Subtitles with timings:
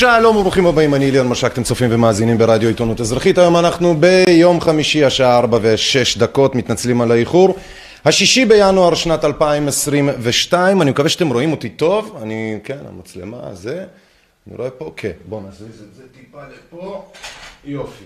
[0.00, 3.38] שלום וברוכים הבאים, אני אליון משק, אתם צופים ומאזינים ברדיו עיתונות אזרחית.
[3.38, 7.56] היום אנחנו ביום חמישי, השעה 4 ו-6 דקות, מתנצלים על האיחור.
[8.04, 12.18] השישי בינואר שנת 2022, אני מקווה שאתם רואים אותי טוב.
[12.22, 13.84] אני, כן, המצלמה, זה,
[14.48, 17.04] אני רואה פה, כן, בואו נעשה את זה טיפה לפה,
[17.64, 18.04] יופי.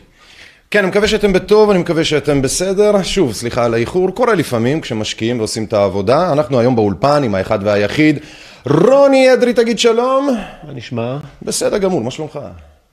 [0.70, 3.02] כן, אני מקווה שאתם בטוב, אני מקווה שאתם בסדר.
[3.02, 6.32] שוב, סליחה על האיחור, קורה לפעמים כשמשקיעים ועושים את העבודה.
[6.32, 8.18] אנחנו היום באולפן עם האחד והיחיד.
[8.66, 10.28] רוני אדרי, תגיד שלום.
[10.66, 11.16] מה נשמע?
[11.42, 12.38] בסדר גמור, מה שלומך?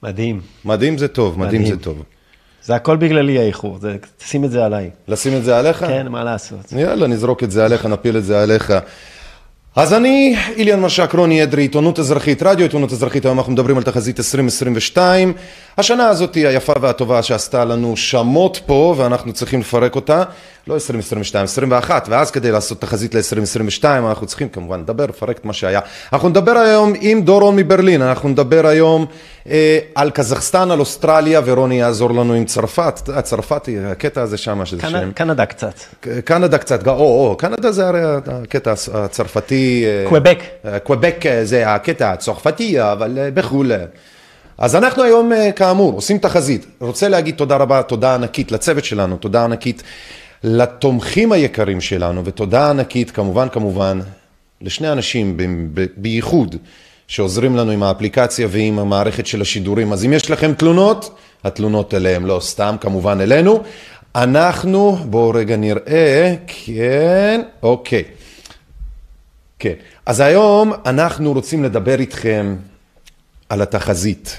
[0.03, 0.41] מדהים.
[0.65, 1.75] מדהים זה טוב, מדהים, מדהים.
[1.77, 2.03] זה טוב.
[2.63, 4.89] זה הכל בגללי האיחור, זה- תשים את זה עליי.
[5.07, 5.77] לשים את זה עליך?
[5.77, 6.71] כן, מה לעשות?
[6.71, 8.73] יאללה, נזרוק את זה עליך, נפיל את זה עליך.
[9.75, 13.83] אז אני, אליאן משק, רוני אדרי, עיתונות אזרחית, רדיו עיתונות אזרחית, היום אנחנו מדברים על
[13.83, 15.33] תחזית 2022.
[15.77, 20.23] השנה הזאת היא היפה והטובה שעשתה לנו שמות פה, ואנחנו צריכים לפרק אותה.
[20.67, 25.53] לא 2022, 21, ואז כדי לעשות תחזית ל-2022, אנחנו צריכים כמובן לדבר, לפרק את מה
[25.53, 25.79] שהיה.
[26.13, 29.05] אנחנו נדבר היום עם דורון מברלין, אנחנו נדבר היום
[29.49, 33.09] אה, על קזחסטן, על אוסטרליה, ורוני יעזור לנו עם צרפת.
[33.15, 35.09] אה, צרפת, היא- הקטע הזה שם, שזה שם.
[35.09, 35.73] קנ- קנדה קצת.
[36.25, 36.93] קנדה קצת, או,
[37.29, 39.83] או, קנדה זה הרי הקטע הצרפתי.
[39.85, 40.39] אה, קוובק.
[40.65, 43.71] אה, קוובק אה, זה הקטע הצרפתי, אבל אה, בחו"ל.
[44.61, 46.65] אז אנחנו היום, אה, כאמור, עושים תחזית.
[46.79, 49.83] רוצה להגיד תודה רבה, תודה ענקית לצוות שלנו, תודה ענקית
[50.43, 53.99] לתומכים היקרים שלנו, ותודה ענקית, כמובן, כמובן,
[54.61, 56.55] לשני אנשים ב- ב- בייחוד,
[57.07, 59.93] שעוזרים לנו עם האפליקציה ועם המערכת של השידורים.
[59.93, 63.63] אז אם יש לכם תלונות, התלונות אליהם, לא סתם, כמובן אלינו.
[64.15, 68.03] אנחנו, בואו רגע נראה, כן, אוקיי.
[69.59, 69.73] כן,
[70.05, 72.55] אז היום אנחנו רוצים לדבר איתכם
[73.49, 74.37] על התחזית,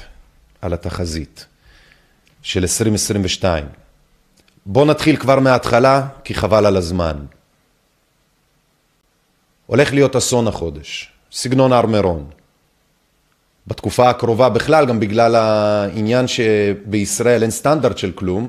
[0.62, 1.46] על התחזית
[2.42, 3.64] של 2022.
[4.66, 7.16] בואו נתחיל כבר מההתחלה, כי חבל על הזמן.
[9.66, 12.30] הולך להיות אסון החודש, סגנון הר מירון.
[13.66, 18.48] בתקופה הקרובה בכלל, גם בגלל העניין שבישראל אין סטנדרט של כלום,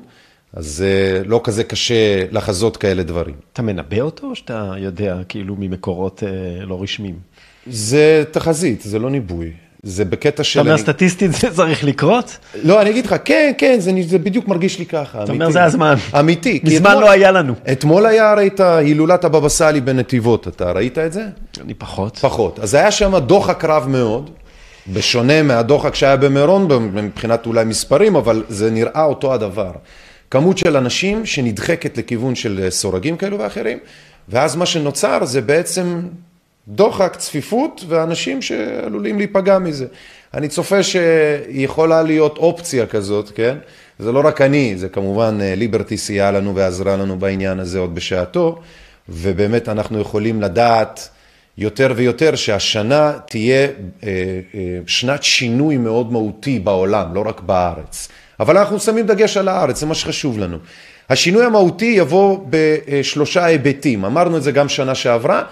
[0.53, 3.35] אז זה לא כזה קשה לחזות כאלה דברים.
[3.53, 7.19] אתה מנבא אותו או שאתה יודע כאילו ממקורות אה, לא רשמיים?
[7.68, 9.53] זה תחזית, זה לא ניבוי.
[9.84, 10.62] זה בקטע של...
[10.62, 12.38] אתה אומר סטטיסטית זה צריך לקרות?
[12.64, 15.32] לא, אני אגיד לך, כן, כן, זה, זה בדיוק מרגיש לי ככה, אמיתי.
[15.32, 15.96] אומר, זה הזמן.
[16.20, 16.60] אמיתי.
[16.64, 17.54] מזמן לא היה לנו.
[17.72, 21.24] אתמול היה הרי את הילולת הבבא סאלי בנתיבות, אתה ראית את זה?
[21.62, 22.18] אני פחות.
[22.18, 22.60] פחות.
[22.60, 24.30] אז היה שם דוחק רב מאוד,
[24.94, 29.72] בשונה מהדוחק שהיה במירון, מבחינת אולי מספרים, אבל זה נראה אותו הדבר.
[30.32, 33.78] כמות של אנשים שנדחקת לכיוון של סורגים כאלו ואחרים,
[34.29, 36.02] ואז מה שנוצר זה בעצם
[36.68, 39.86] דוחק, צפיפות, ואנשים שעלולים להיפגע מזה.
[40.34, 43.58] אני צופה שיכולה להיות אופציה כזאת, כן?
[44.00, 47.96] זה לא רק אני, זה כמובן אה, ליברטי סייעה לנו ועזרה לנו בעניין הזה עוד
[47.96, 48.60] בשעתו,
[49.10, 51.10] ובאמת אנחנו יכולים לדעת
[51.58, 53.68] יותר ויותר שהשנה תהיה
[54.04, 54.10] אה,
[54.56, 58.08] אה, שנת שינוי מאוד מהותי בעולם, לא רק בארץ.
[58.40, 60.58] אבל אנחנו שמים דגש על הארץ, זה מה שחשוב לנו.
[61.10, 65.44] השינוי המהותי יבוא בשלושה היבטים, אמרנו את זה גם שנה שעברה,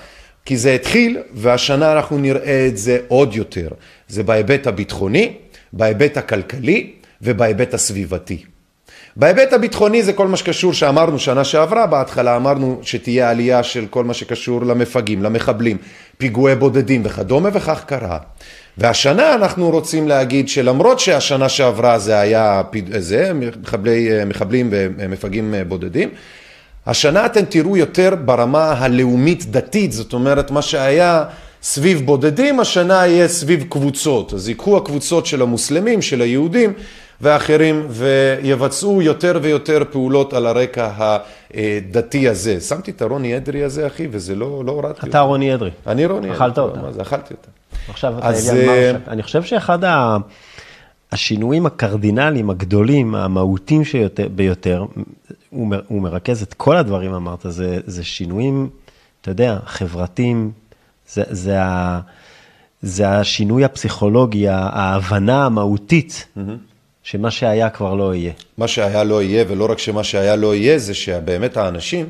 [0.46, 3.68] כי זה התחיל והשנה אנחנו נראה את זה עוד יותר.
[4.08, 5.34] זה בהיבט הביטחוני,
[5.74, 6.92] בהיבט הכלכלי
[7.22, 8.44] ובהיבט הסביבתי.
[9.16, 14.04] בהיבט הביטחוני זה כל מה שקשור שאמרנו שנה שעברה, בהתחלה אמרנו שתהיה עלייה של כל
[14.04, 15.78] מה שקשור למפגעים, למחבלים,
[16.18, 18.18] פיגועי בודדים וכדומה, וכך קרה.
[18.78, 22.62] והשנה אנחנו רוצים להגיד שלמרות שהשנה שעברה זה היה
[22.98, 26.10] זה, מחבלי, מחבלים ומפגעים בודדים,
[26.88, 31.24] השנה אתם תראו יותר ברמה הלאומית דתית, זאת אומרת מה שהיה
[31.64, 34.34] סביב בודדים, השנה יהיה סביב קבוצות.
[34.34, 36.74] אז ייקחו הקבוצות של המוסלמים, של היהודים
[37.22, 40.90] ואחרים, ויבצעו יותר ויותר פעולות על הרקע
[41.54, 42.60] הדתי הזה.
[42.60, 45.70] שמתי את הרוני אדרי הזה, אחי, וזה לא, לא הורדתי אתה רוני אדרי.
[45.88, 46.64] אני רוני אכלת אדרי.
[46.66, 46.80] אותה.
[46.82, 47.48] מה זה, אכלתי אותה.
[47.90, 49.08] עכשיו אתה אז, אליאן אה, מרשק.
[49.08, 50.18] אני חושב שאחד ה-
[51.12, 53.82] השינויים הקרדינליים הגדולים, המהותיים
[54.36, 54.86] ביותר,
[55.50, 58.70] הוא מרכז את כל הדברים אמרת, זה, זה שינויים,
[59.22, 60.52] אתה יודע, חברתיים,
[61.10, 62.00] זה, זה, ה,
[62.82, 66.28] זה השינוי הפסיכולוגי, ההבנה המהותית,
[67.04, 68.32] שמה שהיה כבר לא יהיה.
[68.58, 72.10] מה שהיה לא יהיה, ולא רק שמה שהיה לא יהיה, זה שבאמת האנשים,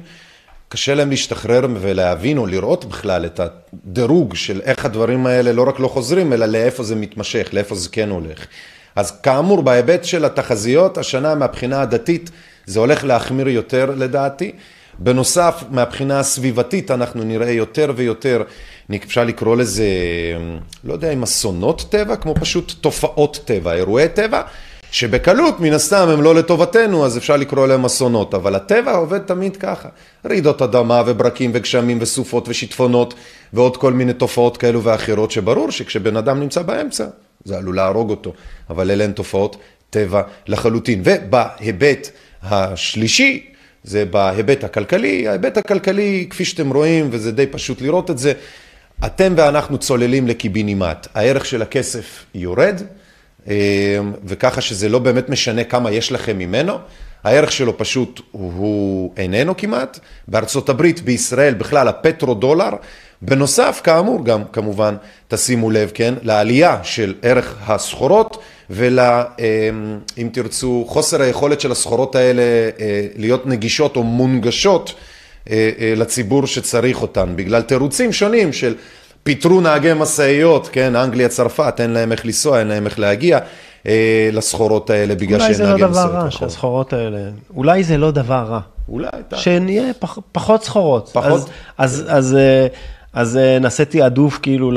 [0.69, 5.80] קשה להם להשתחרר ולהבין או לראות בכלל את הדירוג של איך הדברים האלה לא רק
[5.80, 8.45] לא חוזרים, אלא לאיפה זה מתמשך, לאיפה זה כן הולך.
[8.95, 12.29] אז כאמור, בהיבט של התחזיות, השנה מהבחינה הדתית
[12.65, 14.51] זה הולך להחמיר יותר לדעתי.
[14.99, 18.43] בנוסף, מהבחינה הסביבתית אנחנו נראה יותר ויותר,
[19.03, 19.85] אפשר לקרוא לזה,
[20.83, 24.41] לא יודע אם אסונות טבע, כמו פשוט תופעות טבע, אירועי טבע,
[24.91, 29.57] שבקלות, מן הסתם, הם לא לטובתנו, אז אפשר לקרוא להם אסונות, אבל הטבע עובד תמיד
[29.57, 29.89] ככה.
[30.25, 33.13] רעידות אדמה וברקים וגשמים וסופות ושיטפונות
[33.53, 37.05] ועוד כל מיני תופעות כאלו ואחרות, שברור שכשבן אדם נמצא באמצע,
[37.45, 38.33] זה עלול להרוג אותו,
[38.69, 39.57] אבל אלה הן תופעות
[39.89, 41.01] טבע לחלוטין.
[41.05, 42.09] ובהיבט
[42.43, 43.47] השלישי,
[43.83, 48.33] זה בהיבט הכלכלי, ההיבט הכלכלי, כפי שאתם רואים, וזה די פשוט לראות את זה,
[49.05, 52.81] אתם ואנחנו צוללים לקיבינימט, הערך של הכסף יורד,
[53.47, 56.77] אה, וככה שזה לא באמת משנה כמה יש לכם ממנו,
[57.23, 62.69] הערך שלו פשוט הוא, איננו כמעט, בארצות הברית, בישראל, בכלל הפטרו דולר,
[63.21, 64.95] בנוסף, כאמור, גם כמובן,
[65.27, 68.38] תשימו לב, כן, לעלייה של ערך הסחורות
[68.69, 69.25] ול, אה,
[70.18, 74.94] אם תרצו, חוסר היכולת של הסחורות האלה אה, להיות נגישות או מונגשות
[75.95, 78.75] לציבור שצריך אותן, בגלל תירוצים שונים של
[79.24, 83.39] פיטרו נהגי משאיות, כן, אנגליה, צרפת, אין להם איך לנסוע, אין להם איך להגיע
[83.88, 85.89] אה, לסחורות האלה בגלל שאין נהגי משאיות.
[85.89, 87.19] אולי זה לא דבר רע שהסחורות האלה,
[87.56, 88.59] אולי זה לא דבר רע.
[88.89, 91.09] אולי, שנהיה פח, פחות סחורות.
[91.13, 91.50] פחות?
[91.77, 92.67] אז, אז, אז, אה,
[93.13, 94.71] אז אה, נעשה תעדוף כאילו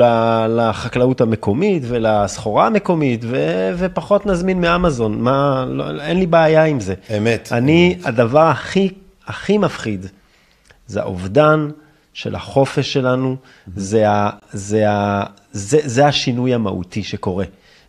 [0.49, 3.37] לחקלאות המקומית ולסחורה המקומית, ו,
[3.77, 6.93] ופחות נזמין מאמזון, מה, לא, אין לי בעיה עם זה.
[7.17, 7.49] אמת.
[7.51, 8.89] אני, הדבר הכי,
[9.27, 10.05] הכי מפחיד,
[10.87, 11.69] זה האובדן.
[12.15, 13.35] של החופש שלנו,
[13.75, 17.45] זה, ה, זה, ה, זה, זה השינוי המהותי שקורה.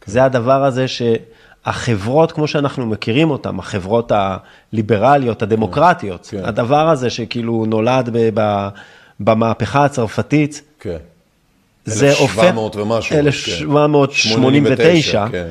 [0.06, 6.44] זה הדבר הזה שהחברות, כמו שאנחנו מכירים אותן, החברות הליברליות, הדמוקרטיות, כן.
[6.44, 8.69] הדבר הזה שכאילו נולד ב, ב,
[9.20, 10.96] במהפכה הצרפתית, כן.
[11.84, 12.38] זה הופך...
[12.38, 13.16] 1700 ומשהו.
[13.16, 15.26] 1789.
[15.32, 15.48] כן.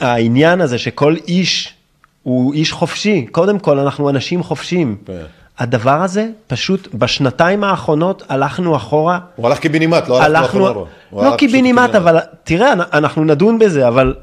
[0.00, 1.74] העניין הזה שכל איש
[2.22, 4.96] הוא איש חופשי, קודם כל אנחנו אנשים חופשיים.
[5.06, 5.22] כן.
[5.58, 9.18] הדבר הזה, פשוט בשנתיים האחרונות הלכנו אחורה.
[9.36, 10.86] הוא הלך קיבינימט, לא הלכנו אחורה.
[11.12, 14.14] לא קיבינימט, אבל תראה, אנחנו נדון בזה, אבל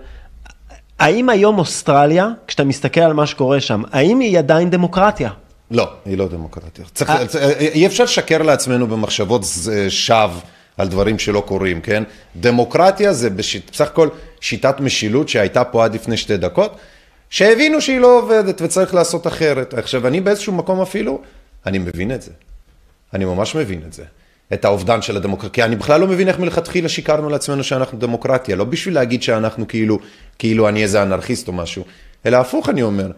[0.99, 5.29] האם היום אוסטרליה, כשאתה מסתכל על מה שקורה שם, האם היא עדיין דמוקרטיה?
[5.71, 6.85] לא, היא לא דמוקרטיה.
[6.93, 7.51] צריך, אה.
[7.59, 9.41] אי אפשר לשקר לעצמנו במחשבות
[9.89, 10.39] שווא
[10.77, 12.03] על דברים שלא קורים, כן?
[12.35, 14.09] דמוקרטיה זה בסך הכל
[14.41, 16.77] שיטת משילות שהייתה פה עד לפני שתי דקות.
[17.29, 19.73] שהבינו שהיא לא עובדת וצריך לעשות אחרת.
[19.73, 21.21] עכשיו, אני באיזשהו מקום אפילו,
[21.65, 22.31] אני מבין את זה.
[23.13, 24.03] אני ממש מבין את זה.
[24.53, 25.49] את האובדן של הדמוקרטיה.
[25.49, 28.55] כי אני בכלל לא מבין איך מלכתחילה שיקרנו לעצמנו שאנחנו דמוקרטיה.
[28.55, 29.99] לא בשביל להגיד שאנחנו כאילו,
[30.39, 31.83] כאילו אני איזה אנרכיסט או משהו,
[32.25, 33.11] אלא הפוך אני אומר.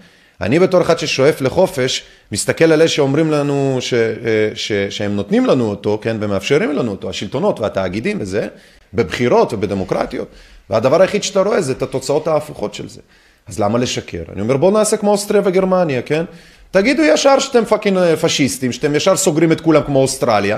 [0.44, 5.16] אני בתור אחד ששואף לחופש, מסתכל על אלה שאומרים לנו ש, ש, אה, ש, שהם
[5.16, 8.48] נותנים לנו אותו, כן, ומאפשרים לנו אותו, השלטונות והתאגידים וזה,
[8.94, 10.28] בבחירות ובדמוקרטיות.
[10.70, 13.02] והדבר היחיד שאתה רואה זה את התוצאות ההפוכות של זה.
[13.48, 14.24] אז למה לשקר?
[14.34, 16.26] אני אומר, בואו נעשה כמו אוסטריה וגרמניה, כן?
[16.72, 20.58] תגידו ישר שאתם fucking אה, פשיסטים, שאתם ישר סוגרים את כולם כמו אוסטרליה.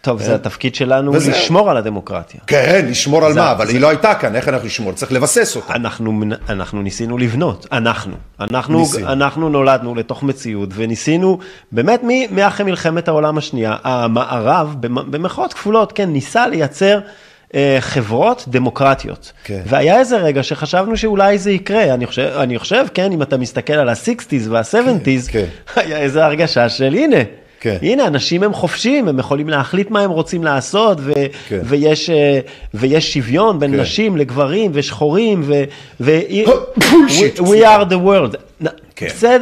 [0.00, 0.24] טוב, כן?
[0.24, 1.30] זה התפקיד שלנו וזה...
[1.30, 2.40] לשמור על הדמוקרטיה.
[2.46, 3.72] כן, לשמור על זה, מה, אבל זה...
[3.72, 4.92] היא לא הייתה כאן, איך אנחנו נשמור?
[4.92, 5.74] צריך לבסס אותה.
[5.74, 8.14] אנחנו, אנחנו ניסינו לבנות, אנחנו.
[8.40, 11.38] אנחנו, אנחנו נולדנו לתוך מציאות וניסינו,
[11.72, 17.00] באמת, מאחרי מלחמת העולם השנייה, המערב, במחאות כפולות, כן, ניסה לייצר...
[17.54, 19.32] אה, חברות דמוקרטיות.
[19.44, 19.60] כן.
[19.66, 21.94] והיה איזה רגע שחשבנו שאולי זה יקרה.
[21.94, 25.80] אני חושב, אני חושב, כן, אם אתה מסתכל על ה-60's וה-70's, כן, כן.
[25.80, 27.39] היה איזו הרגשה של הנה.
[27.60, 27.76] כן.
[27.82, 31.12] הנה, אנשים הם חופשיים, הם יכולים להחליט מה הם רוצים לעשות, ו-
[31.48, 31.60] כן.
[31.64, 32.40] ויש, אה,
[32.74, 33.80] ויש שוויון בין כן.
[33.80, 35.64] נשים לגברים ושחורים, ו...
[36.00, 36.20] ו-
[36.78, 38.64] we, we are the world.
[38.96, 39.08] כן.
[39.14, 39.36] זה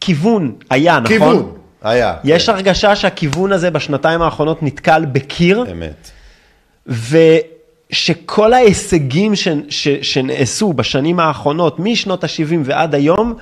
[0.00, 1.08] כיוון היה, נכון?
[1.08, 2.14] כיוון, היה.
[2.24, 2.52] יש כן.
[2.52, 5.64] הרגשה שהכיוון הזה בשנתיים האחרונות נתקל בקיר.
[5.72, 6.10] אמת.
[7.90, 13.34] ושכל ההישגים ש, ש, שנעשו בשנים האחרונות, משנות ה-70 ועד היום,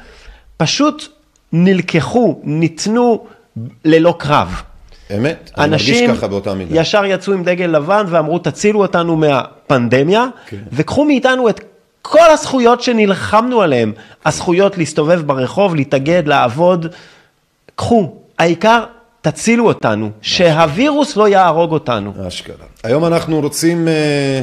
[0.57, 1.09] פשוט
[1.53, 3.27] נלקחו, ניתנו
[3.85, 4.63] ללא קרב.
[5.17, 6.71] אמת, אני מרגיש ככה באותה מידה.
[6.71, 10.57] אנשים ישר יצאו עם דגל לבן ואמרו, תצילו אותנו מהפנדמיה, כן.
[10.73, 11.61] וקחו מאיתנו את
[12.03, 13.93] כל הזכויות שנלחמנו עליהן,
[14.25, 16.87] הזכויות להסתובב ברחוב, להתאגד, לעבוד,
[17.75, 18.15] קחו.
[18.39, 18.85] העיקר
[19.21, 22.13] תצילו אותנו, שהווירוס לא יהרוג אותנו.
[22.29, 22.67] אשכרה.
[22.85, 23.89] היום אנחנו רוצים...
[23.89, 24.43] אה,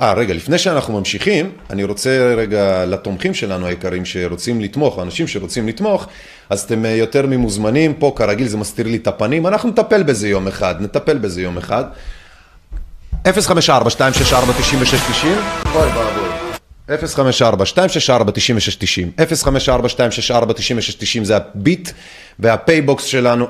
[0.00, 5.68] אה, רגע, לפני שאנחנו ממשיכים, אני רוצה רגע לתומכים שלנו היקרים שרוצים לתמוך, האנשים שרוצים
[5.68, 6.06] לתמוך,
[6.50, 10.28] אז אתם אה, יותר ממוזמנים, פה כרגיל זה מסתיר לי את הפנים, אנחנו נטפל בזה
[10.28, 11.84] יום אחד, נטפל בזה יום אחד.
[13.24, 13.28] 054-264-9690,
[15.74, 16.30] אוי ואבוי.
[16.88, 16.92] 054-264-9690,
[19.20, 19.24] 054-264-9690
[21.22, 21.90] זה ה Bit
[22.38, 23.48] וה PayBox שלנו 054-264-9690,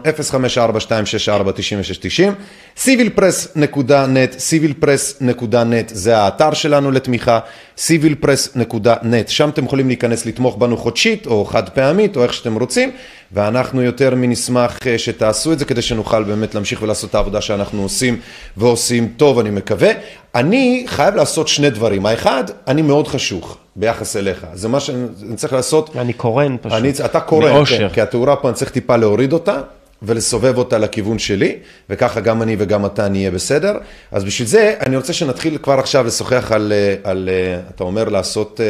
[2.84, 7.38] civilpress.net, civilpress.net זה האתר שלנו לתמיכה,
[7.76, 12.90] civilpress.net, שם אתם יכולים להיכנס לתמוך בנו חודשית או חד פעמית או איך שאתם רוצים,
[13.32, 17.82] ואנחנו יותר מנשמח אה, שתעשו את זה כדי שנוכל באמת להמשיך ולעשות את העבודה שאנחנו
[17.82, 18.20] עושים
[18.56, 19.90] ועושים טוב, אני מקווה.
[20.34, 23.58] אני חייב לעשות שני דברים, האחד, אני מאוד חשוך.
[23.76, 24.46] ביחס אליך.
[24.54, 25.96] זה מה שאני צריך לעשות.
[25.96, 26.78] אני קורן פשוט.
[26.78, 29.60] אני, אתה קורן, כן, כי התאורה פה, אני צריך טיפה להוריד אותה.
[30.02, 31.56] ולסובב אותה לכיוון שלי,
[31.90, 33.72] וככה גם אני וגם אתה נהיה בסדר.
[34.12, 36.72] אז בשביל זה אני רוצה שנתחיל כבר עכשיו לשוחח על,
[37.04, 37.28] על
[37.74, 38.60] אתה אומר לעשות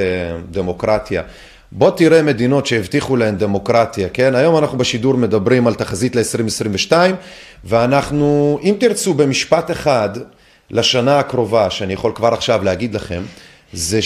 [0.51, 1.23] דמוקרטיה.
[1.73, 4.35] בוא תראה מדינות שהבטיחו להן דמוקרטיה, כן?
[4.35, 6.93] היום אנחנו בשידור מדברים על תחזית ל-2022,
[7.65, 10.09] ואנחנו, אם תרצו במשפט אחד
[10.71, 13.23] לשנה הקרובה, שאני יכול כבר עכשיו להגיד לכם,
[13.73, 14.03] זה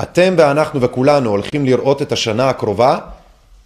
[0.00, 2.98] שאתם ואנחנו וכולנו הולכים לראות את השנה הקרובה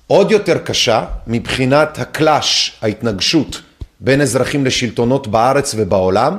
[0.06, 3.60] עוד יותר קשה מבחינת הקלאש, ההתנגשות
[4.00, 6.36] בין אזרחים לשלטונות בארץ ובעולם,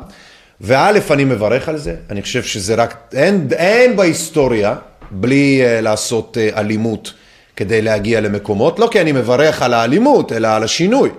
[0.62, 4.76] וא', אני מברך על זה, אני חושב שזה רק, אין, אין בהיסטוריה
[5.12, 7.14] בלי uh, לעשות uh, אלימות
[7.56, 11.10] כדי להגיע למקומות, לא כי אני מברך על האלימות, אלא על השינוי.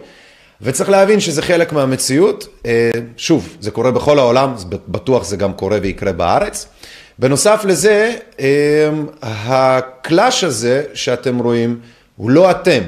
[0.62, 2.46] וצריך להבין שזה חלק מהמציאות.
[2.62, 2.66] Uh,
[3.16, 4.54] שוב, זה קורה בכל העולם,
[4.88, 6.66] בטוח זה גם קורה ויקרה בארץ.
[7.20, 8.40] בנוסף לזה, uh,
[9.22, 11.80] הקלאש הזה שאתם רואים
[12.16, 12.82] הוא לא אתם.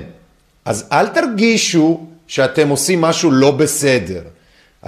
[0.64, 4.20] אז אל תרגישו שאתם עושים משהו לא בסדר.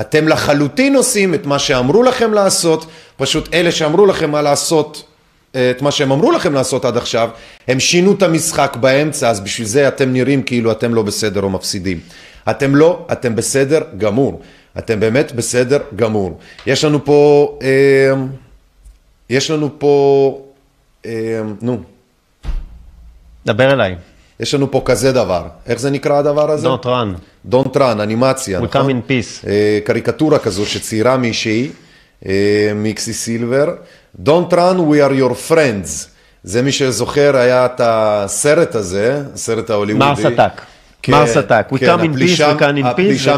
[0.00, 2.86] אתם לחלוטין עושים את מה שאמרו לכם לעשות,
[3.16, 5.04] פשוט אלה שאמרו לכם מה לעשות
[5.50, 7.28] את מה שהם אמרו לכם לעשות עד עכשיו,
[7.68, 11.50] הם שינו את המשחק באמצע, אז בשביל זה אתם נראים כאילו אתם לא בסדר או
[11.50, 12.00] מפסידים.
[12.50, 14.40] אתם לא, אתם בסדר גמור.
[14.78, 16.38] אתם באמת בסדר גמור.
[16.66, 18.12] יש לנו פה, אה,
[19.30, 20.38] יש לנו פה,
[21.06, 21.12] אה,
[21.62, 21.78] נו.
[23.46, 23.96] דבר אליי.
[24.40, 25.44] יש לנו פה כזה דבר.
[25.66, 26.68] איך זה נקרא הדבר הזה?
[26.68, 27.50] Don't run.
[27.52, 28.86] Don't run, אנימציה, We נכון?
[28.86, 29.48] come in peace.
[29.48, 31.70] אה, קריקטורה כזו שציירה מישהי,
[32.26, 32.32] אה,
[32.74, 33.74] מיקסי סילבר.
[34.24, 36.08] Don't run, we are your friends.
[36.44, 40.04] זה מי שזוכר, היה את הסרט הזה, הסרט ההוליוודי.
[40.04, 40.60] מרס עתק.
[41.04, 41.66] כן, מרס עתק.
[41.72, 43.28] We כן, come in peace, we come in peace.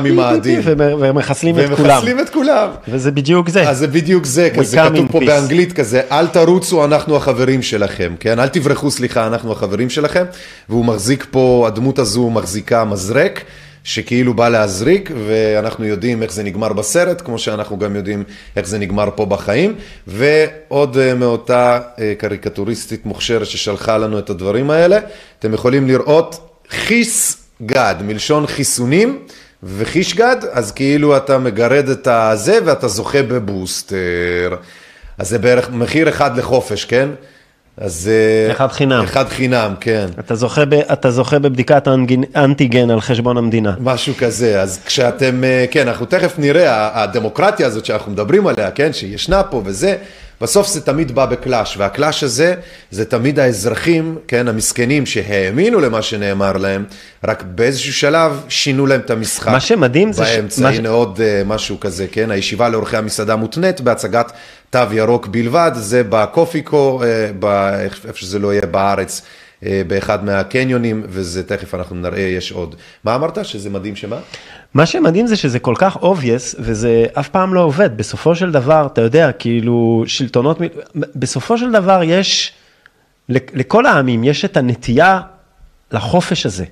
[0.78, 1.90] ומחסלים את כולם.
[1.90, 2.68] ומחסלים את כולם.
[2.88, 3.70] וזה בדיוק זה.
[3.70, 8.40] אז זה בדיוק זה, זה כתוב פה באנגלית כזה, אל תרוצו, אנחנו החברים שלכם, כן?
[8.40, 10.24] אל תברחו, סליחה, אנחנו החברים שלכם.
[10.68, 13.40] והוא מחזיק פה, הדמות הזו מחזיקה מזרק.
[13.84, 18.24] שכאילו בא להזריק, ואנחנו יודעים איך זה נגמר בסרט, כמו שאנחנו גם יודעים
[18.56, 19.74] איך זה נגמר פה בחיים.
[20.06, 24.98] ועוד אה, מאותה אה, קריקטוריסטית מוכשרת ששלחה לנו את הדברים האלה,
[25.38, 29.18] אתם יכולים לראות חיס גד, מלשון חיסונים.
[29.62, 34.56] וחיש גד, אז כאילו אתה מגרד את הזה ואתה זוכה בבוסטר.
[35.18, 37.08] אז זה בערך מחיר אחד לחופש, כן?
[37.80, 38.10] אז...
[38.12, 39.04] אה, אחד חינם.
[39.04, 40.06] אחד חינם, כן.
[40.18, 41.88] אתה זוכה, ב, אתה זוכה בבדיקת
[42.36, 43.74] אנטיגן על חשבון המדינה.
[43.80, 48.92] משהו כזה, אז כשאתם, אה, כן, אנחנו תכף נראה, הדמוקרטיה הזאת שאנחנו מדברים עליה, כן,
[48.92, 49.96] שישנה פה וזה,
[50.40, 52.54] בסוף זה תמיד בא בקלאש, והקלאש הזה
[52.90, 56.84] זה תמיד האזרחים, כן, המסכנים שהאמינו למה שנאמר להם,
[57.24, 59.48] רק באיזשהו שלב שינו להם את המשחק.
[59.48, 60.22] מה שמדהים זה...
[60.22, 60.76] באמצע, ש...
[60.76, 60.90] הנה ש...
[60.90, 64.32] עוד uh, משהו כזה, כן, הישיבה לאורחי המסעדה מותנית בהצגת
[64.70, 69.22] תו ירוק בלבד, זה בקופיקו, אה, איפה שזה לא יהיה בארץ.
[69.64, 72.74] אה, באחד מהקניונים, וזה תכף אנחנו נראה, יש עוד.
[73.04, 73.44] מה אמרת?
[73.44, 74.16] שזה מדהים שמה?
[74.74, 77.96] מה שמדהים זה שזה כל כך obvious, וזה אף פעם לא עובד.
[77.96, 80.58] בסופו של דבר, אתה יודע, כאילו, שלטונות,
[80.94, 82.52] בסופו של דבר יש,
[83.28, 85.20] לכל העמים יש את הנטייה
[85.92, 86.64] לחופש הזה.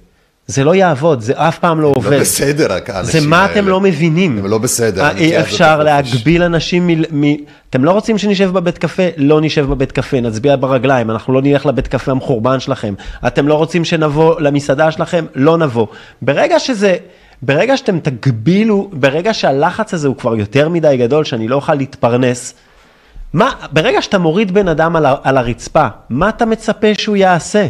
[0.47, 2.13] זה לא יעבוד, זה אף פעם לא עובד.
[2.13, 3.05] לא בסדר, האנשים האלה.
[3.05, 4.39] זה מה אתם לא מבינים.
[4.39, 5.17] הם לא בסדר.
[5.17, 7.25] אי אפשר להגביל אנשים מ...
[7.25, 7.37] מ...
[7.71, 9.03] אתם לא רוצים שנשב בבית קפה?
[9.17, 12.95] לא נשב בבית קפה, נצביע ברגליים, אנחנו לא נלך לבית קפה המחורבן שלכם.
[13.27, 15.25] אתם לא רוצים שנבוא למסעדה שלכם?
[15.35, 15.87] לא נבוא.
[16.23, 16.97] ברגע שזה...
[17.43, 22.55] ברגע שאתם תגבילו, ברגע שהלחץ הזה הוא כבר יותר מדי גדול, שאני לא אוכל להתפרנס,
[23.33, 27.67] מה, ברגע שאתה מוריד בן אדם על, ה, על הרצפה, מה אתה מצפה שהוא יעשה?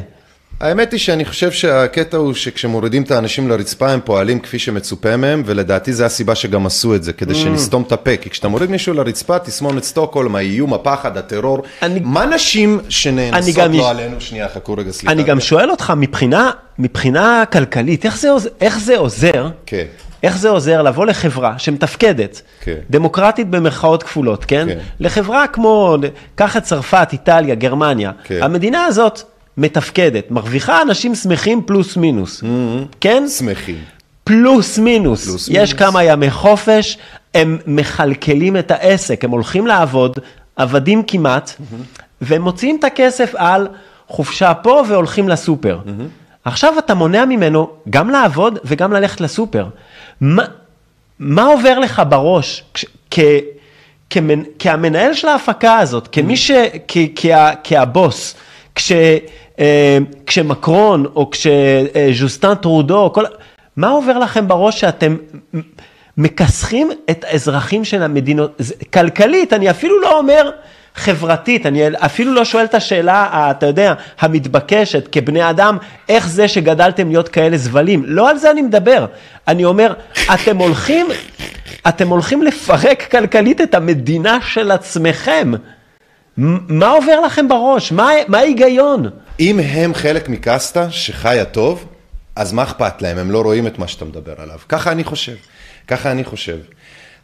[0.61, 5.43] האמת היא שאני חושב שהקטע הוא שכשמורידים את האנשים לרצפה הם פועלים כפי שמצופה מהם
[5.47, 7.37] ולדעתי זה הסיבה שגם עשו את זה כדי mm.
[7.37, 12.01] שנסתום את הפה כי כשאתה מוריד מישהו לרצפה תסמונת סטוקהולם, האיום, הפחד, הטרור אני...
[12.05, 13.85] מה נשים שנאנסות לא יש...
[13.85, 15.13] עלינו, שנייה חכו רגע סליחה.
[15.13, 18.29] אני גם שואל אותך מבחינה, מבחינה כלכלית איך זה,
[18.61, 19.85] איך זה עוזר כן.
[20.23, 22.77] איך זה עוזר לבוא לחברה שמתפקדת, כן.
[22.91, 24.67] דמוקרטית במרכאות כפולות, כן?
[24.69, 24.79] כן?
[25.01, 25.97] לחברה כמו,
[26.35, 28.43] קח את צרפת, איטליה, גרמניה, כן.
[28.43, 29.23] המדינה הזאת
[29.57, 32.97] מתפקדת, מרוויחה אנשים שמחים פלוס מינוס, mm-hmm.
[33.01, 33.29] כן?
[33.29, 33.79] שמחים.
[34.25, 35.25] פלוס מינוס.
[35.29, 35.73] פלוס יש מינוס.
[35.73, 36.99] כמה ימי חופש,
[37.35, 40.19] הם מכלכלים את העסק, הם הולכים לעבוד,
[40.57, 42.03] עבדים כמעט, mm-hmm.
[42.21, 43.69] והם מוציאים את הכסף על
[44.09, 45.79] חופשה פה והולכים לסופר.
[45.85, 46.25] Mm-hmm.
[46.45, 49.67] עכשיו אתה מונע ממנו גם לעבוד וגם ללכת לסופר.
[50.21, 50.45] מה,
[51.19, 53.19] מה עובר לך בראש כש, כ,
[54.11, 56.51] כמנ, כהמנהל של ההפקה הזאת, כמי ש...
[56.89, 57.27] כ, כ,
[57.65, 58.35] כהבוס,
[58.75, 58.93] כש...
[59.61, 63.25] אה, כשמקרון או כשז'וסטן טרודו, כל...
[63.77, 65.17] מה עובר לכם בראש שאתם
[66.19, 68.61] מכסחים את האזרחים של המדינות,
[68.93, 70.51] כלכלית, אני אפילו לא אומר
[70.95, 77.09] חברתית, אני אפילו לא שואל את השאלה, אתה יודע, המתבקשת, כבני אדם, איך זה שגדלתם
[77.09, 78.03] להיות כאלה זבלים?
[78.07, 79.07] לא על זה אני מדבר.
[79.49, 79.95] אני אומר,
[80.35, 81.07] אתם הולכים,
[81.89, 85.53] אתם הולכים לפרק כלכלית את המדינה של עצמכם.
[86.37, 87.93] מה עובר לכם בראש?
[87.93, 89.11] מה, מה ההיגיון?
[89.41, 91.85] אם הם חלק מקסטה שחיה טוב,
[92.37, 93.19] אז מה אכפת להם?
[93.19, 94.59] הם לא רואים את מה שאתה מדבר עליו.
[94.69, 95.35] ככה אני חושב.
[95.89, 96.57] ככה אני חושב.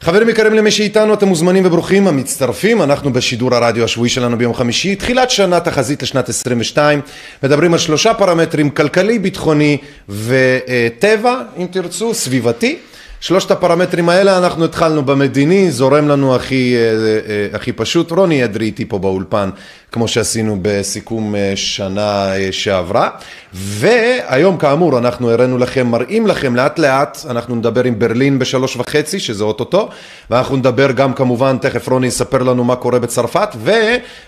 [0.00, 4.96] חברים יקרים למי שאיתנו, אתם מוזמנים וברוכים המצטרפים, אנחנו בשידור הרדיו השבועי שלנו ביום חמישי,
[4.96, 7.00] תחילת שנה תחזית לשנת 22,
[7.42, 12.78] מדברים על שלושה פרמטרים, כלכלי, ביטחוני וטבע, אם תרצו, סביבתי.
[13.20, 18.10] שלושת הפרמטרים האלה אנחנו התחלנו במדיני, זורם לנו הכי, אה, אה, הכי פשוט.
[18.10, 19.50] רוני אדרי איתי פה באולפן,
[19.92, 23.08] כמו שעשינו בסיכום אה, שנה שעברה.
[23.54, 29.20] והיום כאמור אנחנו הראינו לכם, מראים לכם לאט לאט, אנחנו נדבר עם ברלין בשלוש וחצי,
[29.20, 29.88] שזה אוטוטו,
[30.30, 33.48] ואנחנו נדבר גם כמובן, תכף רוני יספר לנו מה קורה בצרפת,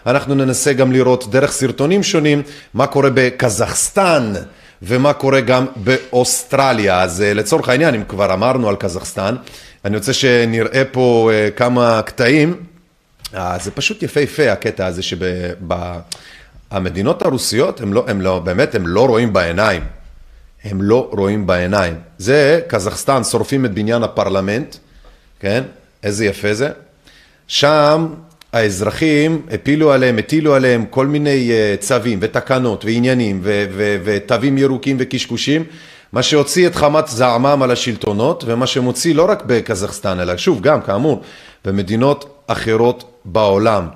[0.06, 2.42] ואנחנו ננסה גם לראות דרך סרטונים שונים
[2.74, 4.32] מה קורה בקזחסטן.
[4.82, 7.02] ומה קורה גם באוסטרליה.
[7.02, 9.36] אז אה, לצורך העניין, אם כבר אמרנו על קזחסטן,
[9.84, 12.56] אני רוצה שנראה פה אה, כמה קטעים.
[13.34, 15.02] אה, זה פשוט יפהפה הקטע הזה
[16.70, 19.82] שהמדינות הרוסיות, הם לא, הם לא, באמת, הם לא רואים בעיניים.
[20.64, 21.94] הם לא רואים בעיניים.
[22.18, 24.76] זה קזחסטן, שורפים את בניין הפרלמנט,
[25.40, 25.62] כן?
[26.02, 26.70] איזה יפה זה.
[27.46, 28.06] שם
[28.52, 33.40] האזרחים הפילו עליהם, הטילו עליהם כל מיני אה, צווים ותקנות ועניינים
[34.04, 35.64] ותווים ירוקים וקשקושים,
[36.12, 40.82] מה שהוציא את חמת זעמם על השלטונות ומה שמוציא לא רק בקזחסטן אלא שוב גם
[40.82, 41.22] כאמור
[41.64, 43.88] במדינות אחרות בעולם.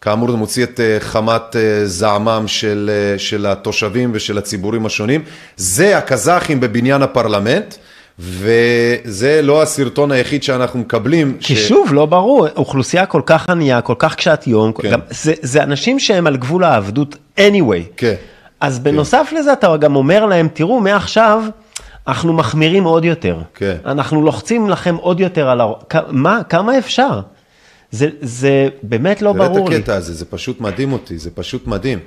[0.00, 5.22] כאמור זה מוציא את אה, חמת אה, זעמם של, של התושבים ושל הציבורים השונים.
[5.56, 7.74] זה הקזחים בבניין הפרלמנט.
[8.18, 11.36] וזה לא הסרטון היחיד שאנחנו מקבלים.
[11.40, 11.68] כי ש...
[11.68, 14.90] שוב, לא ברור, אוכלוסייה כל כך ענייה, כל כך קשת יום, כן.
[14.90, 17.82] גם, זה, זה אנשים שהם על גבול העבדות anyway.
[17.96, 18.14] כן.
[18.60, 19.36] אז בנוסף כן.
[19.36, 21.42] לזה אתה גם אומר להם, תראו, מעכשיו...
[22.08, 23.38] אנחנו מחמירים עוד יותר.
[23.54, 23.76] כן.
[23.86, 25.66] אנחנו לוחצים לכם עוד יותר על ה...
[26.08, 27.20] מה, כמה אפשר?
[27.90, 29.64] זה, זה באמת לא ברור לי.
[29.64, 31.98] תראה את הקטע הזה, זה פשוט מדהים אותי, זה פשוט מדהים.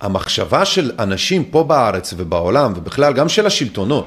[0.00, 4.06] המחשבה של אנשים פה בארץ ובעולם, ובכלל גם של השלטונות,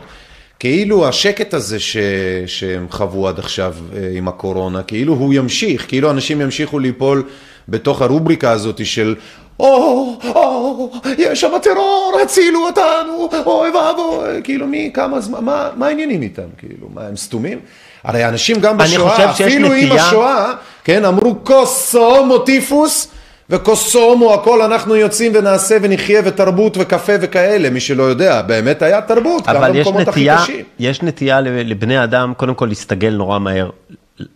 [0.60, 1.98] כאילו השקט הזה ש...
[2.46, 7.24] שהם חוו עד עכשיו אה, עם הקורונה, כאילו הוא ימשיך, כאילו אנשים ימשיכו ליפול
[7.70, 9.16] בתוך הרובריקה הזאת של
[9.60, 15.88] או, או, יש שם טרור, הצילו אותנו, אוי ואבוי, כאילו מי, כמה זמן, מה, מה
[15.88, 17.60] העניינים איתם, כאילו, מה, הם סתומים?
[18.04, 19.94] הרי אנשים גם בשואה, אפילו נטייה...
[19.94, 23.08] עם השואה, כן, אמרו קוסו מוטיפוס,
[23.50, 29.48] וקוסומו, הכל אנחנו יוצאים ונעשה ונחיה ותרבות וקפה וכאלה, מי שלא יודע, באמת היה תרבות,
[29.48, 30.66] גם במקומות הכי קשים.
[30.80, 33.70] יש נטייה לבני אדם, קודם כל להסתגל נורא מהר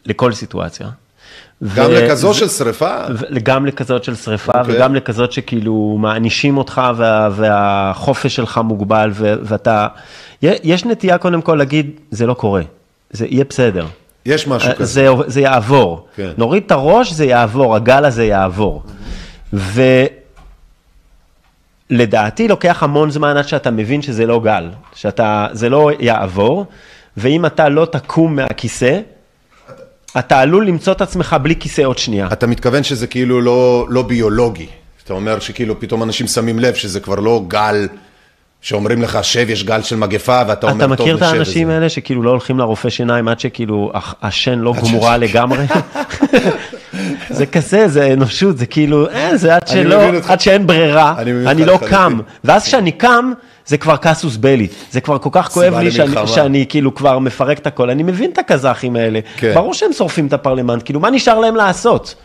[0.05, 0.87] לכל סיטואציה.
[1.75, 1.93] גם ו...
[1.93, 2.95] לכזאת של שריפה?
[3.43, 4.59] גם לכזאת של שריפה, okay.
[4.59, 4.75] אוקיי.
[4.75, 7.29] וגם לכזאת שכאילו מענישים אותך וה...
[7.31, 9.33] והחופש שלך מוגבל, ו...
[9.43, 9.87] ואתה...
[10.41, 12.61] יש נטייה קודם כל להגיד, זה לא קורה,
[13.11, 13.85] זה יהיה בסדר.
[14.25, 14.85] יש משהו אה, כזה.
[14.85, 16.07] זה, זה יעבור.
[16.15, 16.29] כן.
[16.37, 18.83] נוריד את הראש, זה יעבור, הגל הזה יעבור.
[21.89, 26.65] ולדעתי לוקח המון זמן עד שאתה מבין שזה לא גל, שזה לא יעבור,
[27.17, 28.99] ואם אתה לא תקום מהכיסא,
[30.19, 32.27] אתה עלול למצוא את עצמך בלי כיסא עוד שנייה.
[32.33, 34.67] אתה מתכוון שזה כאילו לא, לא ביולוגי.
[35.03, 37.87] אתה אומר שכאילו פתאום אנשים שמים לב שזה כבר לא גל
[38.61, 40.93] שאומרים לך, שב, יש גל של מגפה, ואתה אומר, טוב, נשב.
[40.93, 45.17] אתה מכיר את האנשים האלה שכאילו לא הולכים לרופא שיניים עד שכאילו השן לא גמורה
[45.17, 45.65] לגמרי?
[47.29, 51.15] זה כזה, זה אנושות, זה כאילו, אה, זה עד שלא, עד שאין ברירה,
[51.47, 52.19] אני לא קם.
[52.43, 53.31] ואז כשאני קם,
[53.65, 57.59] זה כבר קסוס בלי, זה כבר כל כך כואב לי שאני, שאני כאילו כבר מפרק
[57.59, 59.53] את הכל, אני מבין את הקזחים האלה, כן.
[59.55, 62.15] ברור שהם שורפים את הפרלמנט, כאילו מה נשאר להם לעשות?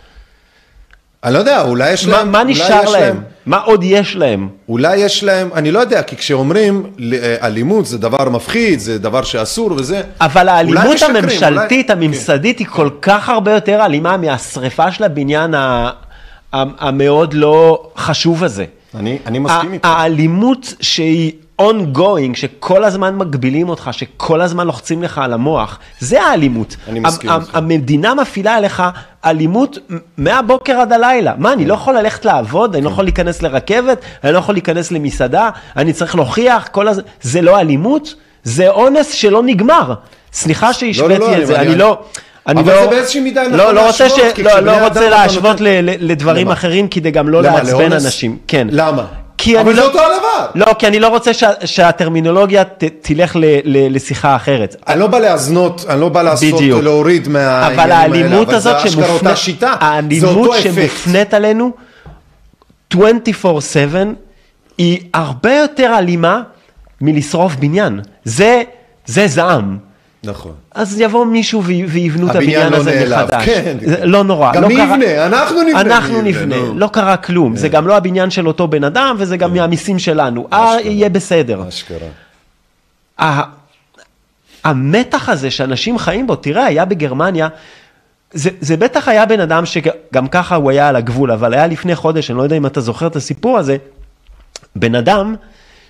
[1.24, 2.32] אני לא יודע, אולי יש להם...
[2.32, 2.92] מה נשאר להם?
[2.92, 3.22] להם?
[3.46, 4.48] מה עוד יש להם?
[4.68, 9.22] אולי יש להם, אני לא יודע, כי כשאומרים אה, אלימות זה דבר מפחיד, זה דבר
[9.22, 10.02] שאסור וזה...
[10.20, 12.04] אבל האלימות הממשלתית, אולי...
[12.04, 12.64] הממסדית, כן.
[12.64, 15.54] היא כל כך הרבה יותר אלימה מהשריפה של הבניין
[16.52, 18.64] המאוד לא חשוב הזה.
[18.94, 19.88] אני, אני מסכים איתך.
[19.88, 26.76] האלימות שהיא ongoing, שכל הזמן מגבילים אותך, שכל הזמן לוחצים לך על המוח, זה האלימות.
[26.88, 27.54] אני מסכים איתך.
[27.54, 28.82] המדינה מפעילה עליך
[29.24, 29.78] אלימות
[30.16, 31.34] מהבוקר עד הלילה.
[31.38, 32.76] מה, אני לא יכול ללכת לעבוד?
[32.76, 34.00] אני לא יכול להיכנס לרכבת?
[34.24, 35.50] אני לא יכול להיכנס למסעדה?
[35.76, 36.68] אני צריך להוכיח?
[36.72, 37.00] כל הז...
[37.22, 38.14] זה לא אלימות?
[38.44, 39.94] זה אונס שלא נגמר.
[40.32, 41.98] סליחה שהשוויתי לא, לא, לא, את זה, אני לא...
[42.46, 44.36] אני אבל לא, זה באיזושהי מידה נכון לא, לא להשוות.
[44.36, 44.40] ש...
[44.40, 45.66] לא, לא רוצה להשוות ל,
[46.10, 46.52] לדברים למה?
[46.52, 48.38] אחרים, כדי גם לא לעצבן אנשים.
[48.48, 48.68] כן.
[48.70, 49.04] למה?
[49.46, 49.86] כי אבל אני זה לא...
[49.86, 50.46] אותו הדבר.
[50.54, 54.76] לא, כי אני לא רוצה שה, שהטרמינולוגיה ת, תלך ל, ל, לשיחה אחרת.
[54.88, 56.82] אני לא בא להזנות, אני לא בא לעשות, בדיוק.
[56.82, 60.54] להוריד מהעניינים אבל האלימות האלה, אבל הזאת זה אשכרה שמופנית, אותה שיטה, זה האלימות אותו
[60.54, 60.74] אפקט.
[60.74, 61.72] שמופנית עלינו
[62.94, 62.96] 24/7
[64.78, 66.42] היא הרבה יותר אלימה
[67.00, 68.00] מלשרוף בניין.
[68.24, 68.62] זה,
[69.06, 69.78] זה זעם.
[70.26, 70.52] נכון.
[70.74, 73.44] אז יבוא מישהו וי- ויבנו את הבניין לא הזה נעלב, מחדש.
[73.44, 73.76] כן.
[73.80, 74.52] זה לא נורא.
[74.52, 75.26] גם לא מי קרה- יבנה?
[75.26, 76.78] אנחנו נבנה, אנחנו נבנה, יבנה, נו.
[76.78, 77.56] לא קרה כלום.
[77.56, 80.48] זה גם לא הבניין של אותו בן אדם, וזה גם מהמיסים שלנו.
[80.52, 81.64] אה, יהיה בסדר.
[81.68, 82.08] אשכרה.
[84.64, 87.48] המתח הזה שאנשים חיים בו, תראה, היה בגרמניה,
[88.32, 91.94] זה, זה בטח היה בן אדם שגם ככה הוא היה על הגבול, אבל היה לפני
[91.96, 93.76] חודש, אני לא יודע אם אתה זוכר את הסיפור הזה,
[94.76, 95.34] בן אדם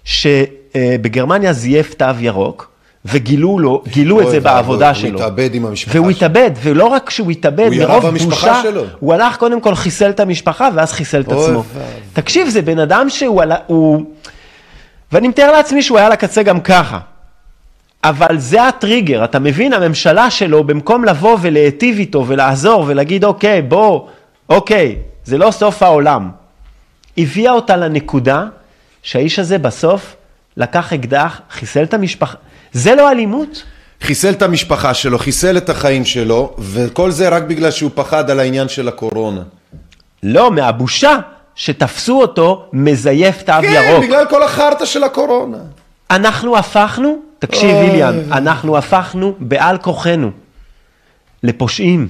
[0.04, 2.70] שבגרמניה זייף תו ירוק,
[3.06, 5.18] וגילו לו, גילו את זה בעבודה הוא שלו.
[5.18, 6.16] התאבד עם המשפחה והוא שלו.
[6.16, 8.62] התאבד, ולא רק שהוא התאבד, הוא מרוב בושה.
[9.00, 11.62] הוא הלך קודם כל חיסל את המשפחה, ואז חיסל את עצמו.
[12.12, 14.04] תקשיב, זה בן אדם שהוא, הוא...
[15.12, 16.98] ואני מתאר לעצמי שהוא היה על הקצה גם ככה.
[18.04, 19.72] אבל זה הטריגר, אתה מבין?
[19.72, 24.06] הממשלה שלו, במקום לבוא ולהיטיב איתו ולעזור ולהגיד, אוקיי, בוא,
[24.48, 26.30] אוקיי, זה לא סוף העולם.
[27.18, 28.44] הביאה אותה לנקודה
[29.02, 30.16] שהאיש הזה בסוף
[30.56, 32.36] לקח אקדח, חיסל את המשפחה.
[32.76, 33.62] זה לא אלימות?
[34.00, 38.40] חיסל את המשפחה שלו, חיסל את החיים שלו, וכל זה רק בגלל שהוא פחד על
[38.40, 39.42] העניין של הקורונה.
[40.22, 41.16] לא, מהבושה
[41.54, 44.04] שתפסו אותו מזייף תו כן, ירוק.
[44.04, 45.58] בגלל כל החרטא של הקורונה.
[46.10, 47.90] אנחנו הפכנו, תקשיב אוי.
[47.90, 50.30] ויליאם, אנחנו הפכנו בעל כוחנו
[51.42, 52.08] לפושעים.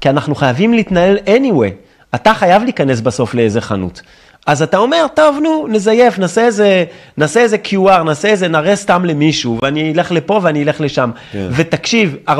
[0.00, 1.72] כי אנחנו חייבים להתנהל anyway.
[2.14, 4.02] אתה חייב להיכנס בסוף לאיזה חנות.
[4.46, 6.84] אז אתה אומר, טוב, נו, נזייף, נעשה איזה,
[7.16, 11.10] נעשה איזה QR, נעשה איזה, נראה סתם למישהו, ואני אלך לפה ואני אלך לשם.
[11.32, 11.48] כן.
[11.50, 12.32] ותקשיב, 40%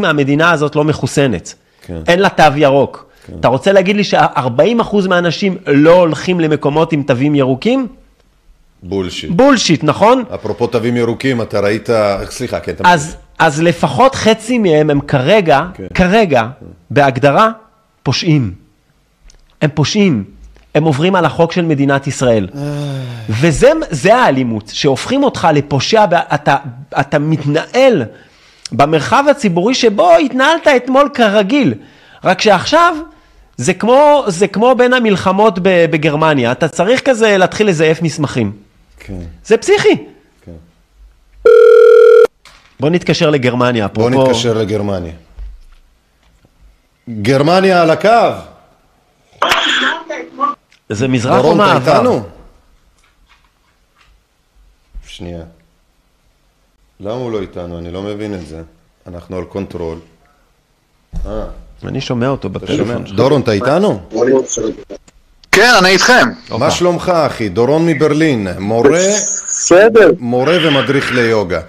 [0.00, 1.54] מהמדינה הזאת לא מחוסנת.
[1.86, 2.00] כן.
[2.08, 3.10] אין לה תו ירוק.
[3.40, 7.86] אתה רוצה להגיד לי ש-40% מהאנשים לא הולכים למקומות עם תווים ירוקים?
[8.82, 9.30] בולשיט.
[9.30, 10.24] בולשיט, נכון?
[10.34, 11.88] אפרופו תווים ירוקים, אתה ראית,
[12.30, 12.92] סליחה, כן, תמשיך.
[12.92, 15.86] אז, אז לפחות חצי מהם הם כרגע, כן.
[15.94, 16.46] כרגע,
[16.90, 17.50] בהגדרה,
[18.02, 18.52] פושעים.
[19.62, 20.33] הם פושעים.
[20.74, 22.48] הם עוברים על החוק של מדינת ישראל.
[23.28, 26.56] וזה זה האלימות, שהופכים אותך לפושע, אתה,
[27.00, 28.04] אתה מתנהל
[28.72, 31.74] במרחב הציבורי שבו התנהלת אתמול כרגיל.
[32.24, 32.96] רק שעכשיו
[33.56, 38.52] זה כמו, זה כמו בין המלחמות בגרמניה, אתה צריך כזה להתחיל לזייף מסמכים.
[38.98, 39.96] כן, זה פסיכי.
[40.44, 40.52] כן.
[42.80, 44.28] בוא נתקשר לגרמניה, בוא אפרופו...
[44.30, 45.12] נתקשר לגרמניה.
[47.22, 48.08] גרמניה על הקו.
[50.88, 51.92] זה מזרח או מערב?
[51.92, 52.22] איתנו?
[55.06, 55.42] שנייה.
[57.00, 57.78] למה הוא לא איתנו?
[57.78, 58.62] אני לא מבין את זה.
[59.06, 59.98] אנחנו על control.
[61.26, 61.44] אה,
[61.84, 63.06] אני שומע אותו בטלפון?
[63.06, 63.16] שלך.
[63.16, 64.00] דורון, אתה איתנו?
[65.52, 66.28] כן, אני איתכם.
[66.58, 67.48] מה שלומך, אחי?
[67.48, 70.10] דורון מברלין, מורה, בסדר.
[70.18, 71.60] מורה ומדריך ליוגה.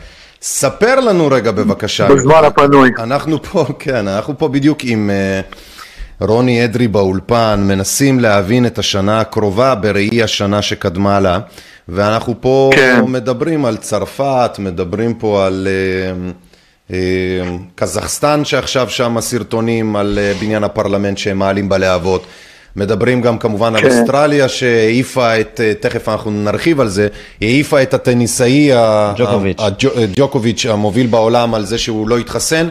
[0.42, 2.08] ספר לנו רגע בבקשה.
[2.08, 2.90] בזמן הפנוי.
[2.98, 5.42] אנחנו פה, כן, אנחנו פה בדיוק עם אה,
[6.20, 11.40] רוני אדרי באולפן, מנסים להבין את השנה הקרובה בראי השנה שקדמה לה,
[11.90, 13.02] ואנחנו פה כן.
[13.08, 16.32] מדברים על צרפת, מדברים פה על אה,
[16.96, 22.26] אה, קזחסטן שעכשיו שם הסרטונים על אה, בניין הפרלמנט שהם מעלים בלהבות.
[22.76, 23.88] מדברים גם כמובן על כן.
[23.88, 27.08] אוסטרליה שהעיפה את, אה, תכף אנחנו נרחיב על זה,
[27.42, 28.72] העיפה את הטניסאי
[30.16, 32.68] ג'וקוביץ' המוביל בעולם על זה שהוא לא התחסן.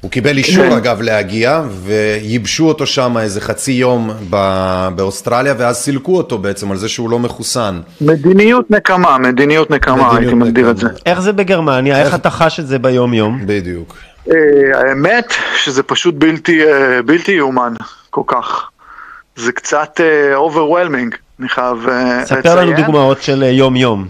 [0.00, 6.16] הוא קיבל אישור אגב להגיע וייבשו אותו שם איזה חצי יום ב- באוסטרליה ואז סילקו
[6.16, 7.80] אותו בעצם על זה שהוא לא מחוסן.
[8.00, 10.88] מדיניות נקמה, מדיניות נקמה, מדיניות הייתי מגדיר את זה.
[11.06, 12.02] איך זה בגרמניה?
[12.02, 13.40] איך אתה חש את זה ביום-יום?
[13.46, 13.96] בדיוק.
[14.30, 14.34] אה,
[14.74, 17.74] האמת שזה פשוט בלתי אה, בלתי יאומן
[18.10, 18.68] כל כך.
[19.36, 22.40] זה קצת אה, overwhelming, אני חייב אה, לציין.
[22.42, 24.06] ספר לנו דוגמאות של אה, יום-יום.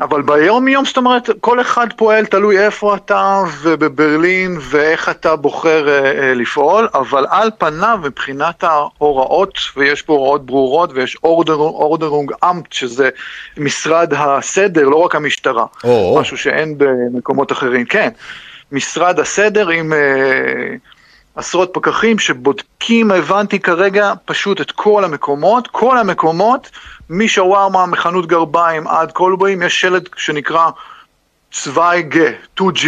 [0.00, 5.88] אבל ביום יום, זאת אומרת, כל אחד פועל תלוי איפה אתה ובברלין ואיך אתה בוחר
[5.88, 12.72] אה, אה, לפעול, אבל על פניו מבחינת ההוראות, ויש פה הוראות ברורות ויש אורדרונג אמפט,
[12.72, 13.08] שזה
[13.56, 16.18] משרד הסדר, לא רק המשטרה, או.
[16.20, 18.08] משהו שאין במקומות אחרים, כן,
[18.72, 20.76] משרד הסדר עם אה,
[21.36, 26.70] עשרות פקחים שבודקים, הבנתי כרגע, פשוט את כל המקומות, כל המקומות,
[27.10, 30.68] משווארמה, מחנות גרביים עד קולבויים, יש שלט שנקרא
[31.52, 32.18] צוויג
[32.60, 32.86] 2G,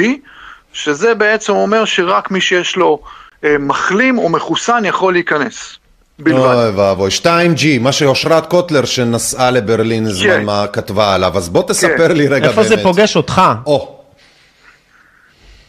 [0.73, 3.03] שזה בעצם אומר שרק מי שיש לו
[3.45, 5.77] אה, מחלים או מחוסן יכול להיכנס.
[6.19, 6.39] בלבד.
[6.39, 10.45] אוי ואבוי, 2G, מה שאושרת קוטלר שנסעה לברלין זמן כן.
[10.45, 12.69] מה כתבה עליו, אז בוא תספר לי רגע איפה באמת.
[12.69, 13.43] זה פוגש אותך?
[13.67, 14.01] או,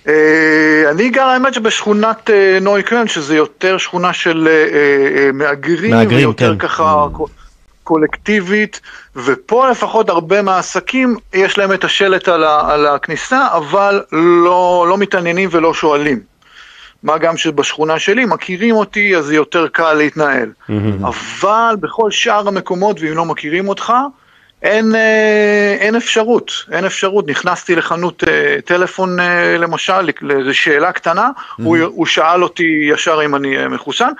[0.08, 5.92] אה, אני גר האמת שבשכונת אה, נוי קרן, שזה יותר שכונה של אה, אה, מהגרים,
[5.92, 6.68] מהגרים, ויותר כן.
[6.68, 7.08] ככה,
[7.84, 8.82] קולקטיבית,
[9.16, 14.04] ופה לפחות הרבה מהעסקים יש להם את השלט על, ה, על הכניסה, אבל
[14.46, 16.20] לא, לא מתעניינים ולא שואלים.
[17.04, 20.52] מה גם שבשכונה שלי מכירים אותי, אז זה יותר קל להתנהל.
[21.04, 23.94] אבל בכל שאר המקומות, ואם לא מכירים אותך,
[24.62, 27.28] אין, אה, אין אפשרות, אין אפשרות.
[27.28, 31.64] נכנסתי לחנות אה, טלפון אה, למשל, לאיזו שאלה קטנה, mm-hmm.
[31.64, 34.12] הוא, הוא שאל אותי ישר אם אני מחוסן,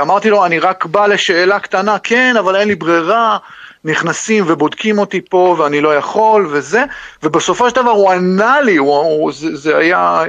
[0.00, 3.38] אמרתי לו, אני רק בא לשאלה קטנה, כן, אבל אין לי ברירה,
[3.84, 6.84] נכנסים ובודקים אותי פה ואני לא יכול וזה,
[7.22, 10.22] ובסופו של דבר הוא ענה לי, הוא, הוא, זה, זה היה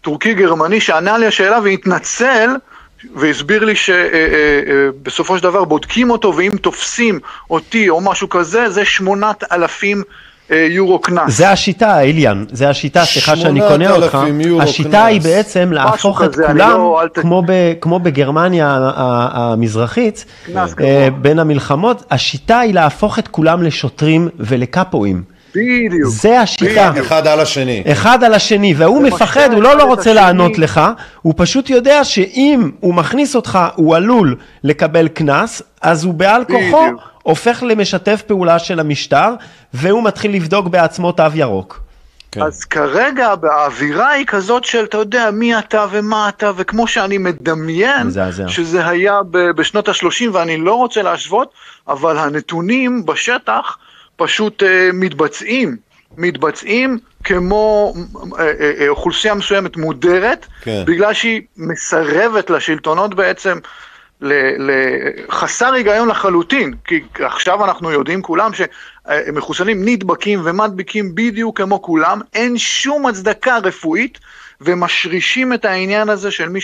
[0.00, 2.50] טורקי גרמני שענה לי השאלה והתנצל,
[3.14, 9.44] והסביר לי שבסופו של דבר בודקים אותו, ואם תופסים אותי או משהו כזה, זה שמונת
[9.52, 10.02] אלפים
[10.50, 11.36] אה, יורו קנס.
[11.36, 14.18] זה השיטה, איליאן, זה השיטה, סליחה שאני קונה אותך.
[14.60, 15.06] השיטה קנס.
[15.06, 18.90] היא בעצם להפוך את כולם, לא, כמו, ב, כמו בגרמניה
[19.32, 20.24] המזרחית,
[20.80, 25.37] אה, בין המלחמות, השיטה היא להפוך את כולם לשוטרים ולקאפואים.
[25.58, 26.10] בדיוק.
[26.10, 26.90] זה השיטה.
[26.90, 27.06] בדיוק.
[27.06, 27.82] אחד על השני.
[27.92, 30.80] אחד על השני, והוא מפחד, הוא לא לא רוצה לענות לך,
[31.22, 36.86] הוא פשוט יודע שאם הוא מכניס אותך, הוא עלול לקבל קנס, אז הוא בעל כוחו
[37.22, 39.34] הופך למשתף פעולה של המשטר,
[39.74, 41.80] והוא מתחיל לבדוק בעצמו תו ירוק.
[42.32, 42.42] כן.
[42.42, 48.06] אז כרגע האווירה היא כזאת של, אתה יודע, מי אתה ומה אתה, וכמו שאני מדמיין,
[48.06, 48.48] מזעזע.
[48.48, 49.20] שזה היה
[49.56, 51.52] בשנות ה-30, ואני לא רוצה להשוות,
[51.88, 53.78] אבל הנתונים בשטח,
[54.18, 55.76] פשוט אה, מתבצעים,
[56.16, 57.94] מתבצעים כמו
[58.38, 60.84] אה, אה, אוכלוסייה מסוימת מודרת, כן.
[60.86, 63.58] בגלל שהיא מסרבת לשלטונות בעצם.
[64.20, 72.58] לחסר היגיון לחלוטין, כי עכשיו אנחנו יודעים כולם שמחוסנים נדבקים ומדביקים בדיוק כמו כולם, אין
[72.58, 74.18] שום הצדקה רפואית
[74.60, 76.60] ומשרישים את העניין הזה של מי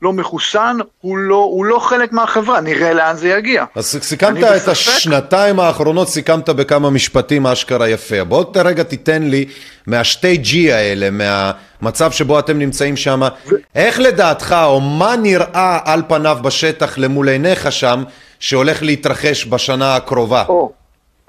[0.00, 3.64] שלא מחוסן, הוא לא, הוא לא חלק מהחברה, נראה לאן זה יגיע.
[3.74, 4.68] אז סיכמת את בספק...
[4.68, 8.24] השנתיים האחרונות, סיכמת בכמה משפטים אשכרה יפה.
[8.24, 9.44] בוא רגע תיתן לי
[9.86, 13.54] מהשתי G האלה, מהמצב שבו אתם נמצאים שם, ו...
[13.74, 18.04] איך לדעתך, או מה נראה על פניו בשטח למול עיניך שם,
[18.40, 20.44] שהולך להתרחש בשנה הקרובה?
[20.48, 20.79] או.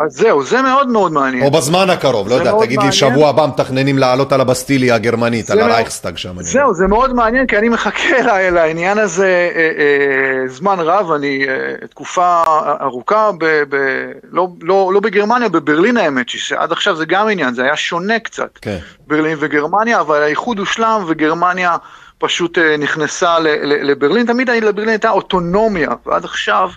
[0.06, 1.44] אז זהו, זה מאוד מאוד מעניין.
[1.44, 5.60] או בזמן הקרוב, לא יודע, תגיד לי, שבוע הבא מתכננים לעלות על הבסטיליה הגרמנית, על
[5.60, 6.42] הרייכסטאג שם.
[6.42, 11.88] זהו, זה מאוד מעניין, כי אני מחכה לעניין הזה אה, אה, זמן רב, אני אה,
[11.88, 12.44] תקופה
[12.82, 13.32] ארוכה,
[14.32, 18.58] לא, לא, לא בגרמניה, בברלין האמת, שעד עכשיו זה גם עניין, זה היה שונה קצת,
[18.62, 18.78] כן.
[19.08, 21.78] ברלין וגרמניה, אבל האיחוד הושלם וגרמניה
[22.18, 26.70] פשוט נכנסה לברלין, תמיד לברלין הייתה אוטונומיה, ועד עכשיו...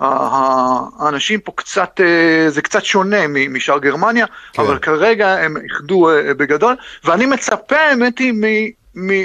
[0.00, 4.62] האנשים פה קצת, אה, זה קצת שונה משאר גרמניה, כן.
[4.62, 8.34] אבל כרגע הם איחדו אה, בגדול, ואני מצפה, האמת היא,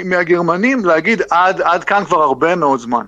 [0.04, 3.04] מהגרמנים להגיד עד, עד כאן כבר הרבה מאוד זמן.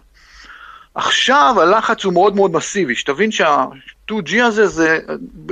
[0.95, 4.99] עכשיו הלחץ הוא מאוד מאוד מסיבי, שתבין שה-2G הזה זה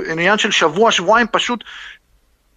[0.09, 1.63] עניין של שבוע, שבועיים, פשוט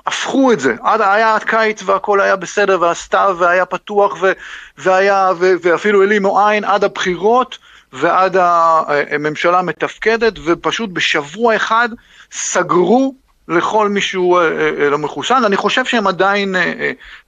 [0.06, 0.74] הפכו את זה.
[0.82, 4.32] עד, היה קיץ והכל היה בסדר, והסתיו והיה פתוח, ו,
[4.78, 7.58] והיה, ו, ואפילו העלימו עין עד הבחירות.
[7.94, 11.88] ועד הממשלה מתפקדת, ופשוט בשבוע אחד
[12.32, 13.14] סגרו
[13.48, 15.42] לכל מישהו אה, אה, אה, לא מחוסן.
[15.46, 16.54] אני חושב שהם עדיין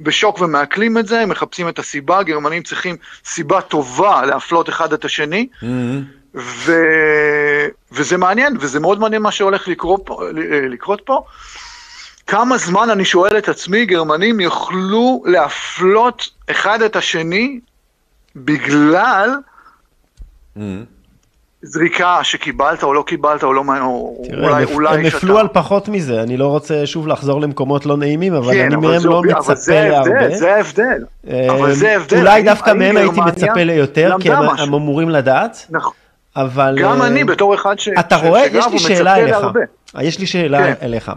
[0.01, 5.05] בשוק ומעכלים את זה, הם מחפשים את הסיבה, גרמנים צריכים סיבה טובה להפלות אחד את
[5.05, 5.49] השני.
[5.53, 5.67] Mm-hmm.
[6.35, 6.73] ו...
[7.93, 10.21] וזה מעניין, וזה מאוד מעניין מה שהולך לקרות פה.
[10.71, 11.25] לקרות פה.
[12.27, 17.61] כמה זמן, אני שואל את עצמי, גרמנים יוכלו להפלות אחד את השני
[18.37, 19.31] בגלל
[21.63, 25.49] זריקה שקיבלת או לא קיבלת או לא, או תראה, אולי, הם, אולי הם נפלו על
[25.53, 29.23] פחות מזה, אני לא רוצה שוב לחזור למקומות לא נעימים, אבל כן, אני מהם לא
[29.23, 30.37] מצפה זה להרבה.
[30.37, 31.05] זה ההבדל,
[31.51, 32.19] אבל זה ההבדל.
[32.19, 35.67] אולי דווקא מהם הייתי מצפה ליותר, כי הם, הם אמורים לדעת.
[35.71, 35.93] נכון.
[36.37, 36.77] אבל...
[36.81, 37.89] גם אני בתור אחד ש...
[37.89, 39.37] אתה רואה, יש לי שאלה אליך.
[40.01, 41.13] יש לי שאלה אליך.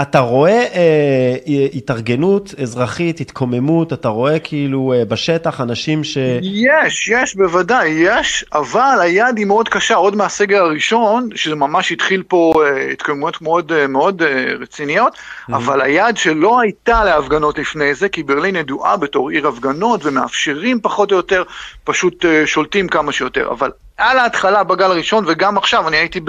[0.00, 1.36] אתה רואה אה,
[1.74, 6.18] התארגנות אזרחית, התקוממות, אתה רואה כאילו אה, בשטח אנשים ש...
[6.42, 12.22] יש, יש, בוודאי, יש, אבל היד היא מאוד קשה, עוד מהסגר הראשון, שזה ממש התחיל
[12.28, 15.54] פה אה, התקוממות מאוד אה, מאוד אה, רציניות, mm-hmm.
[15.56, 21.12] אבל היד שלא הייתה להפגנות לפני זה, כי ברלין ידועה בתור עיר הפגנות, ומאפשרים פחות
[21.12, 21.42] או יותר,
[21.84, 23.70] פשוט אה, שולטים כמה שיותר, אבל
[24.02, 26.20] על ההתחלה בגל הראשון, וגם עכשיו, אני הייתי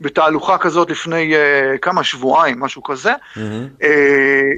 [0.00, 3.12] בתהלוכה כזאת לפני uh, כמה שבועיים, משהו כזה.
[3.12, 3.38] Mm-hmm.
[3.82, 3.86] Uh,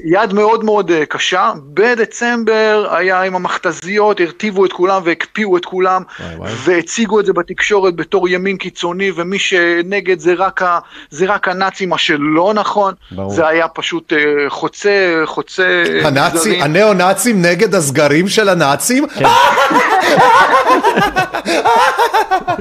[0.04, 1.52] יד מאוד מאוד uh, קשה.
[1.74, 6.52] בדצמבר היה עם המכתזיות, הרטיבו את כולם והקפיאו את כולם, וואי וואי.
[6.64, 10.78] והציגו את זה בתקשורת בתור ימין קיצוני, ומי שנגד זה רק, ה,
[11.10, 12.94] זה רק הנאצים, מה שלא נכון.
[13.10, 13.30] ברור.
[13.30, 14.16] זה היה פשוט uh,
[14.48, 15.82] חוצה, חוצה...
[16.04, 19.06] הנאצים, הנאו-נאצים נגד הסגרים של הנאצים?
[19.08, 19.24] כן.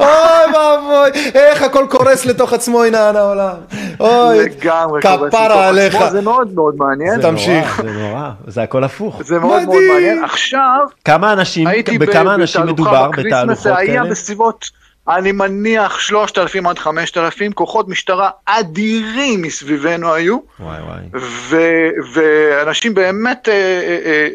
[0.00, 3.54] אוי ואבוי, איך הכל קורס לתוך עצמו, הנה העולם.
[4.00, 5.94] אוי, לגמרי קורס לתוך כפרה עליך.
[5.94, 7.22] עצמו, זה מאוד מאוד מעניין.
[7.22, 7.80] תמשיך.
[7.82, 9.22] זה נורא, זה הכל הפוך.
[9.24, 9.76] זה מאוד מאוד.
[9.92, 10.24] מעניין.
[10.24, 14.10] עכשיו, כמה אנשים, הייתי בכמה אנשים בתהלוכה מדובר ב Christmas, בתהלוכות זה היה כאלה?
[14.10, 14.70] בסביבות,
[15.08, 20.38] אני מניח 3,000 עד 5,000, כוחות משטרה אדירים מסביבנו היו.
[20.60, 21.00] וואי וואי.
[21.14, 24.28] ו- ואנשים באמת אה, אה, אה,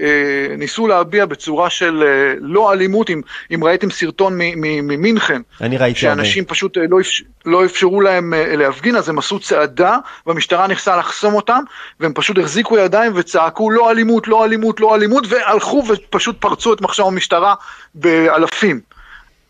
[0.51, 3.21] אה, ניסו להביע בצורה של אה, לא אלימות, אם,
[3.55, 6.23] אם ראיתם סרטון ממינכן, אני ראיתי הרבה.
[6.23, 10.67] שאנשים פשוט אה, לא, אפש, לא אפשרו להם אה, להפגין, אז הם עשו צעדה, והמשטרה
[10.67, 11.63] נכנסה לחסום אותם,
[11.99, 16.81] והם פשוט החזיקו ידיים וצעקו לא אלימות, לא אלימות, לא אלימות, והלכו ופשוט פרצו את
[16.81, 17.53] מחשב המשטרה
[17.95, 18.90] באלפים.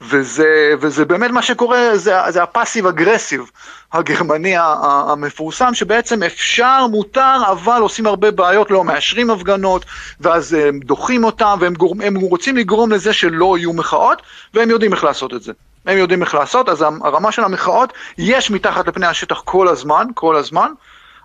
[0.02, 3.52] וזה, וזה באמת מה שקורה, זה, זה הפאסיב אגרסיב
[3.94, 9.86] הגרמני המפורסם, שבעצם אפשר, מותר, אבל עושים הרבה בעיות, לא מאשרים הפגנות,
[10.20, 14.22] ואז הם דוחים אותם, והם גורם, הם רוצים לגרום לזה שלא יהיו מחאות,
[14.54, 15.52] והם יודעים איך לעשות את זה.
[15.86, 20.36] הם יודעים איך לעשות, אז הרמה של המחאות, יש מתחת לפני השטח כל הזמן, כל
[20.36, 20.72] הזמן,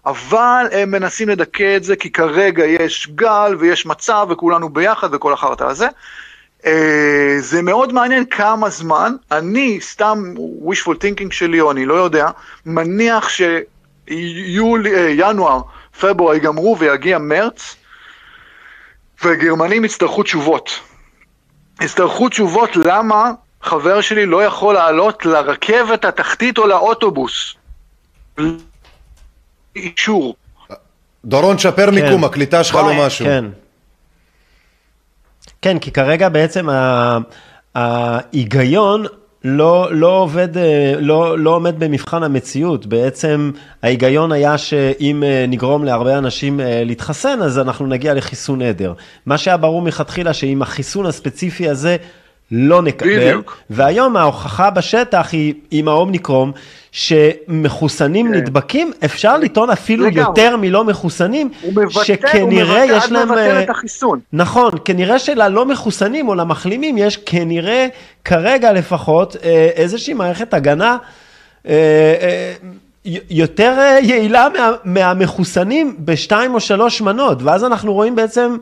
[0.07, 5.33] אבל הם מנסים לדכא את זה, כי כרגע יש גל ויש מצב, וכולנו ביחד וכל
[5.33, 5.89] החרטא הזה.
[6.67, 10.35] אה, זה מאוד מעניין כמה זמן, אני סתם
[10.67, 12.29] wishful thinking שלי, או אני לא יודע,
[12.67, 15.61] מניח שיולי, אה, ינואר,
[16.01, 17.77] פברואר ייגמרו ויגיע מרץ,
[19.25, 20.81] וגרמנים יצטרכו תשובות.
[21.81, 27.55] יצטרכו תשובות למה חבר שלי לא יכול לעלות לרכבת התחתית או לאוטובוס.
[29.77, 30.37] אישור.
[31.25, 33.27] דורון, שפר מיקום, הקליטה שלך לא משהו.
[33.27, 33.45] כן.
[35.63, 36.69] כן, כי כרגע בעצם
[37.75, 39.07] ההיגיון
[39.49, 42.87] לא, לא עובד, אה, לא, לא עומד במבחן המציאות.
[42.87, 43.51] בעצם
[43.83, 48.93] ההיגיון היה שאם אה, נגרום להרבה אנשים אה, להתחסן, אז אנחנו נגיע לחיסון עדר.
[49.27, 51.97] מה שהיה ברור מלכתחילה, שעם החיסון הספציפי הזה
[52.51, 53.17] לא נקבל.
[53.17, 53.57] בדיוק.
[53.71, 56.53] והיום ההוכחה בשטח היא עם האומניקרום,
[56.93, 60.29] שמחוסנים נדבקים, אפשר לטעון אפילו לגמרי.
[60.29, 63.29] יותר מלא מחוסנים, הוא מבטל, הוא שכנראה מבטל, יש להם...
[63.29, 64.21] מבטל אה, את החיסון.
[64.33, 67.87] נכון, כנראה שללא מחוסנים או למחלימים יש כנראה,
[68.25, 70.97] כרגע לפחות, אה, איזושהי מערכת הגנה
[71.69, 72.53] אה,
[73.31, 78.57] יותר יעילה מה, מהמחוסנים בשתיים או שלוש מנות, ואז אנחנו רואים בעצם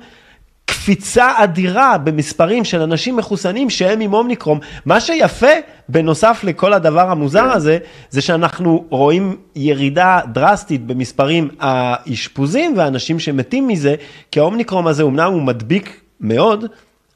[0.84, 4.58] קפיצה אדירה במספרים של אנשים מחוסנים שהם עם אומניקרום.
[4.84, 5.46] מה שיפה,
[5.88, 7.78] בנוסף לכל הדבר המוזר הזה,
[8.10, 13.94] זה שאנחנו רואים ירידה דרסטית במספרים האשפוזים והאנשים שמתים מזה,
[14.30, 16.64] כי האומניקרום הזה אמנם הוא מדביק מאוד,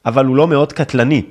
[0.07, 1.23] אבל הוא לא מאוד קטלני.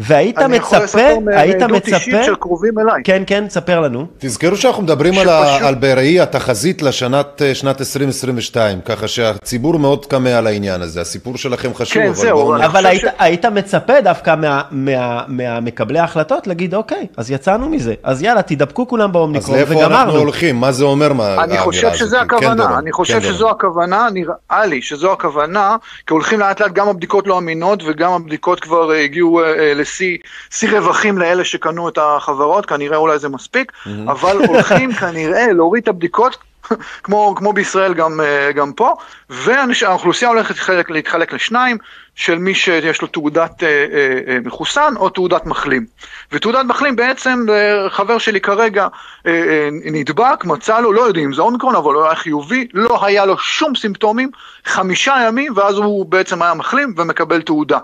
[0.00, 3.02] והיית אני יכול מצפה, לספר היית מצפה, של קרובים אליי.
[3.04, 4.06] כן, כן, תספר לנו.
[4.18, 10.06] תזכרו שאנחנו מדברים על, שפשוט- על בראי התחזית לשנת אה, שנת 2022, ככה שהציבור מאוד
[10.06, 11.00] קמא על העניין הזה.
[11.00, 15.98] הסיפור שלכם חשוב, כן, אבל זהו, אבל היית, ש- היית מצפה דווקא מה, מה, מהמקבלי
[15.98, 20.18] ההחלטות להגיד, אוקיי, אז יצאנו מזה, אז יאללה, תדבקו כולם אז באומניקרון לאיפה אנחנו וגמרנו.
[20.18, 20.56] הולכים?
[20.56, 21.94] מה זה אומר מה, אני האמירה חושב?
[21.94, 23.32] שזה כן, הכוונה, אני חושב כן.
[23.32, 25.76] שזו הכוונה, נראה לי שזו הכוונה,
[26.06, 29.72] כי הולכים לאט לאט גם הבדיקות לא אמינות וגם הבדיקות כבר אה, הגיעו אה, אה,
[30.50, 33.72] שיא רווחים לאלה שקנו את החברות, כנראה אולי זה מספיק,
[34.06, 36.36] אבל הולכים כנראה להוריד את הבדיקות.
[37.04, 38.94] כמו, כמו בישראל גם, אה, גם פה,
[39.30, 41.78] והאוכלוסייה הולכת להתחלק, להתחלק לשניים,
[42.14, 45.86] של מי שיש לו תעודת אה, אה, אה, מחוסן או תעודת מחלים.
[46.32, 48.86] ותעודת מחלים בעצם, אה, חבר שלי כרגע
[49.26, 53.06] אה, אה, נדבק, מצא לו, לא יודעים אם זה אומיקרון, אבל הוא היה חיובי, לא
[53.06, 54.30] היה לו שום סימפטומים,
[54.64, 57.78] חמישה ימים, ואז הוא בעצם היה מחלים ומקבל תעודה.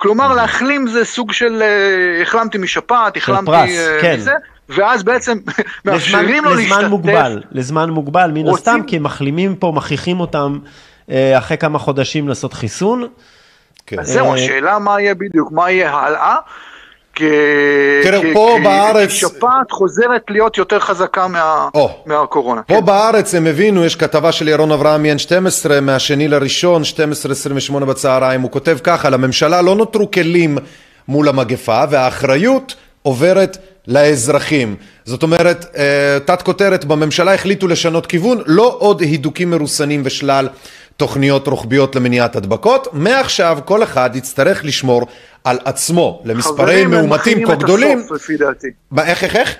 [0.00, 4.14] כלומר, להחלים זה סוג של, אה, החלמתי משפעת, החלמתי אה, כן.
[4.16, 4.32] מזה,
[4.68, 6.76] ואז בעצם לזמן, מאפשרים לו להשתתף.
[6.76, 10.58] לזמן מוגבל, לזמן מוגבל, מן רוצים- הסתם, כי מחלימים פה, מכריחים אותם
[11.10, 13.06] אה, אחרי כמה חודשים לעשות חיסון.
[13.86, 13.98] כן.
[13.98, 16.36] אז זהו, השאלה מה יהיה בדיוק, מה יהיה הלאה.
[17.14, 21.90] תראה, פה כי- בארץ- שפעת חוזרת להיות יותר חזקה מה- או.
[22.06, 22.62] מהקורונה.
[22.62, 22.84] פה כן.
[22.84, 28.78] בארץ הם הבינו, יש כתבה של ירון אברהם N12 מהשני לראשון, 12-28 בצהריים, הוא כותב
[28.84, 30.58] ככה, לממשלה לא נותרו כלים
[31.08, 33.56] מול המגפה והאחריות עוברת
[33.86, 34.76] לאזרחים.
[35.04, 35.84] זאת אומרת, אה,
[36.24, 40.48] תת כותרת, בממשלה החליטו לשנות כיוון, לא עוד הידוקים מרוסנים ושלל
[41.00, 45.06] תוכניות רוחביות למניעת הדבקות, מעכשיו כל אחד יצטרך לשמור
[45.44, 47.98] על עצמו, למספרי חברים, הם מאומתים מכינים כה את גדולים.
[47.98, 48.66] הסוף, לפי דעתי.
[48.90, 49.54] מה, איך, איך, איך?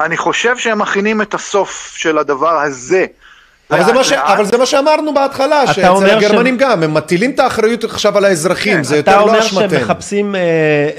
[0.00, 3.06] אני חושב שהם מכינים את הסוף של הדבר הזה.
[3.70, 4.12] אבל זה, מה ש...
[4.12, 8.18] אבל זה מה שאמרנו בהתחלה, אתה שאצל אומר הגרמנים גם, הם מטילים את האחריות עכשיו
[8.18, 9.70] על האזרחים, כן, זה אתה יותר לא אומר אשמתנו.
[9.70, 10.90] שהם מחפשים אה,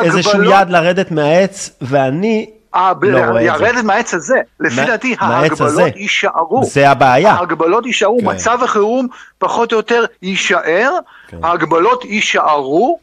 [0.00, 4.36] איזשהו יד לרדת מהעץ, ואני אה, ב- לא מהעץ הזה.
[4.60, 5.16] לפי דעתי.
[5.20, 6.64] ההגבלות יישארו.
[6.64, 7.32] זה הבעיה.
[7.32, 8.26] ההגבלות יישארו, כן.
[8.26, 9.06] מצב החירום
[9.38, 10.90] פחות או יותר יישאר,
[11.28, 11.36] כן.
[11.42, 12.98] ההגבלות יישארו,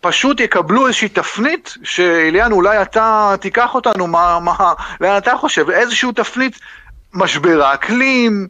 [0.00, 5.70] פשוט יקבלו איזושהי תפנית, שאליאן, אולי אתה תיקח אותנו, מה, מה, לאן אתה חושב?
[5.70, 6.58] איזושהי תפנית,
[7.14, 8.48] משבר האקלים.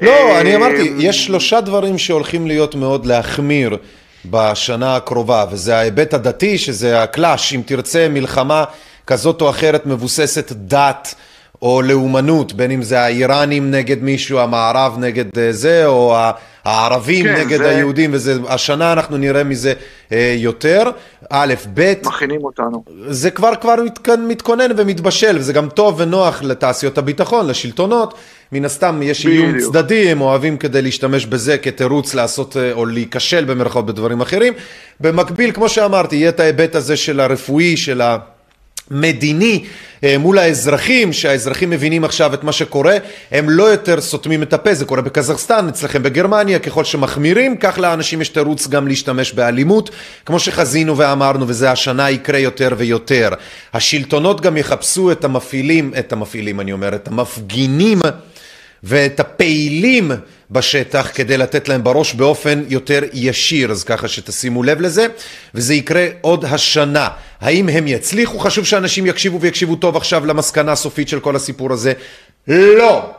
[0.00, 3.76] לא, אה, אני אמרתי, יש שלושה דברים שהולכים להיות מאוד להחמיר
[4.24, 8.64] בשנה הקרובה, וזה ההיבט הדתי, שזה הקלאש, אם תרצה, מלחמה
[9.06, 11.14] כזאת או אחרת מבוססת דת.
[11.62, 16.16] או לאומנות, בין אם זה האיראנים נגד מישהו, המערב נגד אה, זה, או
[16.64, 19.72] הערבים כן, נגד זה- היהודים, וזה, השנה אנחנו נראה מזה
[20.12, 20.82] אה, יותר.
[21.30, 22.84] א', ב', מכינים אותנו.
[23.08, 28.14] זה כבר כבר מתכונן, מתכונן ומתבשל, וזה גם טוב ונוח לתעשיות הביטחון, לשלטונות.
[28.52, 29.58] מן הסתם יש איום.
[29.60, 34.52] צדדי, הם אוהבים כדי להשתמש בזה כתירוץ לעשות אה, או להיכשל במרכאות בדברים אחרים.
[35.00, 38.16] במקביל, כמו שאמרתי, יהיה את ההיבט הזה של הרפואי, של ה...
[38.90, 39.64] מדיני
[40.04, 42.96] אה, מול האזרחים, שהאזרחים מבינים עכשיו את מה שקורה,
[43.30, 48.20] הם לא יותר סותמים את הפה, זה קורה בקזחסטן, אצלכם בגרמניה, ככל שמחמירים, כך לאנשים
[48.20, 49.90] יש תירוץ גם להשתמש באלימות,
[50.26, 53.28] כמו שחזינו ואמרנו, וזה השנה יקרה יותר ויותר.
[53.74, 58.00] השלטונות גם יחפשו את המפעילים, את המפעילים אני אומר, את המפגינים
[58.84, 60.10] ואת הפעילים
[60.50, 65.06] בשטח כדי לתת להם בראש באופן יותר ישיר, אז ככה שתשימו לב לזה,
[65.54, 67.08] וזה יקרה עוד השנה.
[67.40, 68.38] האם הם יצליחו?
[68.38, 71.92] חשוב שאנשים יקשיבו ויקשיבו טוב עכשיו למסקנה הסופית של כל הסיפור הזה.
[72.48, 73.10] לא,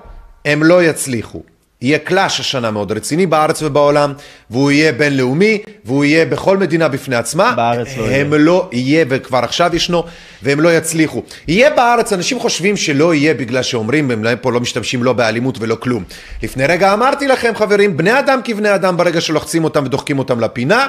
[0.45, 1.54] הם לא יצליחו.
[1.85, 4.13] יהיה קלאש השנה מאוד רציני בארץ ובעולם,
[4.49, 7.53] והוא יהיה בינלאומי, והוא יהיה בכל מדינה בפני עצמה.
[7.55, 8.25] בארץ לא הם יהיה.
[8.43, 10.03] לא יהיה, וכבר עכשיו ישנו,
[10.43, 11.23] והם לא יצליחו.
[11.47, 15.75] יהיה בארץ, אנשים חושבים שלא יהיה בגלל שאומרים, הם פה לא משתמשים לא באלימות ולא
[15.75, 16.03] כלום.
[16.43, 20.87] לפני רגע אמרתי לכם, חברים, בני אדם כבני אדם, ברגע שלוחצים אותם ודוחקים אותם לפינה,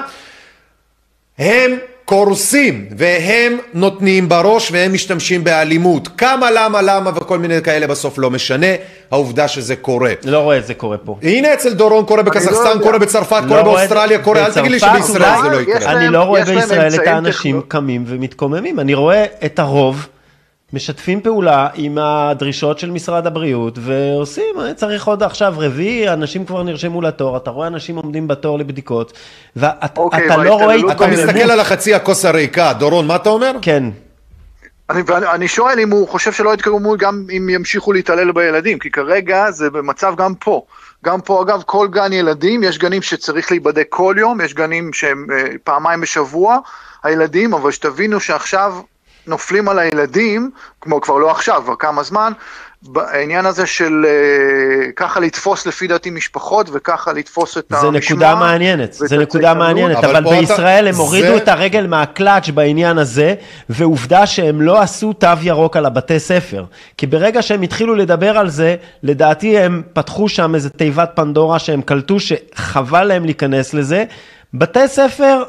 [1.39, 6.07] הם קורסים, והם נותנים בראש, והם משתמשים באלימות.
[6.17, 8.67] כמה, למה, למה, וכל מיני כאלה בסוף לא משנה,
[9.11, 10.13] העובדה שזה קורה.
[10.25, 11.17] לא רואה את זה קורה פה.
[11.23, 12.83] הנה אצל דורון קורה לא בקזחסטן, יודע.
[12.83, 15.91] קורה בצרפת, לא קורה באוסטרליה, קורה, אל תגיד לי שבישראל זה לא יקרה.
[15.91, 17.61] אני לא רואה בישראל את האנשים.
[17.67, 20.07] קמים ומתקוממים, אני רואה את הרוב
[20.73, 26.63] משתפים פעולה עם הדרישות של משרד הבריאות ועושים, אה, צריך עוד עכשיו רביעי, אנשים כבר
[26.63, 29.13] נרשמו לתור, אתה רואה אנשים עומדים בתור לבדיקות,
[29.55, 31.07] ואתה אוקיי, אתה לא רואה אתה.
[31.07, 33.51] מסתכל על החצי הכוס הריקה, דורון, מה אתה אומר?
[33.61, 33.83] כן,
[34.89, 38.91] אני, ואני, אני שואל אם הוא חושב שלא יתקרמו גם אם ימשיכו להתעלל בילדים, כי
[38.91, 40.65] כרגע זה במצב גם פה.
[41.05, 45.27] גם פה, אגב, כל גן ילדים, יש גנים שצריך להיבדק כל יום, יש גנים שהם
[45.31, 46.57] אה, פעמיים בשבוע,
[47.03, 48.73] הילדים, אבל שתבינו שעכשיו
[49.27, 50.51] נופלים על הילדים,
[50.81, 52.31] כמו כבר לא עכשיו, כבר כמה זמן,
[52.81, 54.11] בעניין הזה של אה,
[54.95, 57.91] ככה לתפוס לפי דעתי משפחות, וככה לתפוס את זה המשמר.
[57.99, 59.53] נקודה מעניינת, זה נקודה.
[59.53, 63.35] מעניינת, אבל אבל פה אתה- בישראל הם זה- הורידו את הרגל מהקלאץ' בעניין הזה,
[63.69, 66.63] ועובדה שהם לא עשו תו ירוק על הבתי ספר.
[66.97, 71.81] כי ברגע שהם התחילו לדבר על זה, לדעתי הם פתחו שם איזה תיבת פנדורה שהם
[71.81, 74.03] קלטו שחבל להם להיכנס לזה.
[74.53, 75.43] בתי ספר,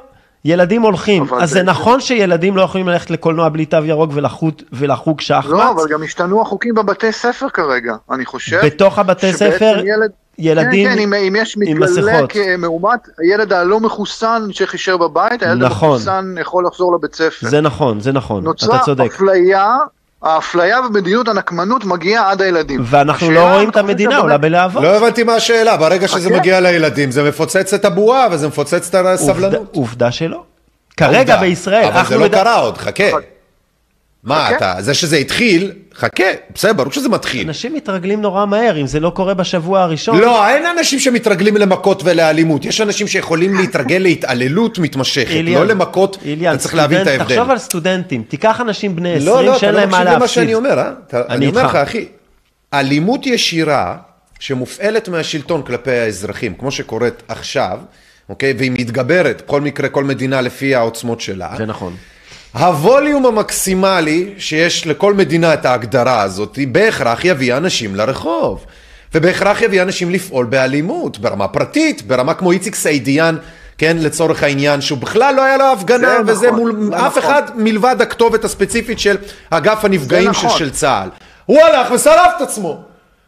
[0.44, 4.52] ילדים הולכים, אז זה זה- נכון שילדים לא יכולים ללכת לקולנוע בלי תו ירוק ולחוג,
[4.72, 5.44] ולחוג שחמט?
[5.50, 8.60] לא, אבל גם השתנו החוקים בבתי ספר כרגע, אני חושב.
[8.64, 11.86] בתוך הבתי ספר, ילד- ילדים כן, כן, אם, אם יש עם מתגלה
[12.16, 12.32] מסכות.
[12.32, 15.88] כמאומת, הילד הלא מחוסן להישאר בבית, הילד נכון.
[15.90, 17.48] המחוסן יכול לחזור לבית ספר.
[17.48, 19.10] זה נכון, זה נכון, נוצרה אתה צודק.
[19.14, 19.76] אפליה,
[20.22, 22.80] האפליה ומדיניות הנקמנות מגיעה עד הילדים.
[22.84, 24.82] ואנחנו לא רואים את המדינה עולה בלהבות.
[24.82, 26.38] לא הבנתי מה השאלה, ברגע שזה חכה.
[26.38, 29.72] מגיע לילדים זה מפוצץ את הבועה וזה מפוצץ את הסבלנות.
[29.74, 30.42] עובדה שלא.
[30.96, 31.36] כרגע.
[31.36, 33.04] בישראל, אבל זה אנחנו לא קרה עוד, חכה.
[34.28, 34.56] מה חכה.
[34.56, 36.24] אתה, זה שזה התחיל, חכה,
[36.54, 37.46] בסדר, ברור שזה מתחיל.
[37.48, 40.18] אנשים מתרגלים נורא מהר, אם זה לא קורה בשבוע הראשון.
[40.20, 46.18] לא, אין אנשים שמתרגלים למכות ולאלימות, יש אנשים שיכולים להתרגל להתעללות מתמשכת, איליאן, לא למכות,
[46.24, 47.34] איליאן, אתה צריך להבין את סטודנט- ההבדל.
[47.36, 50.08] תחשוב על סטודנטים, תיקח אנשים בני 20 לא, לא, אתה שאין לא להם מה מקשיב
[50.12, 50.34] למה להפסיד.
[50.42, 50.90] שאני אומר, אה?
[51.08, 51.66] אתה- אני אני אומר.
[51.66, 52.04] לך, אחי,
[52.74, 53.96] אלימות ישירה
[54.40, 57.78] שמופעלת מהשלטון כלפי האזרחים, כמו שקורית עכשיו,
[58.28, 58.54] אוקיי?
[58.58, 61.48] והיא מתגברת, בכל מקרה, כל מדינה לפי העוצמות שלה.
[61.56, 61.96] זה נכון.
[62.54, 68.64] הווליום המקסימלי שיש לכל מדינה את ההגדרה הזאת, בהכרח יביא אנשים לרחוב.
[69.14, 73.36] ובהכרח יביא אנשים לפעול באלימות, ברמה פרטית, ברמה כמו איציק סעידיאן,
[73.78, 77.22] כן, לצורך העניין, שהוא בכלל לא היה לו הפגנה, זה וזה נכון, מול אף נכון.
[77.22, 79.16] אחד מלבד הכתובת הספציפית של
[79.50, 80.58] אגף הנפגעים של, נכון.
[80.58, 81.08] של צה"ל.
[81.46, 82.80] הוא הלך ושרף את עצמו.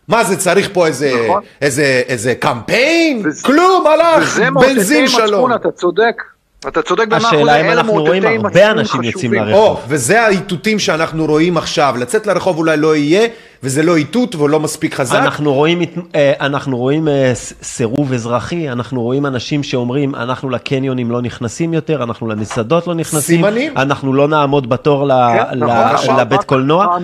[0.08, 1.42] מה זה, צריך פה איזה, נכון.
[1.62, 3.22] איזה, איזה קמפיין?
[3.24, 5.24] וזה- כלום, הלך, וזה בנזין שלום.
[5.24, 6.22] מצפון, אתה צודק.
[6.68, 9.32] אתה צודק במאה אחוז, השאלה אם אנחנו רואים הרבה אנשים יוצאים.
[9.34, 9.52] לרחוב.
[9.54, 11.94] או, וזה האיתותים שאנחנו רואים עכשיו.
[11.98, 13.28] לצאת לרחוב אולי לא יהיה,
[13.62, 15.14] וזה לא איתות ולא מספיק חזק.
[15.18, 15.82] אנחנו רואים,
[16.14, 17.32] אה, אנחנו רואים אה,
[17.62, 23.20] סירוב אזרחי, אנחנו רואים אנשים שאומרים, אנחנו לקניונים לא נכנסים יותר, אנחנו למסעדות לא נכנסים,
[23.36, 23.76] סימנים.
[23.78, 25.12] אנחנו לא נעמוד בתור ל-
[25.50, 26.20] כן, ל- נכון, נכון.
[26.20, 26.96] לבית קולנוע.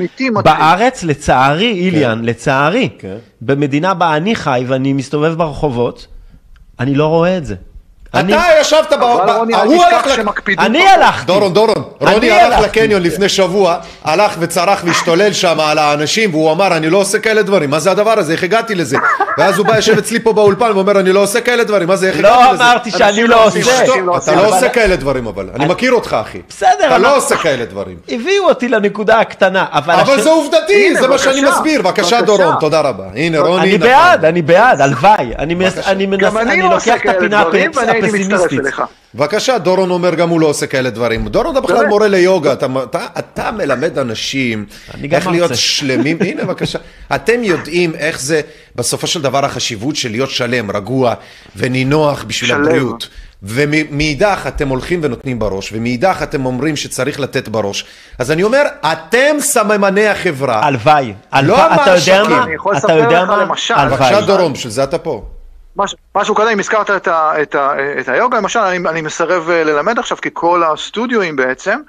[0.44, 3.16] בארץ, לצערי, איליאן, לצערי, כן.
[3.40, 6.06] במדינה בה אני חי ואני מסתובב ברחובות,
[6.80, 7.54] אני לא רואה את זה.
[8.14, 10.64] אני- אתה ישבת, ב- אבל ב- רוני, אל ההוא הלך תשכח לק- שמקפידים.
[10.66, 10.90] אני בחוק.
[10.94, 11.26] הלכתי.
[11.26, 12.62] דורון, דורון, רוני הלך הלכתי.
[12.80, 17.42] לקניון לפני שבוע, הלך וצרח והשתולל שם על האנשים, והוא אמר, אני לא עושה כאלה
[17.42, 18.96] דברים, מה זה הדבר הזה, איך הגעתי לזה?
[19.38, 22.08] ואז הוא בא יושב אצלי פה באולפן ואומר, אני לא עושה כאלה דברים, מה זה,
[22.08, 22.64] איך לא הגעתי לזה?
[22.64, 23.58] אמרתי שאני לא לא עושה.
[23.80, 24.34] אנשים לא אתה.
[24.34, 26.38] לא אבל- עושה כאלה דברים אבל, אני מכיר אותך אחי.
[26.48, 27.96] בסדר, אתה לא עושה כאלה דברים.
[28.08, 29.94] הביאו אותי לנקודה הקטנה, אבל...
[29.94, 31.42] אבל זה עובדתי, זה מה שאני.
[31.42, 31.82] מסביר.
[31.82, 32.20] בבקשה.
[32.20, 33.04] דורון, תודה רבה.
[33.14, 33.60] הנה רוני.
[33.62, 33.88] אני נכון.
[33.88, 35.32] בעד, אני בעד, הלוואי.
[35.38, 35.54] אני
[36.62, 37.44] לא לוקח את הפינה
[38.58, 38.82] אליך.
[39.14, 41.28] בבקשה, דורון אומר גם הוא לא עושה כאלה דברים.
[41.28, 41.86] דורון, אתה בכלל?
[41.86, 44.66] מורה ליוגה, אתה, אתה, אתה מלמד אנשים
[45.12, 45.60] איך להיות מרצה.
[45.62, 46.18] שלמים.
[46.20, 46.78] הנה, בבקשה.
[47.14, 48.40] אתם יודעים איך זה,
[48.76, 51.14] בסופו של דבר, החשיבות של להיות שלם, רגוע
[51.56, 52.64] ונינוח בשביל שלם.
[52.64, 53.08] הבריאות.
[53.42, 57.84] ומאידך אתם הולכים ונותנים בראש, ומאידך אתם אומרים שצריך לתת בראש.
[58.18, 60.66] אז אני אומר, אתם סממני החברה.
[60.66, 61.12] הלוואי.
[61.42, 61.74] לא.
[61.74, 62.22] אתה יודע.
[62.28, 62.44] מה?
[62.44, 63.36] אני יכול אתה לספר יודע לך מה?
[63.36, 63.74] למשל.
[63.90, 65.24] בבקשה דורון, בשביל זה אתה פה.
[65.76, 69.50] מש- משהו כזה, אם הזכרת את, ה, את, ה, את היוגה, למשל, אני, אני מסרב
[69.50, 71.80] אה, ללמד עכשיו, כי כל הסטודיואים בעצם,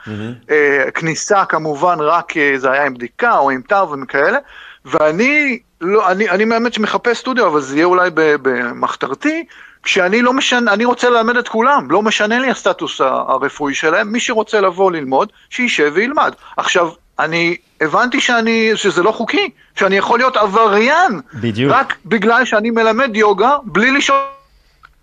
[0.51, 4.37] אה, כניסה כמובן רק אה, זה היה עם בדיקה או עם תו וכאלה,
[4.85, 9.45] ואני, לא, אני, אני באמת שמחפש סטודיו, אבל זה יהיה אולי במחתרתי,
[9.83, 14.19] כשאני לא משנה, אני רוצה ללמד את כולם, לא משנה לי הסטטוס הרפואי שלהם, מי
[14.19, 16.33] שרוצה לבוא ללמוד, שישב וילמד.
[16.57, 16.89] עכשיו,
[17.19, 21.73] אני הבנתי שאני, שזה לא חוקי, שאני יכול להיות עבריין, בדיוק.
[21.73, 24.19] רק בגלל שאני מלמד יוגה בלי לשאול.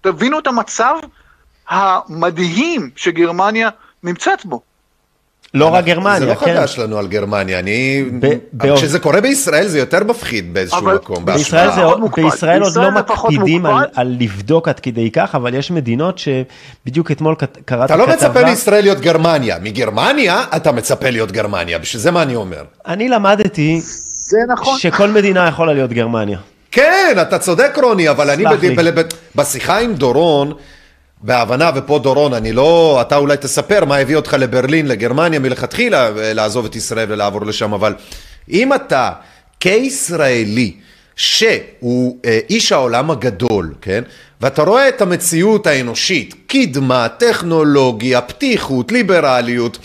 [0.00, 0.94] תבינו את המצב
[1.68, 3.68] המדהים שגרמניה
[4.02, 4.62] נמצאת בו.
[5.54, 6.54] לא רק זה גרמניה, לא כן.
[6.56, 8.04] חדש לנו על גרמניה, אני...
[8.76, 11.24] כשזה קורה בישראל זה יותר מפחיד באיזשהו מקום.
[11.24, 11.70] בישראל.
[11.72, 12.22] זה, עוד- מוקפד.
[12.22, 17.10] בישראל עוד בישראל לא זה מקפידים על, לבדוק עד כדי כך, אבל יש מדינות שבדיוק
[17.10, 17.34] אתמול
[17.64, 18.28] קראתי אתה לא כתבה.
[18.28, 22.62] מצפה מישראל להיות גרמניה, מגרמניה אתה מצפה להיות גרמניה, בשביל זה מה אני אומר.
[22.86, 23.80] אני למדתי
[24.28, 24.78] זה נכון.
[24.78, 26.38] שכל מדינה יכולה להיות גרמניה.
[26.70, 28.44] כן, אתה צודק רוני, אבל אני
[29.34, 30.52] בשיחה עם דורון,
[31.26, 36.32] בהבנה, ופה דורון, אני לא, אתה אולי תספר מה הביא אותך לברלין, לגרמניה מלכתחילה, אה,
[36.32, 37.94] לעזוב את ישראל ולעבור לשם, אבל
[38.50, 39.10] אם אתה
[39.60, 40.74] כישראלי,
[41.16, 44.02] שהוא אה, איש העולם הגדול, כן?
[44.40, 49.78] ואתה רואה את המציאות האנושית, קדמה, טכנולוגיה, פתיחות, ליברליות,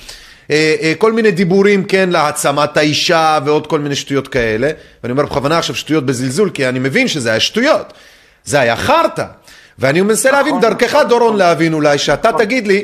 [0.52, 4.72] אה, אה, כל מיני דיבורים, כן, להעצמת האישה ועוד כל מיני שטויות כאלה,
[5.04, 7.94] ואני אומר בכוונה עכשיו שטויות בזלזול, כי אני מבין שזה היה שטויות,
[8.46, 9.26] זה היה חרטא,
[9.80, 12.84] ואני מנסה להבין דרכך דורון להבין אולי, שאתה תגיד לי,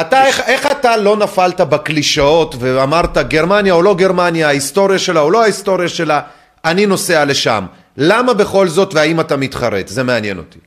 [0.00, 5.30] אתה, איך, איך אתה לא נפלת בקלישאות ואמרת גרמניה או לא גרמניה, ההיסטוריה שלה או
[5.30, 6.20] לא ההיסטוריה שלה,
[6.64, 7.66] אני נוסע לשם.
[7.96, 9.88] למה בכל זאת והאם אתה מתחרט?
[9.88, 10.58] זה מעניין אותי.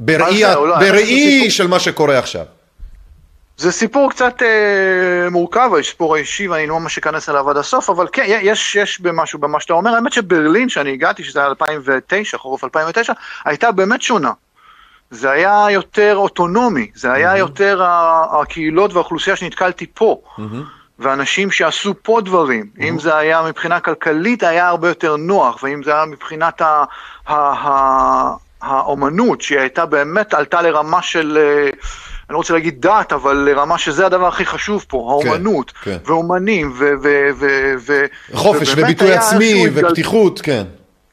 [0.00, 0.54] בראי, זה?
[0.80, 1.50] בראי סיפור.
[1.50, 2.44] של מה שקורה עכשיו.
[3.56, 8.06] זה סיפור קצת אה, מורכב, הסיפור האישי, ואני לא ממש אכנס אליו עד הסוף, אבל
[8.12, 9.94] כן, יש, יש במשהו במה שאתה אומר.
[9.94, 13.12] האמת שברלין, שאני הגעתי, שזה היה 2009, חורף 2009,
[13.44, 14.32] הייתה באמת שונה.
[15.10, 20.20] זה היה יותר אוטונומי, זה היה יותר ה- הקהילות והאוכלוסייה שנתקלתי פה.
[20.98, 25.94] ואנשים שעשו פה דברים, אם זה היה מבחינה כלכלית היה הרבה יותר נוח, ואם זה
[25.94, 26.84] היה מבחינת ה-
[27.26, 31.70] ה- ה- האומנות, שהיא הייתה באמת, עלתה לרמה של, אה,
[32.28, 35.96] אני לא רוצה להגיד דת, אבל לרמה שזה הדבר הכי חשוב פה, האומנות, כן.
[36.06, 36.90] ואומנים, ו...
[37.02, 37.46] ו, ו,
[37.86, 40.64] ו חופש וביטוי עצמי איזשהו התגל- ופתיחות, כן.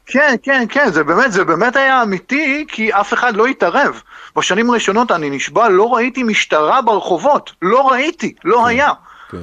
[0.05, 4.01] כן, כן, כן, זה באמת, זה באמת היה אמיתי, כי אף אחד לא התערב.
[4.35, 7.51] בשנים הראשונות, אני נשבע, לא ראיתי משטרה ברחובות.
[7.61, 8.91] לא ראיתי, לא היה.
[9.31, 9.37] כן.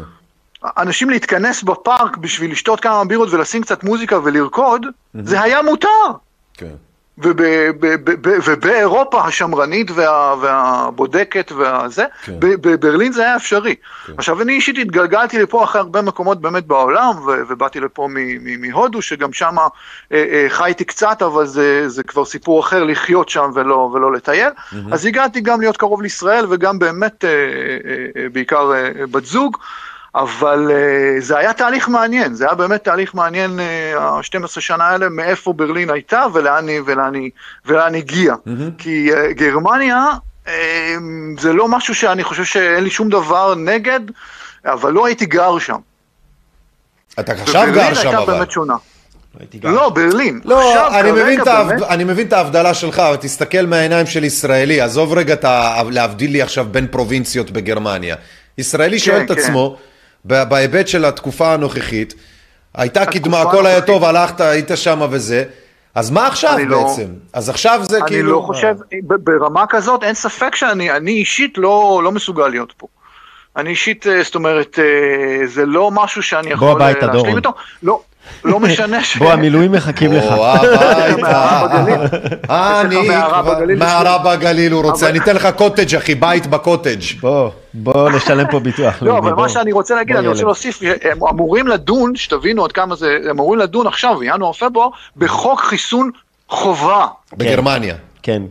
[0.78, 5.88] אנשים להתכנס בפארק בשביל לשתות כמה בירות ולשים קצת מוזיקה ולרקוד, זה היה מותר.
[6.54, 6.74] כן.
[8.44, 12.32] ובאירופה השמרנית וה, והבודקת והזה, כן.
[12.40, 13.74] בברלין זה היה אפשרי.
[14.18, 17.12] עכשיו אני אישית התגלגלתי לפה אחרי הרבה מקומות באמת בעולם,
[17.48, 18.08] ובאתי לפה
[18.58, 19.56] מהודו, שגם שם
[20.48, 24.50] חייתי קצת, אבל זה, זה כבר סיפור אחר לחיות שם ולא, ולא לטייל.
[24.92, 27.34] אז הגעתי גם להיות קרוב לישראל וגם באמת אה, אה,
[28.22, 29.56] אה, בעיקר אה, בת זוג.
[30.14, 30.74] אבל uh,
[31.22, 35.90] זה היה תהליך מעניין, זה היה באמת תהליך מעניין, uh, ה-12 שנה האלה, מאיפה ברלין
[35.90, 37.30] הייתה ולאן היא, ולאן היא,
[37.66, 38.36] ולאן הגיעה.
[38.36, 38.50] Mm-hmm.
[38.78, 40.06] כי uh, גרמניה,
[41.38, 44.00] זה לא משהו שאני חושב שאין לי שום דבר נגד,
[44.64, 45.76] אבל לא הייתי גר שם.
[47.20, 48.34] אתה עכשיו גר שם הייתה אבל.
[48.34, 48.74] באמת שונה.
[49.61, 50.40] גם- לא, ברלין.
[50.44, 51.40] לא, אני מבין.
[51.44, 55.44] באמת- אני מבין את ההבדלה שלך, אבל תסתכל מהעיניים של ישראלי, עזוב רגע את.
[55.90, 58.16] להבדיל לי עכשיו בין פרובינציות בגרמניה.
[58.59, 59.38] ישראלי שואל את כן.
[59.38, 59.76] עצמו,
[60.29, 62.14] בהיבט של התקופה הנוכחית,
[62.74, 63.81] הייתה קדמה, הכל היה.
[63.81, 65.45] טוב, הלכת, היית שם וזה,
[65.95, 67.07] אז מה עכשיו אני לא- בעצם?
[67.33, 68.33] אז עכשיו זה אני כאילו...
[68.33, 72.87] לא חושב, ברמה כזאת אין ספק שאני אני אישית לא, לא מסוגל להיות פה.
[73.57, 77.37] אני אישית, אה, זאת אומרת, אה, זה לא משהו שאני יכול הביתה, אה, להשלים דורון.
[77.37, 77.53] איתו.
[77.83, 78.01] לא,
[78.45, 79.16] לא משנה ש...
[79.16, 80.24] בוא, המילואים מחכים לך.
[80.24, 82.09] או, הביתה.
[82.51, 82.97] אה, אני,
[83.76, 84.72] מערה בגליל.
[84.72, 87.01] הוא רוצה, אני אתן לך קוטג' אחי, בית בקוטג'.
[87.20, 89.18] בוא, בוא נשלם פה ביטוח לא.
[89.18, 89.43] אבל בוא.
[89.43, 90.43] מה שאני רוצה להגיד, בוא, אני רוצה.
[90.43, 96.11] להוסיף, הם אמורים לדון, שתבינו עד כמה זה, הם אמורים לדון עכשיו, בינואר-פברואר, בחוק חיסון
[96.49, 97.07] חובה
[97.37, 97.95] בגרמניה.
[98.22, 98.43] כן.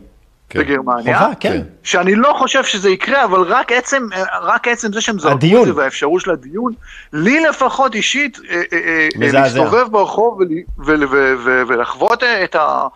[0.50, 0.58] כן.
[0.60, 1.18] בגרמניה.
[1.18, 1.62] חובה, כן.
[1.82, 4.08] שאני לא חושב שזה יקרה, אבל רק עצם,
[4.42, 5.66] רק עצם זה שהם זרקו את.
[5.66, 6.72] זה והאפשרות של הדיון,
[7.12, 9.32] לי לפחות אישית, אה, אה, אה.
[9.32, 10.40] להסתובב ברחוב
[11.68, 12.86] ולחוות אה, את ה...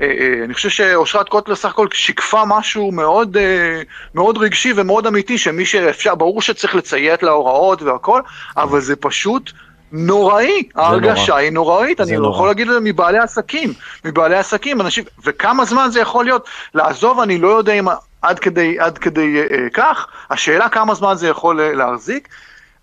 [0.00, 3.82] אה, אה, אני חושב שאושרת קוטלר סך הכל שיקפה משהו מאוד, אה,
[4.14, 8.20] מאוד רגשי ומאוד אמיתי, שמי שאפשר, ברור שצריך לציית להוראות והכל,
[8.56, 9.52] אבל זה פשוט
[9.92, 12.34] נוראי, ההרגשה היא נוראית, אני לא נורא.
[12.34, 13.72] יכול להגיד את זה מבעלי עסקים,
[14.04, 17.86] מבעלי עסקים, אנשים, וכמה זמן זה יכול להיות, לעזוב אני לא יודע אם
[18.22, 22.28] עד כדי, עד כדי אה, אה, כך, השאלה כמה זמן זה יכול אה, להחזיק.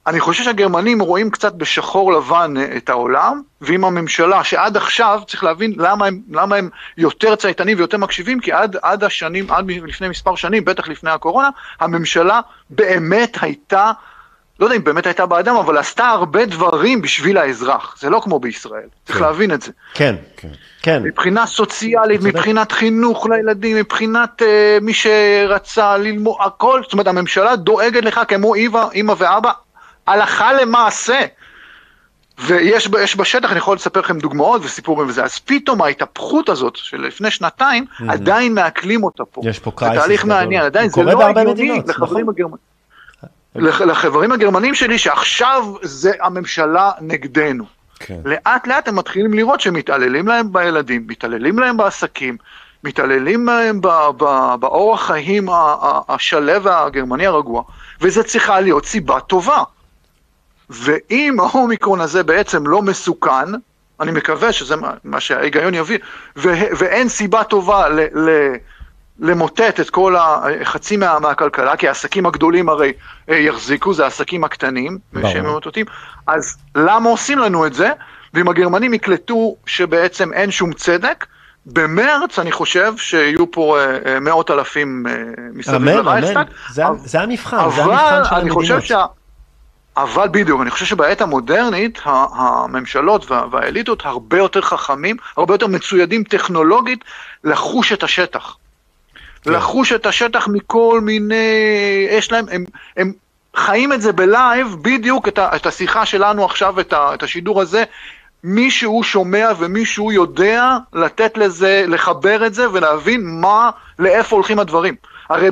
[0.08, 5.44] אני חושב שהגרמנים רואים קצת בשחור לבן אה, את העולם, ועם הממשלה, שעד עכשיו צריך
[5.44, 10.10] להבין למה הם, למה הם יותר צייתנים ויותר מקשיבים, כי עד, עד השנים, עד לפני
[10.10, 11.50] מספר שנים, בטח לפני הקורונה,
[11.80, 13.92] הממשלה באמת הייתה,
[14.60, 17.96] לא יודע אם באמת הייתה באדם, אבל עשתה הרבה דברים בשביל האזרח.
[18.00, 19.26] זה לא כמו בישראל, צריך כן.
[19.26, 19.72] להבין את זה.
[19.94, 20.16] כן,
[20.82, 21.04] כן.
[21.04, 22.34] מבחינה סוציאלית, צודק.
[22.34, 24.46] מבחינת חינוך לילדים, מבחינת uh,
[24.82, 29.52] מי שרצה ללמוד, הכל, זאת אומרת, הממשלה דואגת לך כמו אימא, ואבא,
[30.08, 31.20] הלכה למעשה.
[32.40, 37.32] ויש בשטח, אני יכול לספר לכם דוגמאות וסיפורים וזה, אז פתאום ההתהפכות הזאת של לפני
[37.32, 39.42] שנתיים, עדיין מעכלים אותה פה.
[39.46, 40.26] יש פה זה crisis תהליך.
[40.26, 42.34] מעניין, עדיין זה לא הגיוני לחברים נכון.
[42.36, 42.73] הגרמנים.
[43.56, 47.64] לח- לחברים הגרמנים שלי שעכשיו זה הממשלה נגדנו.
[48.00, 48.20] כן.
[48.26, 52.38] לאט לאט הם מתחילים לראות שמתעללים להם בילדים, מתעללים להם בעסקים,
[52.84, 53.82] מתעללים להם
[54.60, 57.64] באורח חיים ה- ה- השלו והגרמני הרגוע,
[58.02, 59.64] וזה צריכה להיות סיבה טובה.
[60.70, 63.52] ואם האומיקרון הזה בעצם לא מסוכן,
[64.00, 65.98] אני מקווה שזה מה- מה שההיגיון יביא,
[66.38, 68.56] ו- ואין סיבה טובה ל- ל-
[69.20, 72.94] למוטט את כל החצי מה, מהכלכלה, כי העסקים הגדולים הרי
[73.30, 75.30] אה, יחזיקו, זה העסקים הקטנים, ברור.
[75.32, 75.86] שהם ממוטטים,
[76.28, 77.90] אז למה עושים לנו את זה?
[78.34, 81.26] ואם הגרמנים יקלטו שבעצם אין שום צדק,
[81.66, 85.14] במרץ אני חושב שיהיו פה אה, אה, מאות אלפים אה,
[85.54, 86.06] מסביב אמן, אמן.
[86.06, 86.48] לרייכסטאג.
[86.72, 88.84] זה אבל- זה המבחן, זה אבל המבחן של המדינות.
[88.84, 89.06] שה...
[89.98, 96.24] אבל בדיוק, אני חושב שבעת המודרנית, הממשלות וה- והאליטות הרבה יותר חכמים, הרבה יותר מצוידים
[96.24, 97.00] טכנולוגית
[97.44, 98.56] לחוש את השטח.
[99.46, 101.36] לחוש את השטח מכל מיני,
[102.12, 102.66] יש להם, הם,
[102.98, 103.14] הם
[103.56, 107.24] חיים את זה ב live, בדיוק את, ה, את השיחה שלנו עכשיו, את, ה, את
[107.24, 107.84] השידור הזה,
[108.44, 113.70] מישהו שומע ומישהו יודע לתת לזה, לחבר את זה ולהבין מה,
[114.00, 114.96] לאיפה הולכים הדברים.
[115.34, 115.50] הרי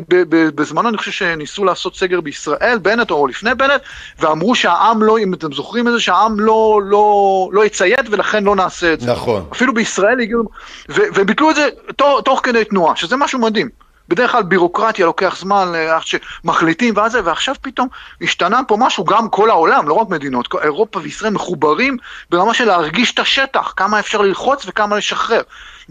[0.55, 3.81] בזמנו אני חושב שניסו לעשות סגר בישראל, בנט או לפני בנט,
[4.19, 8.55] ואמרו שהעם לא, אם אתם זוכרים את זה, שהעם לא, לא, לא יציית ולכן לא
[8.55, 9.11] נעשה את זה.
[9.11, 9.45] נכון.
[9.51, 10.43] אפילו בישראל הגיעו,
[10.89, 13.69] ו- וביטלו את זה תוך, תוך כדי תנועה, שזה משהו מדהים.
[14.07, 17.87] בדרך כלל בירוקרטיה לוקח זמן אה, עד שמחליטים ואז זה, ועכשיו פתאום
[18.21, 21.97] השתנה פה משהו, גם כל העולם, לא רק מדינות, אירופה וישראל מחוברים
[22.29, 25.41] ברמה של להרגיש את השטח, כמה אפשר ללחוץ וכמה לשחרר.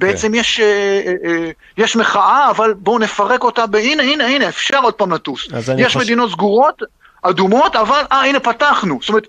[0.01, 0.67] בעצם יש, אה,
[1.07, 5.49] אה, אה, יש מחאה, אבל בואו נפרק אותה, והנה, הנה, הנה, אפשר עוד פעם לטוס.
[5.79, 6.83] יש חושב- מדינות סגורות,
[7.23, 8.99] אדומות, אבל, אה, הנה, פתחנו.
[9.01, 9.27] זאת אומרת,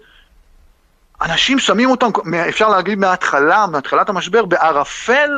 [1.22, 2.08] אנשים שמים אותם,
[2.50, 5.30] אפשר להגיד מההתחלה, מהתחלת המשבר, בערפל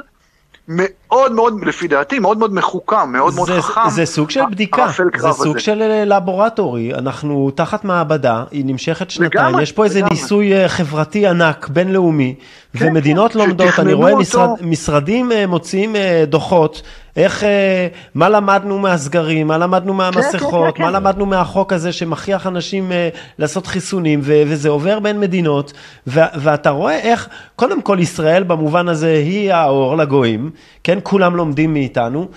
[0.68, 3.90] מאוד מאוד, לפי דעתי, מאוד מאוד מחוכם, מאוד מאוד חכם.
[3.90, 5.60] זה סוג של בדיקה, זה סוג הזה.
[5.66, 10.14] של לבורטורי, אנחנו תחת מעבדה, היא נמשכת שנתיים, לגמרי, יש פה איזה לגמרי.
[10.16, 12.36] ניסוי חברתי ענק, בינלאומי,
[12.78, 14.16] כן, ומדינות כן, לומדות, אני רואה.
[14.16, 16.82] משרד, משרדים אה, מוציאים אה, דוחות,
[17.16, 20.96] איך, אה, מה למדנו מהסגרים, מה למדנו מהמסכות, כן, כן, מה כן.
[20.96, 22.92] למדנו מהחוק הזה שמכריח אנשים
[23.40, 25.74] לעשות חיסונים, ו- וזה עובר בין מדינות,
[26.08, 30.50] ו- ואתה רואה איך, קודם כל ישראל במובן הזה היא האור לגויים,
[30.84, 32.28] כן, כולם לומדים מאיתנו.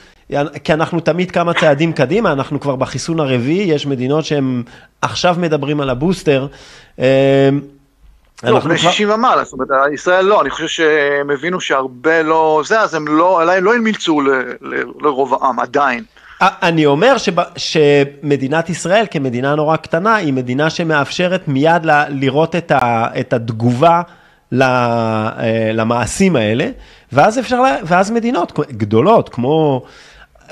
[0.65, 4.63] כי אנחנו תמיד כמה צעדים קדימה, אנחנו כבר בחיסון הרביעי, יש מדינות שהם
[5.03, 6.47] עכשיו מדברים על הבוסטר.
[8.45, 12.23] אה, לא, בני כבר- 60 ומעלה, זאת אומרת, ישראל לא, אני חושב שהם הבינו שהרבה
[12.23, 14.21] לא, זה, אז הם לא, עדיין לא המליצו
[15.01, 16.05] לרוב העם, עדיין.
[16.41, 22.57] א- אני אומר שב, שמדינת ישראל כמדינה נורא קטנה, היא מדינה שמאפשרת מיד ל, לראות
[22.57, 24.03] את, ה, את התגובה
[24.53, 25.31] ל, אה,
[25.75, 26.69] למעשים האלה,
[27.13, 29.83] ואז אפשר, ואז מדינות גדולות, כמו...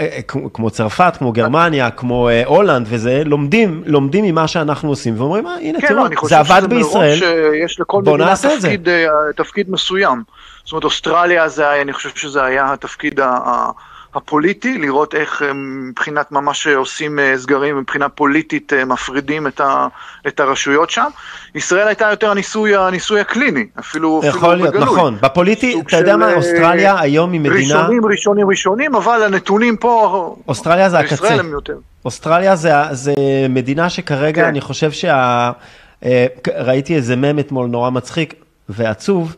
[0.01, 5.15] אה, כמו- כמו צרפת, כמו גרמניה, כמו אה, הולנד וזה, לומדים, לומדים ממה שאנחנו עושים
[5.21, 8.69] ואומרים, אה, הנה כן, תראו, לא, זה עבד בישראל, שיש לכל בוא נעשה את זה.
[8.69, 10.23] תפקיד, אה, מסוים.
[10.65, 13.71] זאת אומרת, אוסטרליה זה אני חושב שזה היה התפקיד ה-
[14.15, 15.53] הפוליטי, לראות איך אה,
[15.89, 19.87] מבחינת ממש עושים אה, סגרים, מבחינה פוליטית אה, מפרידים את, ה,
[20.27, 21.09] את הרשויות שם.
[21.55, 24.85] ישראל הייתה יותר הניסוי, הניסוי הקליני, אפילו, יכול אפילו להיות, בגלוי.
[24.85, 25.17] נכון.
[25.23, 27.57] בפוליטי, אתה יודע מה, אה, אוסטרליה היום היא מדינה...
[27.57, 31.37] ראשונים, ראשונים, ראשונים, אבל הנתונים פה, אוסטרליה זה הקצה.
[32.05, 33.15] אוסטרליה זה, זה
[33.49, 34.49] מדינה שכרגע, כן.
[34.49, 35.51] אני חושב שה...
[36.05, 38.35] אה, ראיתי איזה מם אתמול נורא מצחיק
[38.69, 39.37] ועצוב,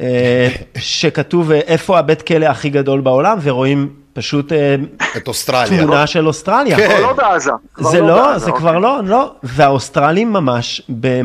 [0.00, 0.48] אה,
[0.78, 4.74] שכתוב אה, איפה הבית כלא הכי גדול בעולם, ורואים פשוט אה,
[5.16, 5.82] את אוסטרליה.
[5.84, 6.76] תמונה של אוסטרליה.
[6.76, 6.88] כן.
[6.88, 7.50] כבר לא בעזה.
[7.74, 8.60] כבר זה לא, בעזה, זה אוקיי.
[8.60, 9.34] כבר לא, לא.
[9.42, 11.20] והאוסטרלים ממש, ב...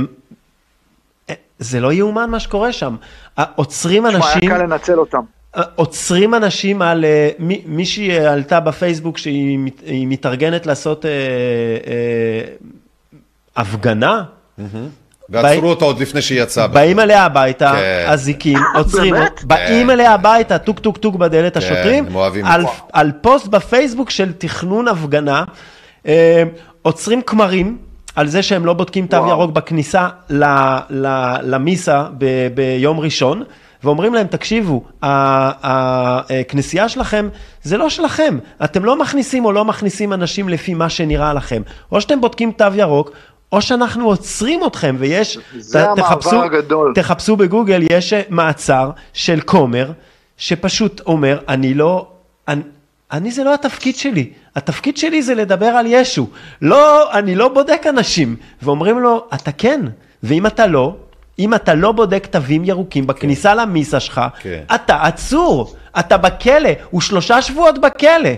[1.60, 2.96] זה לא יאומן מה שקורה שם.
[3.56, 4.22] עוצרים אנשים...
[4.52, 5.20] היה קל לנצל אותם.
[5.76, 12.42] עוצרים אנשים על, אה, מי- מישהי עלתה בפייסבוק שהיא מת- היא מתארגנת לעשות אה, אה,
[13.56, 14.24] הפגנה,
[15.30, 16.67] ועצרו אותו עוד לפני שהיא יצאה.
[16.67, 18.05] באים אליה הביתה, כן.
[18.07, 19.43] אזיקים, עוצרים, באמת?
[19.43, 19.89] באים כן.
[19.89, 22.45] אליה הביתה, טוק טוק טוק בדלת השוטרים, הם אוהבים
[22.93, 25.43] על, פוסט בפייסבוק של תכנון הפגנה,
[26.07, 26.43] אה,
[26.82, 27.78] עוצרים כמרים.
[28.15, 29.30] על זה שהם לא בודקים תו וואו.
[29.30, 30.43] ירוק בכניסה ל,
[30.89, 33.43] ל, למיסה ב, ביום ראשון,
[33.84, 35.51] ואומרים להם, תקשיבו, ה-
[36.39, 37.30] הכנסייה שלכם
[37.63, 41.61] זה לא שלכם, אתם לא מכניסים או לא מכניסים אנשים לפי מה שנראה לכם.
[41.91, 43.11] או שאתם בודקים תו ירוק,
[43.52, 46.91] או שאנחנו עוצרים אתכם, ויש, זה ת- המעבר תחפשו, הגדול.
[46.95, 49.91] תחפשו בגוגל, יש מעצר של כומר,
[50.38, 52.08] שפשוט אומר, אני לא,
[52.48, 52.62] אני,
[53.12, 56.28] אני זה לא התפקיד שלי, התפקיד שלי זה לדבר על ישו.
[56.62, 58.36] לא, אני לא בודק אנשים.
[58.62, 59.82] ואומרים לו, אתה כן,
[60.24, 60.95] ואם אתה לא,
[61.39, 64.64] אם אתה לא בודק תווים ירוקים בכניסה למיסה שלך, כן.
[64.76, 68.30] אתה עצור, אתה בכלא, הוא שלושה שבועות בכלא.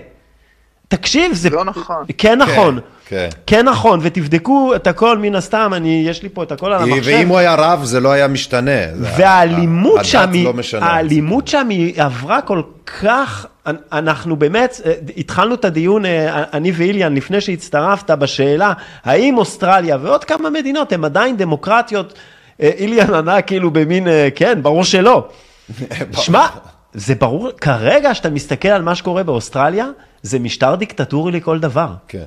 [0.88, 1.50] תקשיב, זה...
[1.50, 2.06] לא נכון.
[2.18, 2.80] כן נכון.
[3.10, 3.30] כן.
[3.48, 7.02] כן נכון, ותבדקו את הכל מן הסתם, אני, יש לי פה את הכל על המחשב.
[7.06, 8.82] ואם הוא היה רב זה לא היה משתנה.
[8.96, 10.54] והאלימות שם, לא.
[10.82, 12.62] האלימות שם היא עברה כל
[13.02, 13.46] כך,
[13.92, 20.24] אנחנו באמת, אה, התחלנו את הדיון, אה, אני ואיליאן, לפני שהצטרפת, בשאלה, האם אוסטרליה ועוד
[20.24, 22.14] כמה מדינות הן עדיין דמוקרטיות?
[22.62, 25.28] אה, איליאן ענה כאילו במין, כן, ברור שלא.
[26.12, 26.48] שמע,
[26.94, 29.88] זה ברור, כרגע שאתה מסתכל על מה שקורה באוסטרליה,
[30.22, 31.90] זה משטר דיקטטורי לכל דבר.
[32.08, 32.24] כן.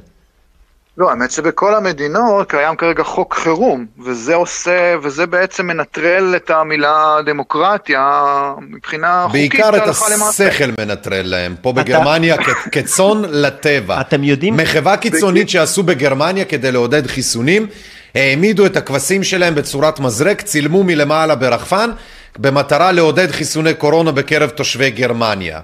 [0.98, 7.16] לא, האמת שבכל המדינות קיים כרגע חוק חירום, וזה עושה, וזה בעצם מנטרל את המילה
[7.26, 8.22] דמוקרטיה
[8.70, 9.88] מבחינה חוקית בעיקר את.
[9.88, 11.54] השכל מנטרל להם.
[11.62, 12.36] פה בגרמניה
[12.72, 14.00] כצאן לטבע.
[14.00, 17.66] אתם יודעים- מחווה קיצונית שעשו בגרמניה כדי לעודד חיסונים,
[18.14, 21.90] העמידו את הכבשים שלהם בצורת מזרק, צילמו מלמעלה ברחפן,
[22.38, 25.60] במטרה לעודד חיסוני קורונה בקרב תושבי גרמניה.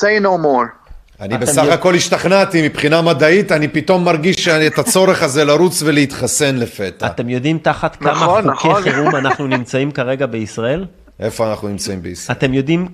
[0.00, 0.85] say no more.
[1.20, 5.82] אני בסך יודע- הכל השתכנעתי מבחינה מדעית, אני פתאום מרגיש שאני- את הצורך הזה לרוץ
[5.82, 7.06] ולהתחסן לפתע.
[7.06, 8.82] אתם יודעים תחת כמה נכון, חוקי נכון.
[8.82, 10.84] חירום אנחנו נמצאים כרגע בישראל?
[11.20, 12.38] איפה אנחנו נמצאים בישראל?
[12.38, 12.88] אתם יודעים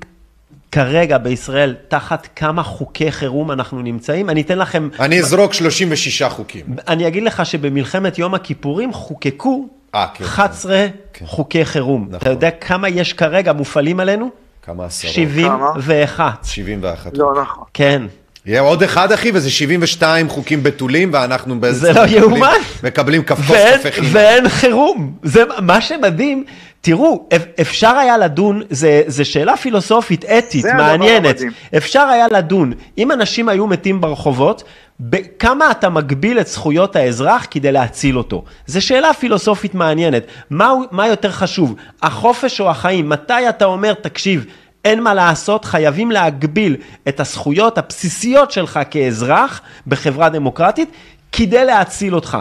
[0.72, 4.30] כרגע בישראל תחת כמה חוקי חירום אנחנו נמצאים?
[4.30, 6.64] אני אתן לכם, אני אזרוק 36 חוקים.
[6.88, 10.24] אני אגיד לך שבמלחמת יום הכיפורים חוקקו אה, כן.
[10.24, 10.86] 11
[11.24, 12.08] חוקי חירום.
[12.16, 14.30] אתה יודע כמה יש כרגע מופעלים עלינו?
[14.62, 15.12] כמה עשרות?
[15.14, 16.44] 71.
[16.44, 17.10] 71.
[17.18, 17.64] לא נכון.
[17.74, 18.02] כן.
[18.46, 22.52] יהיה עוד אחד אחי וזה 72 חוקים בתולים ואנחנו בעצם זה לא יאומן.
[22.82, 24.08] מקבלים ואין, קפה חינם.
[24.12, 25.12] ואין חירום.
[25.22, 26.44] זה מה שמדהים.
[26.87, 31.37] תראו, אפ- אפשר היה לדון, זה, זה שאלה פילוסופית, אתית, מעניינת.
[31.76, 34.62] אפשר היה לדון, אם אנשים היו מתים ברחובות,
[35.01, 38.45] בכמה אתה מגביל את זכויות האזרח כדי להציל אותו?
[38.66, 40.22] זו שאלה פילוסופית מעניינת.
[40.51, 43.09] מה, מה יותר חשוב, החופש או החיים?
[43.09, 44.45] מתי אתה אומר, תקשיב,
[44.85, 46.76] אין מה לעשות, חייבים להגביל
[47.09, 50.91] את הזכויות הבסיסיות שלך כאזרח בחברה דמוקרטית
[51.33, 52.39] כדי להציל אותך.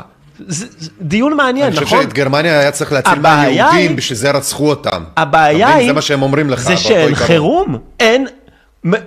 [0.47, 2.03] זה, זה דיון מעניין, אני חושב נכון?
[2.03, 5.03] שאת גרמניה היה צריך להציל מהיהודים, בשביל זה רצחו אותם.
[5.17, 5.75] הבעיה?
[5.75, 6.59] היא, זה מה שהם אומרים לך.
[6.59, 7.15] זה שאין.
[7.15, 8.27] חירום, אין,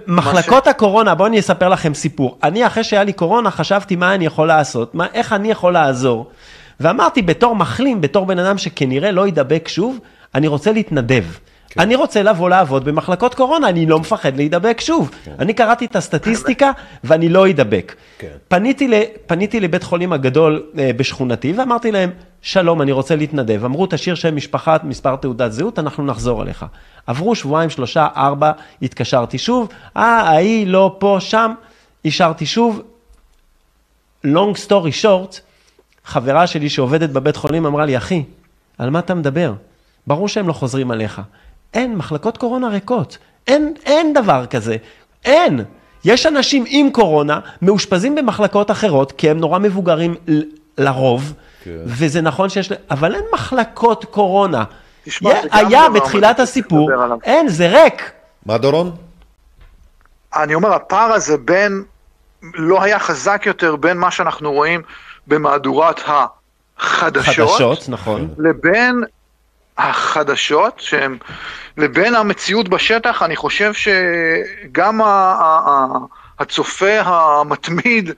[0.07, 2.39] מחלקות הקורונה, בואו אני אספר לכם סיפור.
[2.43, 6.30] אני אחרי שהיה לי קורונה חשבתי מה אני יכול לעשות, מה, איך אני יכול לעזור.
[6.80, 9.99] ואמרתי בתור מחלים, בתור בן אדם שכנראה לא ידבק שוב,
[10.35, 11.24] אני רוצה להתנדב.
[11.74, 11.80] כן.
[11.80, 15.10] אני רוצה לבוא לעבוד במחלקות קורונה, אני לא מפחד להידבק שוב.
[15.38, 16.70] אני קראתי את הסטטיסטיקה
[17.04, 17.94] ואני לא אדבק.
[18.18, 18.28] כן.
[18.48, 18.94] פניתי, ל,
[19.26, 22.10] פניתי לבית חולים הגדול אה, בשכונתי ואמרתי להם,
[22.42, 23.64] שלום, אני רוצה להתנדב.
[23.64, 26.66] אמרו, תשאיר שם משפחה, מספר תעודת זהות, אנחנו נחזור אליך.
[27.06, 28.52] עברו שבועיים, שלושה, ארבע,
[28.82, 31.52] התקשרתי שוב, אה, ההיא לא פה, שם,
[32.04, 32.82] אישרתי שוב.
[34.26, 35.40] long story short,
[36.04, 38.22] חברה שלי שעובדת בבית חולים אמרה לי, אחי,
[38.78, 39.52] על מה אתה מדבר?
[40.06, 41.22] ברור שהם לא חוזרים עליך.
[41.74, 43.18] אין, מחלקות קורונה ריקות.
[43.46, 44.76] אין, אין דבר כזה.
[45.24, 45.64] אין.
[46.04, 50.42] יש אנשים עם קורונה, מאושפזים במחלקות אחרות, כי הם נורא מבוגרים ל-
[50.78, 51.32] לרוב,
[51.64, 51.70] כן.
[51.84, 52.72] וזה נכון שיש...
[52.90, 54.64] אבל אין מחלקות קורונה.
[55.04, 56.90] תשמע, יה- היה בתחילת הסיפור.
[57.24, 58.10] אין, זה ריק.
[58.46, 58.90] מה דורון?
[60.36, 61.82] אני אומר, הפער הזה בין,
[62.54, 64.82] לא היה חזק יותר בין מה שאנחנו רואים
[65.26, 68.28] במהדורת החדשות, חדשות, נכון.
[68.38, 69.02] לבין
[69.78, 71.18] החדשות, שהם,
[71.76, 75.98] לבין המציאות בשטח, אני חושב שגם ה- ה- ה-
[76.38, 78.10] הצופה המתמיד,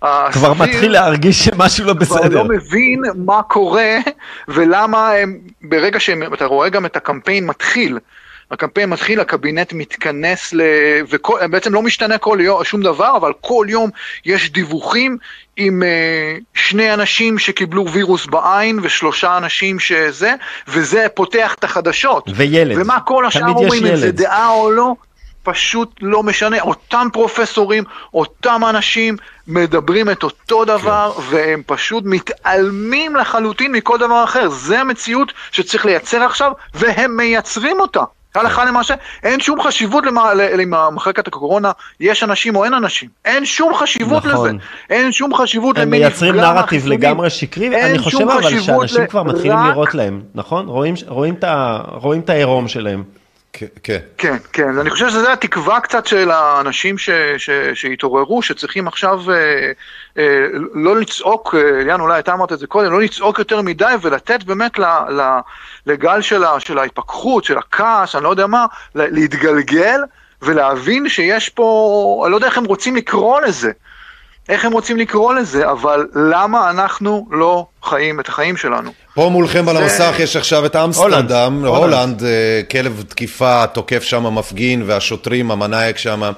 [0.00, 2.42] כבר הסביר, מתחיל להרגיש שמשהו לא כבר בסדר.
[2.42, 3.96] לא מבין מה קורה
[4.48, 7.98] ולמה הם, ברגע שאתה רואה גם את הקמפיין מתחיל,
[8.50, 10.60] הקמפיין מתחיל, הקבינט מתכנס, ל...
[11.10, 13.90] ובעצם לא משתנה כל יום, שום דבר, אבל כל יום
[14.24, 15.18] יש דיווחים
[15.56, 20.34] עם uh, שני אנשים שקיבלו וירוס בעין ושלושה אנשים שזה,
[20.68, 22.30] וזה פותח את החדשות.
[22.34, 22.78] וילד.
[22.78, 24.12] ומה כל השאר אומרים, אם זה.
[24.12, 24.94] דעה או לא,
[25.42, 26.60] פשוט לא משנה.
[26.60, 27.84] אותם פרופסורים,
[28.14, 29.16] אותם אנשים
[29.46, 34.48] מדברים את אותו דבר, והם פשוט מתעלמים לחלוטין מכל דבר אחר.
[34.50, 38.02] זה המציאות שצריך לייצר עכשיו, והם מייצרים אותה.
[38.36, 40.04] הלכה למעשה, אין שום חשיבות
[40.56, 41.70] למחלקת הקורונה,
[42.00, 43.08] יש אנשים או אין אנשים.
[43.24, 44.48] אין שום חשיבות נכון.
[44.48, 44.56] לזה.
[44.90, 46.98] אין שום חשיבות הם למי מייצרים נפגע נרטיב מהחיסונים.
[46.98, 50.66] לגמרי שקרי, אני חושב אבל שאנשים ל- כבר מתחילים רק- לראות להם, נכון?
[50.68, 53.04] רואים- רואים ה- רואים את העירום שלהם.
[53.58, 53.98] כן, כן.
[54.18, 59.72] כן, כן, אני חושב שזו התקווה קצת של האנשים ש, ש, שהתעוררו, שצריכים עכשיו אה,
[60.18, 63.94] אה, לא לצעוק, אה, ליאן אולי אתה אמרת את זה קודם, לא לצעוק יותר מדי
[64.02, 65.38] ולתת באמת ל, ל,
[65.86, 70.00] לגל של, ה, של ההתפכחות, של הכעס, אני לא יודע מה, להתגלגל
[70.42, 73.72] ולהבין שיש פה, אני לא יודע איך הם רוצים לקרוא לזה,
[74.48, 78.90] איך הם רוצים לקרוא לזה, אבל למה אנחנו לא חיים את החיים שלנו?
[79.14, 81.76] פה מולכם על זה- המסך יש עכשיו את אמסטרדם, הולנד.
[81.76, 86.32] הולנד, אה, כלב תקיפה, תוקף שם מפגין, והשוטרים, המנאייק שם, אה,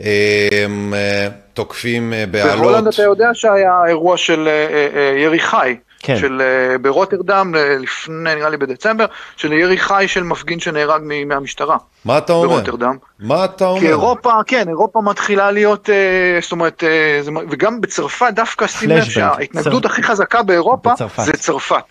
[0.00, 2.60] אה, תוקפים אה, בעלות.
[2.60, 6.16] בהולנד אתה יודע שהיה אירוע של אה, אה, אה, ירי חי, כן.
[6.16, 11.76] של אה, ברוטרדם אה, לפני נראה לי בדצמבר, של ירי חי של מפגין שנהרג מהמשטרה
[12.04, 12.48] מה אתה אומר?
[12.48, 12.96] ברוטרדם.
[13.18, 13.80] מה אתה אומר?
[13.80, 18.90] כי אירופה, כן, אירופה מתחילה להיות, אה, זאת אומרת, אה, זה, וגם בצרפת דווקא שים
[18.90, 19.04] לב.
[19.04, 21.22] שההתנגדות צר- הכי חזקה באירופה בצרפת.
[21.24, 21.84] זה צרפת.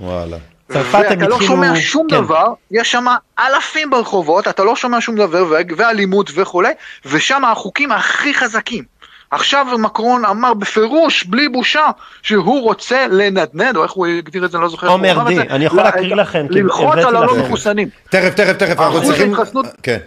[0.00, 0.36] וואלה.
[0.72, 2.16] צרפת הם ואתה לא התחילו- שומע שום כן.
[2.16, 3.04] דבר, יש שם
[3.38, 5.44] אלפים ברחובות, אתה לא שומע שום דבר,
[5.76, 6.72] ואלימות וכולי,
[7.04, 8.84] ושם החוקים הכי חזקים.
[9.30, 11.86] עכשיו מקרון אמר בפירוש, בלי בושה,
[12.22, 15.64] שהוא רוצה לנדנד, או איך הוא הגדיר את זה, אני לא זוכר עומר די, אני
[15.64, 17.38] יכול להקריא לכם, ללחוץ על הלא.
[17.38, 17.88] מחוסנים.
[18.10, 19.34] תכף, תכף, תכף, אנחנו צריכים...
[19.82, 19.98] כן.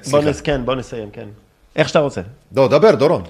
[0.44, 1.26] כן, בוא נסיים, כן.
[1.76, 2.22] איך שאתה רוצה.
[2.56, 3.24] לא, דבר, דורון.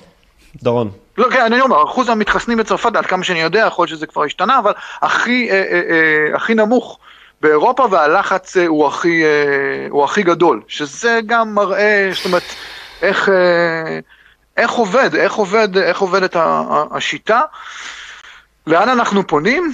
[0.63, 0.91] דורון.
[1.17, 4.23] לא, כן, אני אומר, אחוז המתחסנים בצרפת, עד כמה שאני יודע, יכול להיות שזה כבר
[4.23, 4.71] השתנה, אבל
[5.01, 6.99] הכי, אה, אה, אה, הכי נמוך
[7.41, 12.43] באירופה, והלחץ אה, הוא הכי, אה, הוא הכי גדול, שזה גם מראה, זאת אומרת,
[13.01, 13.99] איך, אה,
[14.59, 16.35] איך עובד, איך עובד, איך עובדת
[16.91, 17.41] השיטה.
[18.67, 19.73] לאן אנחנו פונים?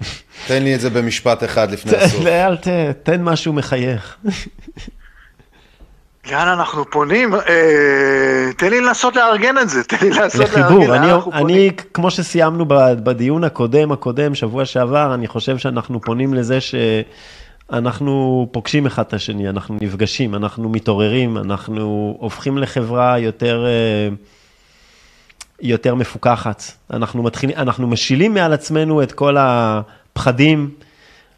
[0.48, 2.26] תן לי את זה במשפט אחד לפני הסוף.
[2.26, 2.68] אל ת...
[3.02, 4.16] תן משהו מחייך.
[6.30, 7.34] לאן אנחנו פונים?
[7.34, 11.32] אה, תן לי לנסות לארגן את זה, תן לי לנסות לארגן לחיבור, לאן אני, אנחנו
[11.32, 11.56] פונים.
[11.56, 12.64] אני, כמו שסיימנו
[13.04, 16.58] בדיון הקודם, הקודם, שבוע שעבר, אני חושב שאנחנו פונים לזה
[17.72, 24.08] שאנחנו פוגשים אחד את השני, אנחנו נפגשים, אנחנו מתעוררים, אנחנו הופכים לחברה יותר, אה,
[25.60, 26.62] יותר מפוקחת.
[26.92, 30.70] אנחנו מתחילים, אנחנו משילים מעל עצמנו את כל הפחדים.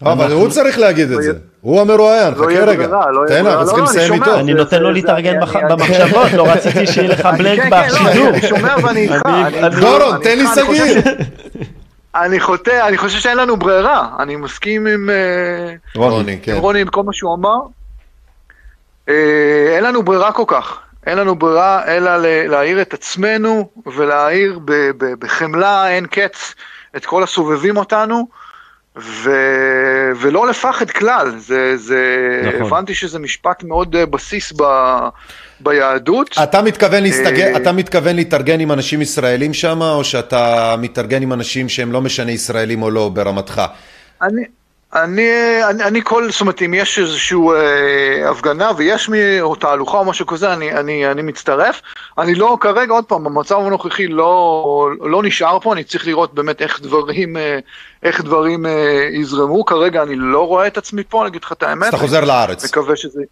[0.03, 1.33] אבל אנחנו- הוא צריך להגיד את זה.
[1.61, 2.87] הוא המרואיין, לא חכה רגע.
[2.87, 3.47] לא תן.
[3.47, 4.13] אנחנו לא, צריכים לא, אני לסיים.
[4.23, 4.39] איתו.
[4.41, 5.35] אני נותן לו להתארגן
[5.71, 8.29] במחשבות, לא רציתי שיהיה לך בלנק כן, כן, לא, בשידור.
[8.29, 9.23] אני שומע ואני איתך.
[9.81, 11.03] דורון, תן לי סגיר.
[12.25, 14.09] אני חוטא, אני חושב שאין לנו ברירה.
[14.19, 16.53] אני מסכים עם אה, רוני, כן.
[16.53, 17.59] עם רוני עם כל מה שהוא אמר.
[19.09, 20.79] אה, אין לנו ברירה כל כך.
[21.07, 22.17] אין לנו ברירה אלא
[22.49, 24.61] להעיר את עצמנו ולהעיר
[24.99, 26.55] בחמלה אין קץ
[26.97, 28.27] את כל הסובבים אותנו.
[28.99, 29.31] ו...
[30.17, 32.03] ולא לפחד כלל, זה, זה...
[32.47, 32.63] נכון.
[32.63, 34.63] הבנתי שזה משפט מאוד אה, בסיס ב...
[35.61, 36.37] ביהדות.
[36.43, 41.33] אתה מתכוון להסתגל, אה, אתה מתכוון להתארגן עם אנשים ישראלים שם, או שאתה מתארגן עם
[41.33, 43.63] אנשים שהם לא משנה ישראלים או לא ברמתך?
[44.23, 44.45] אני,
[44.95, 45.31] אני,
[45.71, 50.05] אני, אני כל, זאת אומרת, אם יש איזושהי אה, הפגנה ויש מי, או תהלוכה או
[50.05, 51.83] משהו כזה, אני, אני, אני מצטרף.
[52.19, 56.63] אני לא, כרגע, עוד פעם, במצב הנוכחי לא, לא נשאר פה, אני צריך לראות באמת
[56.63, 57.59] איך דברים, אה,
[58.03, 59.65] איך דברים אה, יזרמו.
[59.65, 61.83] כרגע אני לא רואה את עצמי פה, אני אגיד לך את האמת.
[61.83, 62.65] אז אתה חוזר לארץ.
[62.65, 63.23] מקווה שזה...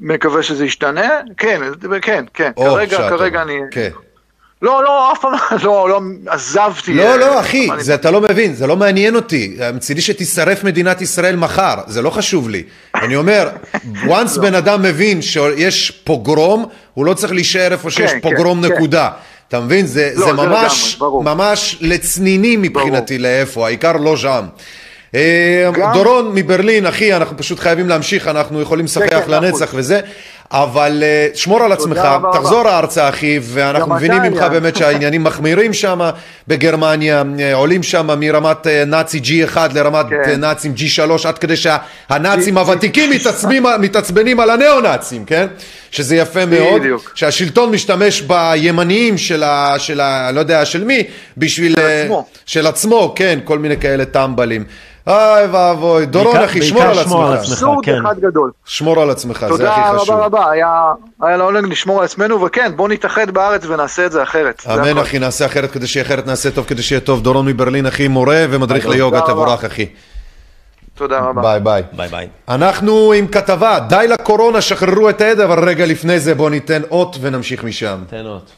[0.00, 1.60] מקווה שזה ישתנה, כן,
[2.02, 3.42] כן, כן, או, כרגע, שעה כרגע.
[3.42, 3.88] אני, כן.
[4.62, 5.32] לא, לא, אף פעם,
[5.64, 6.94] לא, לא, עזבתי.
[6.94, 9.56] לא, אה, לא, אחי, אני- זה אתה לא מבין, זה לא מעניין אותי.
[9.74, 12.62] מצידי שתישרף מדינת ישראל מחר, זה לא חשוב לי.
[12.94, 13.48] אני אומר,
[14.04, 16.64] once בן אדם מבין שיש פוגרום,
[16.94, 18.72] הוא לא צריך להישאר איפה שיש כן, פוגרום כן.
[18.72, 19.10] נקודה.
[19.48, 19.86] אתה מבין?
[19.86, 21.22] זה, לא, זה זה ממש, לגמרי, ברור.
[21.24, 24.44] ממש לצנינים מבחינתי לאיפה, העיקר לא שם.
[25.14, 29.60] אה, גם- דורון מברלין, אחי, אנחנו פשוט חייבים להמשיך, אנחנו יכולים לשחח כן, מאה אחוז.
[29.62, 30.00] לנצח וזה.
[30.56, 32.38] אבל אה, שמור על עצמך, רבה רבה.
[32.38, 34.42] תחזור ארצה אחי, ואנחנו מבינים ממך.
[34.42, 36.00] באמת שהעניינים מחמירים שם
[36.48, 40.40] בגרמניה, אה, עולים שם מרמת אה, נאצי G1 לרמת כן.
[40.40, 45.46] נאצים G3, עד כדי שהנאצים G- הוותיקים מתעצבנים- מתעצבנים על הניאו-נאצים, כן?
[45.90, 47.12] שזה יפה מאוד, בדיוק.
[47.14, 49.74] שהשלטון משתמש בימניים של ה...
[49.78, 50.30] של ה...
[50.32, 51.02] לא יודע של מי,
[51.36, 51.72] בשביל...
[51.76, 52.26] של עצמו.
[52.46, 54.64] של עצמו, כן, כל מיני כאלה טמבלים.
[55.06, 55.16] אוי
[55.52, 57.42] ואבוי, דורון אחי, שמור על שמור על עצמך.
[57.42, 57.52] עצמך.
[57.52, 57.98] אבסורד כן.
[58.06, 58.50] אחד גדול.
[58.64, 60.14] שמור על עצמך, זה תודה הכי חשוב.
[60.14, 60.92] רבה רבה, היה
[61.22, 64.62] היה לעונג לשמור על עצמנו, וכן, בוא נתאחד בארץ ונעשה את זה אחרת.
[64.74, 64.98] אמן.
[64.98, 67.22] אחי, נעשה אחרת כדי שיהיה אחרת, נעשה טוב כדי שיהיה טוב.
[67.22, 69.20] דורון מברלין אחי, מורה ומדריך ליוגה.
[69.20, 69.86] תבורך אחי.
[70.94, 71.42] תודה רבה.
[71.42, 71.82] ביי ביי.
[71.92, 72.28] ביי ביי.
[72.48, 77.16] אנחנו עם כתבה, די לקורונה, שחררו את העד, אבל רגע לפני זה בואו ניתן אות
[77.20, 77.98] ונמשיך משם.
[78.08, 78.50] תן אות.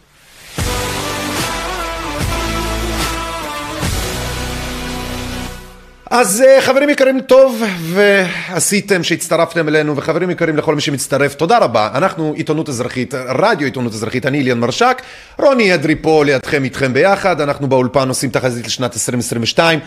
[6.11, 11.89] אז אה, חברים יקרים, טוב ועשיתם שהצטרפתם אלינו, וחברים יקרים לכל מי שמצטרף, תודה רבה.
[11.95, 15.03] אנחנו עיתונות אזרחית, רדיו עיתונות אזרחית, אני אליאן מרשק,
[15.39, 19.79] רוני אדרי פה לידכם איתכם ביחד, אנחנו באולפן עושים תחזית לשנת 2022,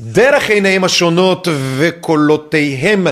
[0.00, 1.48] דרך עיניהם השונות
[1.78, 3.06] וקולותיהם.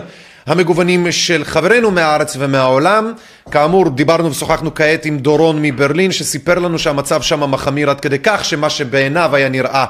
[0.46, 3.12] המגוונים של חברינו מהארץ ומהעולם.
[3.50, 8.44] כאמור, דיברנו ושוחחנו כעת עם דורון מברלין, שסיפר לנו שהמצב שם מחמיר עד כדי כך
[8.44, 9.84] שמה שבעיניו היה נראה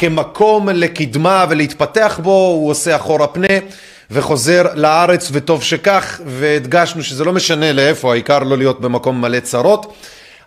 [0.00, 3.58] כמקום לקדמה ולהתפתח בו, הוא עושה אחורה פנה
[4.10, 9.94] וחוזר לארץ, וטוב שכך, והדגשנו שזה לא משנה לאיפה, העיקר לא להיות במקום מלא צרות.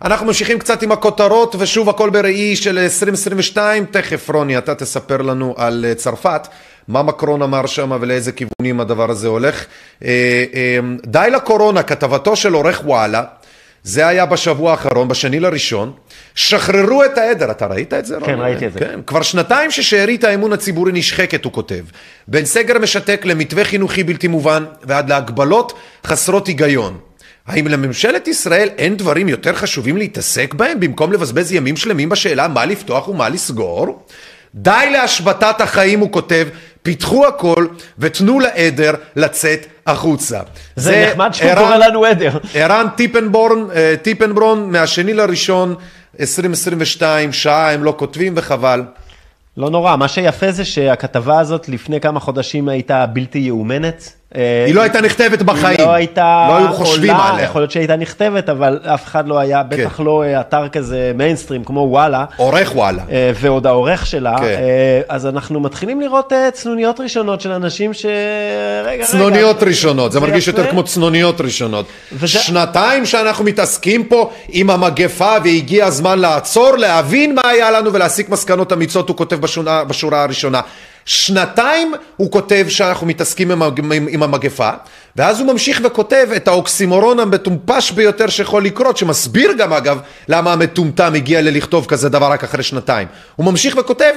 [0.01, 3.85] אנחנו ממשיכים קצת עם הכותרות, ושוב הכל בראי של 2022.
[3.85, 6.47] תכף רוני, אתה תספר לנו על אה, צרפת,
[6.87, 9.65] מה מקרון אמר שם ולאיזה כיוונים הדבר הזה הולך.
[10.03, 10.09] אה,
[10.53, 13.23] אה, די לקורונה, כתבתו של עורך וואלה,
[13.83, 15.91] זה היה בשבוע האחרון, בשני לראשון,
[16.35, 18.15] שחררו את העדר, אתה ראית את זה?
[18.25, 18.41] כן, רוני?
[18.41, 18.79] ראיתי את זה.
[18.79, 21.83] כן, כבר שנתיים ששארית האמון הציבורי נשחקת, הוא כותב.
[22.27, 25.73] בין סגר משתק למתווה חינוכי בלתי מובן ועד להגבלות
[26.05, 26.97] חסרות היגיון.
[27.47, 32.65] האם לממשלת ישראל אין דברים יותר חשובים להתעסק בהם במקום לבזבז ימים שלמים בשאלה מה
[32.65, 34.05] לפתוח ומה לסגור?
[34.55, 36.47] די להשבתת החיים, הוא כותב,
[36.83, 37.67] פיתחו הכל
[37.99, 40.39] ותנו לעדר לצאת החוצה.
[40.75, 42.37] זה נחמד שהוא קורא לנו עדר.
[42.53, 45.75] ערן טיפנבורן, אה, טיפנברון, מהשני לראשון,
[46.19, 48.83] 2022, שעה הם לא כותבים וחבל.
[49.57, 54.13] לא נורא, מה שיפה זה שהכתבה הזאת לפני כמה חודשים הייתה בלתי יאומנת.
[54.37, 55.77] אה, היא לא הייתה נכתבת בחיים.
[55.79, 57.45] היא לא הייתה לא היו חושבים עולה, עליה.
[57.45, 60.03] יכול להיות שהייתה נכתבת, אבל אף אחד לא היה, בטח כן.
[60.03, 62.25] לא אה, אתר כזה מיינסטרים כמו וואלה.
[62.37, 63.03] עורך וואלה.
[63.11, 64.59] אה, ועוד העורך שלה, כן.
[65.09, 68.05] אז אנחנו מתחילים לראות צנוניות ראשונות של אנשים ש...
[68.85, 69.05] רגע, רגע.
[69.05, 70.59] צנוניות ראשונות, זה מרגיש יפה.
[70.59, 71.85] יותר כמו צנוניות ראשונות.
[72.11, 78.29] וזה- שנתיים שאנחנו מתעסקים פה עם המגפה והגיע הזמן לעצור, להבין מה היה לנו ולהסיק
[78.29, 80.61] מסקנות אמיצות, הוא כותב בשונה, בשורה הראשונה.
[81.05, 84.69] שנתיים הוא כותב שאנחנו מתעסקים עם, עם, עם המגפה,
[85.15, 91.13] ואז הוא ממשיך וכותב את האוקסימורון המטומפש ביותר שיכול לקרות, שמסביר גם אגב למה המטומטם
[91.13, 93.07] הגיע ללכתוב כזה דבר רק אחרי שנתיים.
[93.35, 94.13] הוא ממשיך וכותב,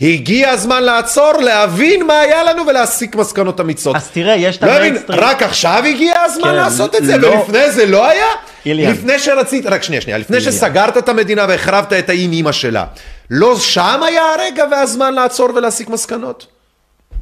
[0.00, 3.96] הגיע הזמן לעצור, להבין מה היה לנו ולהסיק מסקנות אמיצות.
[3.96, 5.20] אז תראה, יש את לא המיינסטרים.
[5.20, 7.28] רק עכשיו הגיע הזמן כן, לעשות את זה, לא.
[7.28, 8.26] ולפני זה לא היה?
[8.66, 8.92] איליאן.
[8.92, 10.52] לפני שרצית, רק שנייה, שנייה, לפני איליאן.
[10.52, 12.84] שסגרת את המדינה והחרבת את האם אימא שלה,
[13.30, 16.46] לא שם היה הרגע והזמן לעצור ולהסיק מסקנות?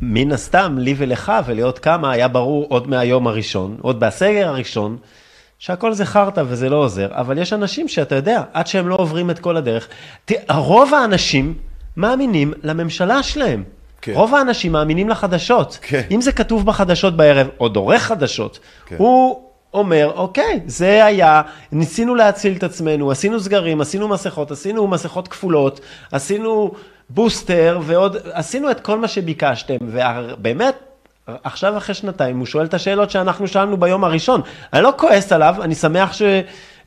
[0.00, 4.96] מן הסתם, לי ולך ולעוד כמה, היה ברור עוד מהיום הראשון, עוד בסגר הראשון,
[5.58, 9.30] שהכל זה חרטא וזה לא עוזר, אבל יש אנשים שאתה יודע, עד שהם לא עוברים
[9.30, 9.88] את כל הדרך,
[10.24, 11.54] ת- רוב האנשים
[11.96, 13.64] מאמינים לממשלה שלהם.
[14.02, 14.12] כן.
[14.14, 15.78] רוב האנשים מאמינים לחדשות.
[15.82, 16.02] כן.
[16.10, 18.96] אם זה כתוב בחדשות בערב, עוד עורך חדשות, כן.
[18.98, 19.42] הוא
[19.74, 21.42] אומר, אוקיי, זה היה,
[21.72, 25.80] ניסינו להציל את עצמנו, עשינו סגרים, עשינו מסכות, עשינו מסכות כפולות,
[26.12, 26.72] עשינו
[27.10, 30.74] בוסטר ועוד, עשינו את כל מה שביקשתם, ובאמת,
[31.44, 34.40] עכשיו אחרי שנתיים הוא שואל את השאלות שאנחנו שאלנו ביום הראשון.
[34.72, 36.22] אני לא כועס עליו, אני שמח, ש,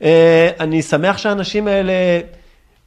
[0.02, 1.92] אה, אני שמח שהאנשים האלה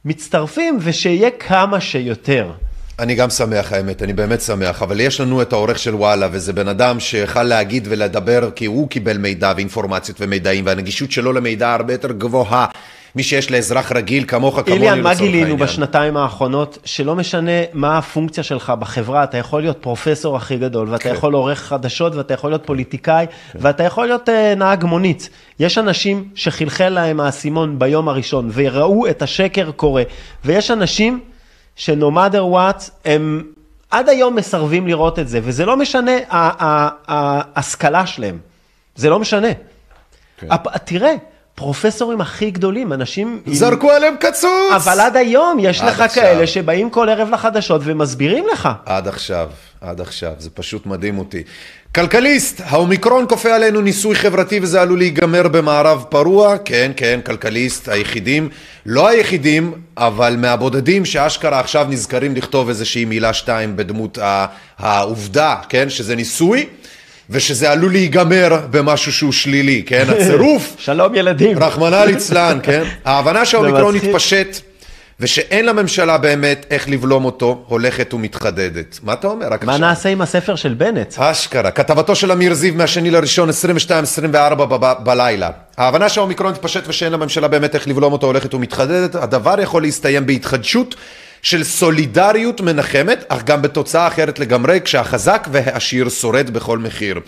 [0.04, 2.50] מצטרפים ושיהיה כמה שיותר.
[2.98, 6.52] אני גם שמח האמת, אני באמת שמח, אבל יש לנו את העורך של וואלה, וזה
[6.52, 11.92] בן אדם שיכל להגיד ולדבר כי הוא קיבל מידע ואינפורמציות ומידעים, והנגישות שלו למידע הרבה
[11.92, 12.66] יותר גבוהה
[13.14, 15.58] מי שיש לאזרח רגיל כמוך, כמוני איליאן, מה לצורך גילינו העניין.
[15.58, 16.78] בשנתיים האחרונות?
[16.84, 21.14] שלא משנה מה הפונקציה שלך בחברה, אתה יכול להיות פרופסור הכי גדול, ואתה כן.
[21.14, 25.30] יכול עורך חדשות, ואתה יכול להיות פוליטיקאי, ואתה יכול להיות uh, נהג מונית.
[25.60, 30.02] יש אנשים שחלחל להם האסימון ביום הראשון, וראו את השקר קורה,
[30.44, 31.20] ויש אנשים
[31.78, 33.42] ש-no matter what, הם
[33.90, 36.12] עד היום מסרבים לראות את זה, וזה לא משנה
[37.08, 38.38] ההשכלה שלהם,
[38.96, 39.48] זה לא משנה.
[40.38, 40.46] כן.
[40.52, 41.14] הפ- תראה,
[41.58, 43.40] הפרופסורים הכי גדולים, אנשים...
[43.46, 44.72] עם- זרקו עליהם קצוץ!
[44.74, 46.22] אבל עד היום יש עד לך עכשיו.
[46.22, 48.68] כאלה שבאים כל ערב לחדשות ומסבירים לך.
[48.86, 49.48] עד עכשיו,
[49.80, 51.42] עד עכשיו, זה פשוט מדהים אותי.
[51.94, 58.48] כלכליסט, האומיקרון כופה עלינו ניסוי חברתי וזה עלול להיגמר במערב פרוע, כן, כן, כלכליסט, היחידים,
[58.86, 64.18] לא היחידים, אבל מהבודדים שאשכרה עכשיו נזכרים לכתוב איזושהי מילה שתיים בדמות
[64.78, 66.66] העובדה, כן, שזה ניסוי,
[67.30, 71.58] ושזה עלול להיגמר במשהו שהוא שלילי, כן, הצירוף שלום ילדים.
[71.58, 72.84] רחמנא ליצלן, כן?
[73.04, 73.94] ההבנה שהאומיקרון.
[73.96, 74.60] התפשט
[75.20, 78.98] ושאין לממשלה באמת איך לבלום אותו, הולכת ומתחדדת.
[79.02, 79.46] מה אתה אומר?
[79.50, 79.88] רק מה עכשיו.
[79.88, 81.14] נעשה עם הספר של בנט?
[81.18, 84.32] אשכרה, כתבתו של אמיר זיו מהשני לראשון, 22-24
[84.64, 85.50] ב- בלילה.
[85.76, 90.94] ההבנה שהאומיקרון התפשט ושאין לממשלה באמת איך לבלום אותו הולכת ומתחדדת, הדבר יכול להסתיים בהתחדשות
[91.42, 97.20] של סולידריות מנחמת, אך גם בתוצאה אחרת לגמרי, כשהחזק והעשיר שורד בכל מחיר.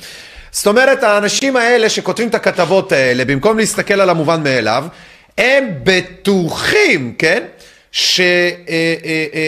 [0.52, 4.84] זאת אומרת, האנשים האלה שכותבים את הכתבות האלה, במקום להסתכל על המובן מאליו,
[5.38, 7.42] הם בטוחים, כן,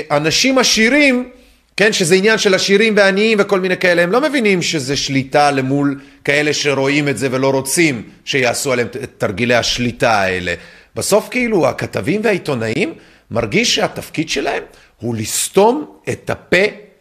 [0.04, 1.30] שאנשים עשירים
[1.76, 6.00] כן, שזה עניין של עשירים ועניים וכל מיני כאלה, הם לא מבינים שזה שליטה למול
[6.24, 10.54] כאלה שרואים את זה ולא רוצים שיעשו עליהם את תרגילי השליטה האלה.
[10.96, 12.94] בסוף כאילו הכתבים והעיתונאים
[13.32, 14.62] מרגיש שהתפקיד שלהם
[15.00, 16.56] הוא לסתום את הפה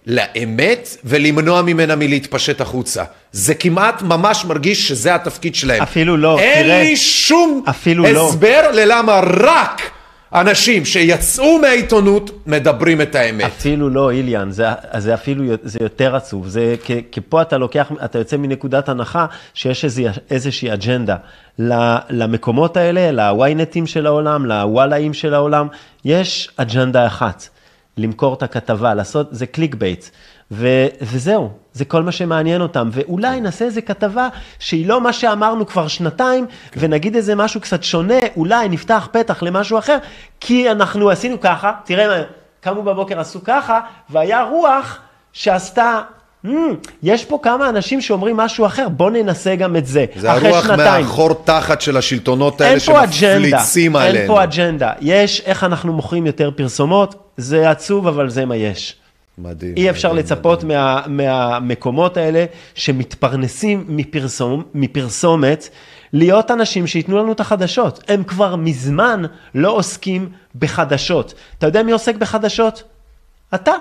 [0.08, 3.04] לאמת ולמנוע ממנה מלהתפשט החוצה.
[3.32, 5.82] זה כמעט ממש מרגיש שזה התפקיד שלהם.
[5.82, 8.28] אפילו לא, אין תראה, לי שום אפילו לא.
[8.30, 9.82] הסבר ללמה רק
[10.34, 13.46] אנשים שיצאו מהעיתונות מדברים את האמת.
[13.46, 14.66] אפילו לא, איליאן, זה,
[14.98, 16.48] זה אפילו, זה יותר עצוב.
[16.48, 21.16] זה, כ- כי פה אתה לוקח, אתה יוצא מנקודת הנחה שיש איזו, איזושהי אג'נדה.
[22.10, 25.68] למקומות האלה, ל ynet ים של העולם, לוואלאים של העולם,
[26.06, 27.48] יש אג'נדה אחת,
[27.98, 30.06] למכור את הכתבה, לעשות, זה click bait.
[30.52, 32.90] ו- וזהו, זה כל מה שמעניין אותם.
[32.92, 34.28] ואולי נעשה איזה כתבה
[34.60, 36.46] שהיא לא מה שאמרנו כבר שנתיים,
[36.78, 39.98] ונגיד איזה משהו קצת שונה, אולי נפתח פתח למשהו אחר,
[40.40, 42.24] כי אנחנו עשינו ככה, תראה מה,
[42.62, 43.80] קמו בבוקר עשו ככה,
[44.10, 44.98] והיה רוח
[45.34, 46.02] שעשתה,
[46.46, 46.50] "Hmm,
[47.04, 50.06] יש פה כמה אנשים שאומרים משהו אחר, בוא ננסה גם את זה.
[50.16, 51.06] זה הרוח שנתיים.
[51.06, 54.18] מהחור תחת של השלטונות האלה שמפליצים עלינו.
[54.20, 54.92] אין פה אג'נדה.
[55.02, 59.01] יש איך אנחנו מוכרים יותר פרסומות, זה עצוב, אבל זה מה יש.
[59.42, 59.74] מדהים.
[59.78, 60.80] אי אפשר מדהים, לצפות מדהים.
[60.80, 65.70] מה, מהמקומות האלה שמתפרנסים מפרסום, מפרסומת,
[66.14, 68.04] להיות אנשים שייתנו לנו את החדשות.
[68.08, 69.24] הם כבר מזמן
[69.56, 71.34] לא עוסקים בחדשות.
[71.60, 72.84] אתה יודע מי עוסק בחדשות?
[73.56, 73.72] אתה.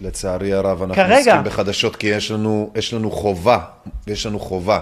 [0.00, 1.16] לצערי הרב, אנחנו כרגע.
[1.16, 3.58] עוסקים בחדשות כי יש לנו, יש לנו חובה,
[4.06, 4.80] יש לנו חובה.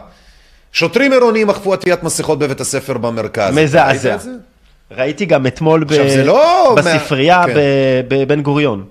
[0.72, 3.55] שוטרים עירוניים אכפו עטיית מסכות בבית הספר במרכז.
[3.55, 4.16] מזעזע.
[4.90, 5.93] ראיתי גם אתמול ב...
[6.24, 7.55] לא בספרייה מה- כן.
[8.09, 8.85] בבן גוריון.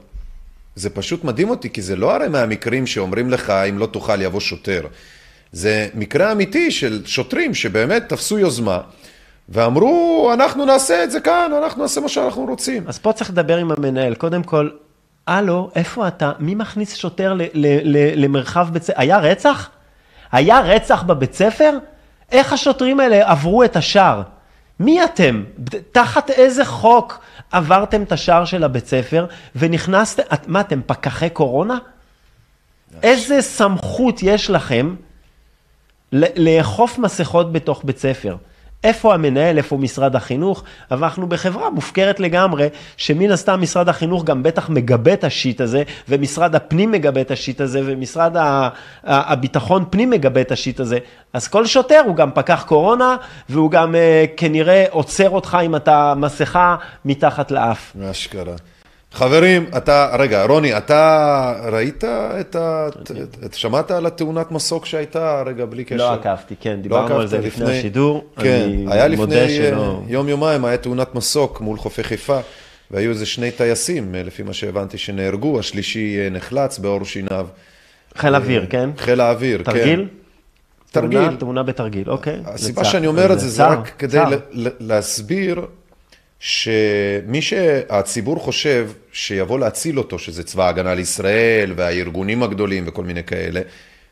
[0.76, 4.40] זה פשוט מדהים אותי, כי זה לא הרי מהמקרים שאומרים לך, אם לא תוכל יבוא
[4.40, 4.82] שוטר.
[5.52, 8.80] זה מקרה אמיתי של שוטרים שבאמת תפסו יוזמה,
[9.50, 12.84] ואמרו, אנחנו נעשה את זה כאן, אנחנו נעשה מה שאנחנו רוצים.
[12.88, 14.16] אז פה צריך לדבר עם המנהל.
[14.16, 14.70] קודם כל,
[15.28, 16.32] הלו, איפה אתה?
[16.40, 18.94] מי מכניס שוטר ל- ל- ל- למרחב בית ספר?
[18.98, 19.70] היה רצח?
[20.32, 21.78] היה רצח בבית ספר?
[22.32, 24.22] איך השוטרים האלה עברו את השער?
[24.80, 25.44] מי אתם?
[25.92, 27.20] תחת איזה חוק
[27.52, 29.26] עברתם את השער של הבית ספר
[29.56, 31.78] ונכנסתם, את- מה אתם פקחי קורונה?
[33.04, 34.96] איזה סמכות יש לכם
[36.14, 38.36] לאכוף מסכות בתוך בית ספר?
[38.84, 40.64] איפה המנהל, איפה משרד החינוך?
[40.92, 45.84] אבל אנחנו בחברה מופקרת לגמרי, שמן הסתם משרד החינוך גם בטח מגבה את השיט הזה,
[46.10, 48.36] ומשרד הפנים מגבה את השיט הזה, ומשרד
[49.04, 50.98] הביטחון פנים מגבה את השיט הזה.
[51.34, 53.16] אז כל שוטר הוא גם פקח קורונה,
[53.50, 57.96] והוא גם אה, כנראה עוצר אותך אם אתה מסכה מתחת לאף.
[58.12, 58.56] אשכרה.
[59.14, 62.04] חברים, אתה, רגע, רוני, אתה ראית
[62.40, 62.88] את ה...
[63.46, 65.96] את, שמעת על התאונת מסוק שהייתה, רגע, בלי קשר?
[65.98, 68.26] לא עקבתי, כן, דיברנו לא על זה לפני השידור.
[68.40, 72.40] כן, אני היה לפני מודה שלא- יום-יומיים, היה תאונת מסוק מול חופי חיפה,
[72.92, 77.48] והיו איזה שני טייסים, אה, לפי מה שהבנתי, שנהרגו, השלישי אה, נחלץ בעור שיניו.
[78.18, 78.90] חיל אוויר, כן?
[78.98, 79.64] חיל האוויר, כן.
[79.64, 80.08] תרגיל?
[80.92, 81.36] תרגיל.
[81.36, 82.40] תאונה- בתרגיל, אוקיי.
[82.46, 83.08] הסיבה שאני.
[83.08, 84.20] אומר את זה, זה רק כדי
[84.80, 85.62] להסביר
[86.46, 93.62] שמי שהציבור חושב שיבוא להציל אותו, שזה צבא ההגנה לישראל והארגונים הגדולים וכל מיני כאלה,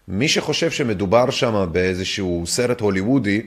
[0.08, 3.41] מי שחושב שמדובר שם באיזשהו סרט הוליוודי,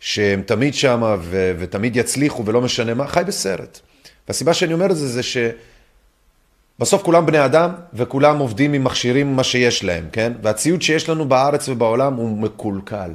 [0.00, 3.80] שהם תמיד שם ו- ותמיד יצליחו ולא משנה מה, חי בסרט.
[4.28, 9.44] והסיבה שאני אומר את זה, זה שבסוף כולם בני אדם וכולם עובדים עם מכשירים מה
[9.44, 10.32] שיש להם, כן?
[10.42, 13.10] והציוד שיש לנו בארץ ובעולם הוא מקולקל.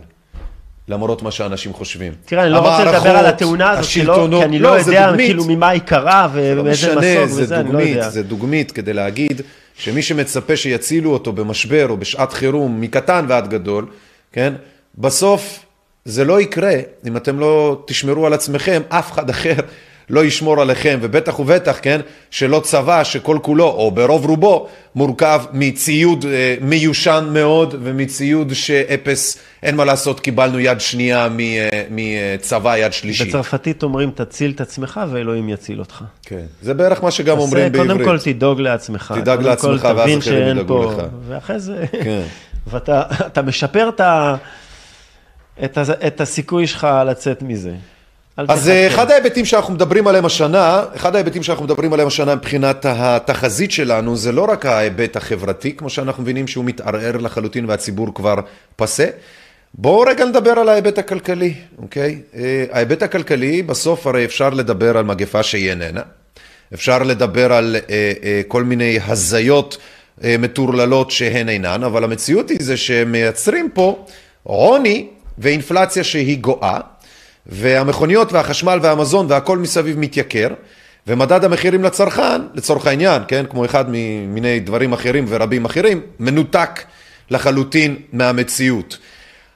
[0.87, 2.13] למרות מה שאנשים חושבים.
[2.25, 4.91] תראה, אני לא רוצה לדבר על התאונה הזאת, כי לא- השלטונות- כי אני לא זה
[4.91, 5.27] יודע דוגמית.
[5.27, 8.09] כאילו ממה היא קרה לא ובאיזה משנה, מסוק זה וזה, אני לא דוגמית, יודע.
[8.09, 9.41] זה דוגמית כדי להגיד
[9.77, 13.85] שמי שמצפה שיצילו אותו במשבר או בשעת חירום, מקטן ועד גדול,
[14.31, 14.53] כן?
[14.97, 15.59] בסוף
[16.05, 16.71] זה לא יקרה
[17.07, 19.53] אם אתם לא תשמרו על עצמכם, אף אחד אחר
[20.09, 22.01] לא ישמור עליכם, ובטח ובטח, כן,
[22.31, 29.75] שלא צבא שכל כולו, או ברוב רובו, מורכב מציוד אה, מיושן מאוד ומציוד שאפס, אין
[29.75, 33.27] מה לעשות, קיבלנו יד שנייה אה, מצבא יד שלישית.
[33.27, 36.03] בצרפתית אומרים, תציל את עצמך ואלוהים יציל אותך.
[36.21, 37.91] כן, זה בערך מה שגם אומרים בעברית.
[37.91, 39.13] קודם כל תדאג לעצמך.
[39.17, 41.03] תדאג לעצמך ואז אחרים ידאגו לך.
[41.27, 42.21] ואחרי זה, כן.
[42.71, 44.35] ואתה משפר את, ה,
[45.63, 47.73] את, ה, את הסיכוי שלך לצאת מזה.
[48.37, 52.85] אז אה, אחד ההיבטים שאנחנו מדברים עליהם השנה, אחד ההיבטים שאנחנו מדברים עליהם השנה מבחינת
[52.89, 58.35] התחזית שלנו, זה לא רק ההיבט החברתי, כמו שאנחנו מבינים שהוא מתערער לחלוטין והציבור כבר
[58.75, 59.05] פסה.
[59.73, 62.19] בואו רגע נדבר על ההיבט הכלכלי, אוקיי?
[62.35, 66.01] אה, ההיבט הכלכלי, בסוף הרי אפשר לדבר על מגפה שהיא איננה,
[66.73, 69.77] אפשר לדבר על אה, כל מיני הזיות
[70.23, 74.05] מטורללות שהן אינן, אבל המציאות היא זה שמייצרים פה
[74.43, 75.07] עוני
[75.37, 76.79] ואינפלציה שהיא גואה.
[77.47, 80.47] והמכוניות והחשמל והמזון והכל מסביב מתייקר,
[81.07, 86.83] ומדד המחירים לצרכן, לצורך העניין, כן, כמו אחד ממיני דברים אחרים ורבים אחרים, מנותק
[87.29, 88.97] לחלוטין מהמציאות.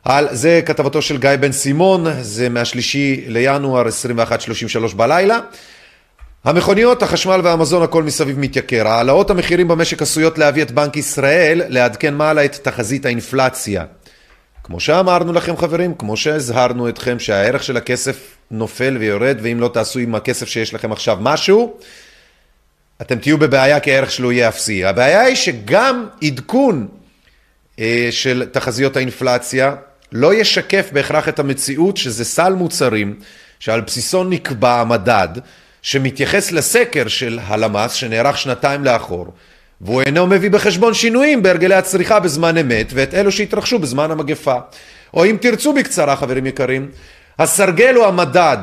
[0.03, 3.85] על זה כתבתו של גיא בן סימון, זה מהשלישי לינואר
[4.91, 5.39] 21:33 בלילה.
[6.43, 8.87] המכוניות, החשמל והמזון, הכל מסביב מתייקר.
[8.87, 13.83] העלאות המחירים במשק עשויות להביא את בנק ישראל לעדכן מעלה את תחזית האינפלציה.
[14.69, 19.99] כמו שאמרנו לכם חברים, כמו שהזהרנו אתכם שהערך של הכסף נופל ויורד, ואם לא תעשו
[19.99, 21.77] עם הכסף שיש לכם עכשיו משהו,
[23.01, 24.85] אתם תהיו בבעיה כי הערך שלו יהיה אפסי.
[24.85, 26.87] הבעיה היא שגם עדכון
[27.79, 29.75] אה, של תחזיות האינפלציה
[30.11, 33.19] לא ישקף בהכרח את המציאות שזה סל מוצרים
[33.59, 35.29] שעל בסיסו נקבע המדד
[35.81, 39.33] שמתייחס לסקר של הלמ"ס שנערך שנתיים לאחור
[39.81, 44.55] והוא אינו מביא בחשבון שינויים בהרגלי הצריכה בזמן אמת ואת אלו שהתרחשו בזמן המגפה.
[45.13, 46.89] או אם תרצו בקצרה, חברים יקרים,
[47.39, 48.57] הסרגל הוא המדד,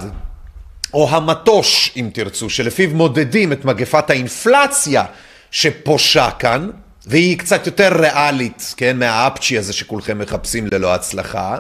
[0.95, 5.05] או המטוש, אם תרצו, שלפיו מודדים את מגפת האינפלציה
[5.51, 6.71] שפושה כאן,
[7.07, 11.57] והיא קצת יותר ריאלית, כן, מהאפצ'י הזה שכולכם מחפשים ללא הצלחה,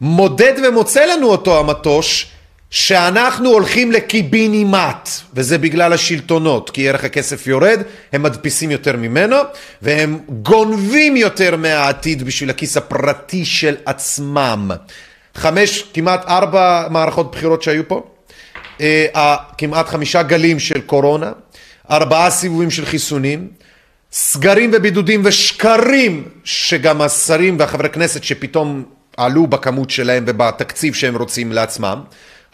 [0.00, 2.33] מודד ומוצא לנו אותו המטוש
[2.74, 7.80] שאנחנו הולכים לקיבינימט, וזה בגלל השלטונות, כי ערך הכסף יורד,
[8.12, 9.36] הם מדפיסים יותר ממנו,
[9.82, 14.70] והם גונבים יותר מהעתיד בשביל הכיס הפרטי של עצמם.
[15.34, 18.02] חמש, כמעט ארבע מערכות בחירות שהיו פה,
[18.80, 21.32] אה, כמעט חמישה גלים של קורונה,
[21.90, 23.48] ארבעה סיבובים של חיסונים,
[24.12, 28.84] סגרים ובידודים ושקרים שגם השרים והחברי כנסת שפתאום
[29.16, 32.00] עלו בכמות שלהם ובתקציב שהם רוצים לעצמם.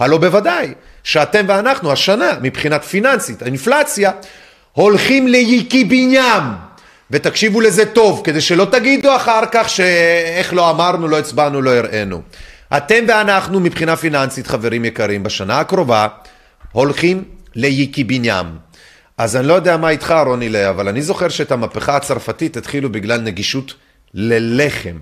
[0.00, 0.74] הלא בוודאי
[1.04, 4.10] שאתם ואנחנו השנה מבחינת פיננסית, האינפלציה,
[4.72, 6.42] הולכים ליקי בניין.
[7.10, 12.22] ותקשיבו לזה טוב, כדי שלא תגידו אחר כך שאיך לא אמרנו, לא הצבענו, לא הראינו.
[12.76, 16.06] אתם ואנחנו מבחינה פיננסית, חברים יקרים, בשנה הקרובה
[16.72, 17.24] הולכים
[17.54, 18.46] ליקי בניין.
[19.18, 22.92] אז אני לא יודע מה איתך, רוני לאה, אבל אני זוכר שאת המהפכה הצרפתית התחילו
[22.92, 23.74] בגלל נגישות
[24.14, 24.96] ללחם.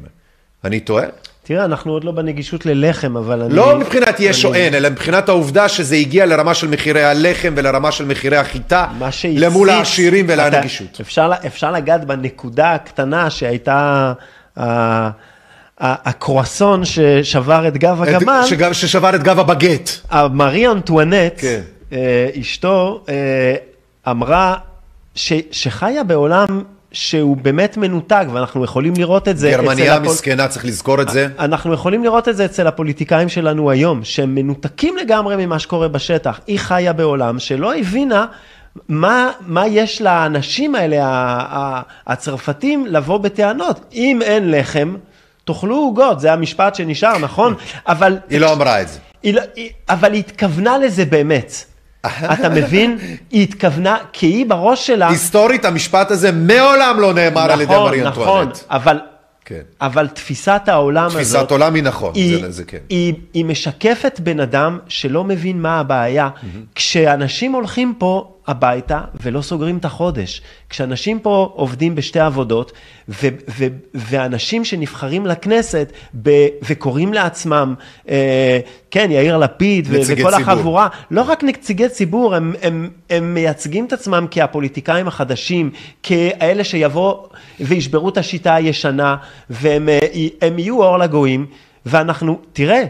[0.65, 1.07] אני טועה?
[1.49, 3.55] תראה, אנחנו עוד לא בנגישות ללחם, אבל אני...
[3.55, 7.93] לא מבחינת יש או אין, אלא מבחינת העובדה שזה הגיע לרמה של מחירי הלחם ולרמה
[7.93, 8.87] של מחירי החיטה,
[9.25, 11.01] למול העשירים ולנגישות.
[11.01, 14.13] אפשר, אפשר לגעת בנקודה הקטנה שהייתה...
[15.81, 18.43] הקרואסון ששבר את גב הגמל,
[18.73, 19.91] ששבר את גב הבגט.
[20.33, 21.61] מרי אנטואנט, כן.
[21.93, 23.55] אה, אשתו, אה,
[24.11, 24.55] אמרה
[25.51, 26.63] שחיה בעולם
[26.99, 30.09] שהוא באמת מנותק, ואנחנו יכולים לראות את זה גרמניה הפול...
[30.09, 31.29] מסכנה, צריך לזכור את זה.
[31.39, 36.41] אנחנו יכולים לראות את זה אצל הפוליטיקאים שלנו היום, שהם מנותקים לגמרי ממה שקורה בשטח.
[36.47, 38.27] היא חיה בעולם שלא הבינה
[38.89, 41.01] מה, מה יש לאנשים האלה,
[42.07, 43.81] הצרפתים, לבוא בטענות.
[43.95, 44.97] אם אין לחם,
[45.45, 47.55] תאכלו עוגות, זה המשפט שנשאר, נכון?
[47.87, 48.19] אבל...
[48.31, 48.99] היא לא אמרה את זה.
[49.23, 49.43] היא, לא-
[49.89, 51.65] אבל היא התכוונה לזה באמת.
[52.07, 52.99] אתה מבין?
[53.31, 55.09] היא התכוונה, כי היא בראש שלה...
[55.09, 58.17] היסטורית, המשפט הזה מעולם לא נאמר נכון, על ידי מרי אנטואנט.
[58.19, 59.01] נכון, נכון, אבל...
[59.45, 59.61] כן.
[59.81, 61.37] אבל תפיסת העולם תפיסת הזאת...
[61.37, 62.79] תפיסת עולם היא נכון, היא, זה, זה כן.
[62.89, 66.29] היא, היא משקפת בן אדם שלא מבין מה הבעיה.
[66.35, 66.47] Mm-hmm.
[66.75, 70.43] כשאנשים הולכים פה הביתה ולא סוגרים את החודש.
[70.71, 72.73] כשאנשים פה עובדים בשתי עבודות,
[73.09, 75.93] ו- ו- ואנשים שנבחרים לכנסת
[76.23, 77.75] ב- וקוראים לעצמם,
[78.09, 78.61] אה,
[78.91, 80.35] כן, יאיר לפיד ו- וכל ציבור.
[80.35, 85.71] החבורה, לא רק נציגי ציבור, הם, הם, הם מייצגים את עצמם כהפוליטיקאים החדשים,
[86.03, 87.29] כאלה שיבואו
[87.61, 89.17] וישברו את השיטה הישנה,
[89.51, 91.47] והם אה, יהיו אור לגויים,
[91.87, 92.85] ואנחנו, תראה,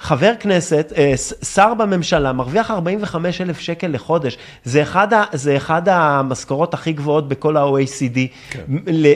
[0.00, 1.14] חבר כנסת, אה,
[1.54, 4.38] שר בממשלה, מרוויח 45 אלף שקל לחודש.
[4.64, 8.18] זה אחד, ה, זה אחד המשכורות הכי גבוהות בכל ה-OECD
[8.50, 8.60] כן.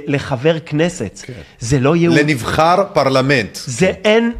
[0.07, 1.21] לחבר כנסת.
[1.23, 1.33] כן.
[1.59, 2.19] זה לא יהוד...
[2.19, 3.59] לנבחר פרלמנט.
[3.67, 4.01] זה כן.
[4.05, 4.33] אין...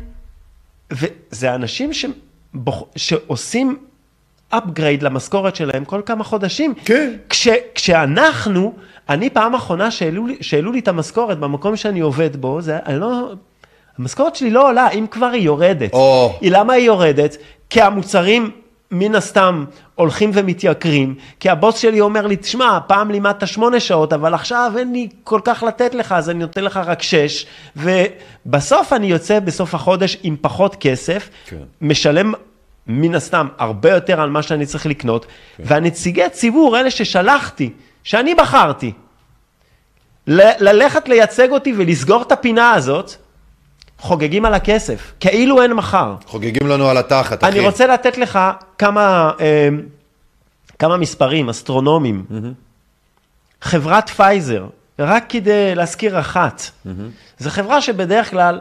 [0.91, 2.83] וזה אנשים שבוח...
[2.97, 3.79] שעושים
[4.53, 6.75] upgrade למשכורת שלהם כל כמה חודשים.
[6.85, 7.17] כן.
[7.29, 8.75] כש, כשאנחנו,
[9.09, 13.01] אני פעם אחרונה שהעלו לי, שהעלו לי את המשכורת במקום שאני עובד בו, זה, אני
[13.01, 13.33] לא,
[13.99, 15.95] המשכורת שלי לא עולה, אם כבר היא יורדת.
[16.41, 17.37] היא למה היא יורדת?
[17.71, 18.51] כי המוצרים
[18.91, 19.65] מן הסתם
[19.95, 24.93] הולכים ומתייקרים, כי הבוס שלי אומר לי, תשמע, פעם לימדת שמונה שעות, אבל עכשיו אין
[24.93, 27.47] לי כל כך לתת לך, אז אני נותן לך רק שש,
[27.77, 31.57] ובסוף אני יוצא בסוף החודש עם פחות כסף, כן.
[31.81, 32.33] משלם
[32.87, 35.27] מן הסתם הרבה יותר על מה שאני צריך לקנות,
[35.57, 35.63] כן.
[35.67, 37.71] והנציגי ציבור, אלה ששלחתי,
[38.05, 38.93] שאני בחרתי,
[40.27, 43.17] ל- ללכת לייצג אותי ולסגור את הפינה הזאת,
[44.05, 46.15] חוגגים על הכסף, כאילו אין מחר.
[46.27, 47.53] חוגגים לנו על התחת, אחי.
[47.53, 48.39] אני רוצה לתת לך
[48.79, 49.69] כמה, אה,
[50.79, 52.25] כמה מספרים אסטרונומיים.
[53.63, 54.65] חברת פייזר,
[54.99, 56.63] רק כדי להזכיר אחת,
[57.39, 58.61] זו חברה שבדרך כלל,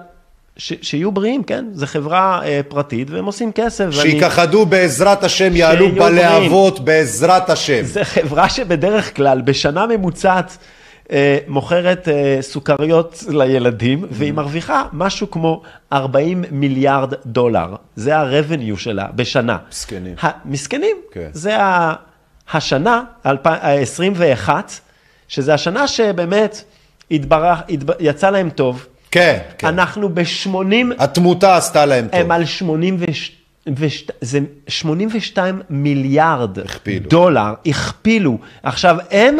[0.58, 1.66] ש, שיהיו בריאים, כן?
[1.74, 3.86] זו חברה אה, פרטית והם עושים כסף.
[3.94, 7.84] ואני- שיכחדו בעזרת השם, יעלו בלהבות בעזרת השם.
[7.84, 10.58] זו חברה שבדרך כלל בשנה ממוצעת
[11.48, 15.62] מוכרת אה, סוכריות לילדים, והיא מרוויחה משהו כמו
[15.94, 17.76] 40 מיליארד דולר.
[17.96, 19.58] זה ה-revenue שלה בשנה.
[19.70, 20.16] מסכנים.
[20.46, 20.98] מסכנים.
[21.12, 21.30] כן.
[21.34, 21.58] זה
[22.54, 24.50] השנה, ה-21,
[25.28, 26.64] שזה השנה שבאמת
[27.12, 27.88] התברך, התב...
[28.00, 28.88] יצא להם טוב.
[29.12, 29.68] כן, כן.
[29.68, 30.50] אנחנו ב-80...
[31.00, 32.20] התמותה עשתה להם טוב.
[32.20, 33.76] הם על 82,
[34.22, 37.10] זה 82 מיליארד הכפילו.
[37.10, 38.38] דולר, הכפילו.
[38.64, 39.38] עכשיו, הם,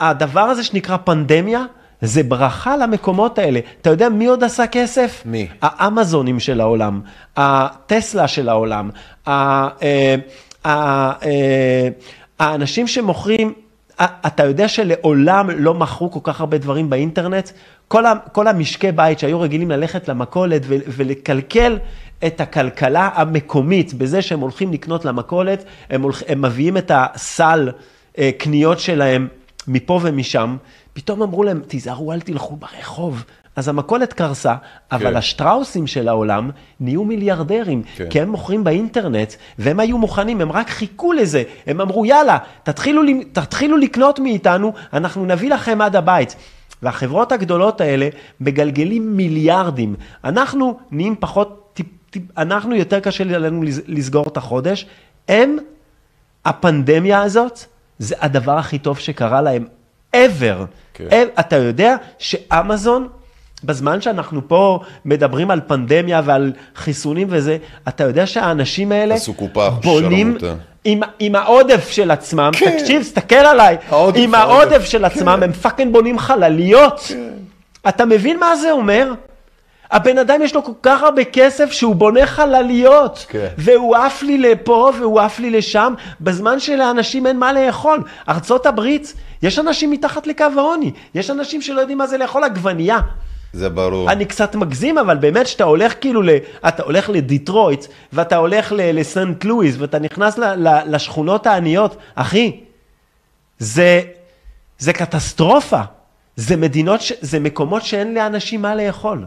[0.00, 1.64] הדבר הזה שנקרא פנדמיה,
[2.02, 3.60] זה ברכה למקומות האלה.
[3.80, 5.22] אתה יודע מי עוד עשה כסף?
[5.26, 5.48] מי?
[5.62, 7.00] האמזונים של העולם,
[7.36, 8.90] הטסלה של העולם,
[9.28, 9.68] אה,
[10.66, 11.88] אה,
[12.38, 13.52] האנשים שמוכרים,
[14.00, 17.50] אתה יודע שלעולם לא מכרו כל כך הרבה דברים באינטרנט?
[17.88, 21.78] כל, כל המשקי בית שהיו רגילים ללכת למכולת ולקלקל
[22.26, 27.70] את הכלכלה המקומית בזה שהם הולכים לקנות למכולת, הם, הולכ, הם מביאים את הסל
[28.18, 29.28] אה, קניות שלהם
[29.68, 30.56] מפה ומשם,
[30.92, 33.24] פתאום אמרו להם, תיזהרו, אל תלכו ברחוב.
[33.56, 34.54] אז המכולת קרסה,
[34.92, 35.16] אבל כן.
[35.16, 38.08] השטראוסים של העולם נהיו מיליארדרים, כן.
[38.10, 41.42] כי הם מוכרים באינטרנט, והם היו מוכנים, הם רק חיכו לזה.
[41.66, 43.02] הם אמרו, יאללה, תתחילו,
[43.32, 46.36] תתחילו לקנות מאיתנו, אנחנו נביא לכם עד הבית.
[46.82, 48.08] והחברות הגדולות האלה
[48.40, 49.94] מגלגלים מיליארדים.
[50.24, 54.86] אנחנו נהיים פחות, טיפ, טיפ, אנחנו יותר קשה לנו לס- לסגור את החודש.
[55.28, 55.56] הם,
[56.44, 57.64] הפנדמיה הזאת,
[58.02, 59.66] זה הדבר הכי טוב שקרה להם
[60.16, 60.64] ever.
[60.94, 61.26] כן.
[61.40, 63.08] אתה יודע שאמזון,
[63.64, 67.56] בזמן שאנחנו פה מדברים על פנדמיה ועל חיסונים וזה,
[67.88, 69.14] אתה יודע שהאנשים האלה
[69.82, 70.38] בונים.
[70.84, 72.78] עם, עם העודף של עצמם, כן.
[72.78, 74.60] תקשיב, תסתכל עליי, העודף, עם העודף.
[74.60, 77.12] העודף של עצמם, הם פאקינג בונים חלליות.
[77.88, 79.12] אתה מבין מה זה אומר?
[79.92, 83.26] הבן אדם יש לו כל כך הרבה כסף שהוא בונה חלליות.
[83.28, 83.48] כן.
[83.58, 88.02] והוא עף לי לפה והוא עף לי לשם, בזמן שלאנשים אין מה לאכול.
[88.28, 92.98] ארצות הברית, יש אנשים מתחת לקו העוני, יש אנשים שלא יודעים מה זה לאכול עגבנייה.
[93.52, 94.12] זה ברור.
[94.12, 96.30] אני קצת מגזים, אבל באמת שאתה הולך כאילו, ל...
[96.68, 99.00] אתה הולך לדיטרויט, ואתה הולך ל...
[99.00, 100.68] לסנט לואיס, ואתה נכנס ל...
[100.68, 100.94] ל...
[100.94, 102.60] לשכונות העניות, אחי,
[103.58, 104.00] זה,
[104.78, 105.80] זה קטסטרופה.
[106.36, 107.12] זה מדינות, ש...
[107.20, 109.24] זה מקומות שאין לאנשים מה לאכול.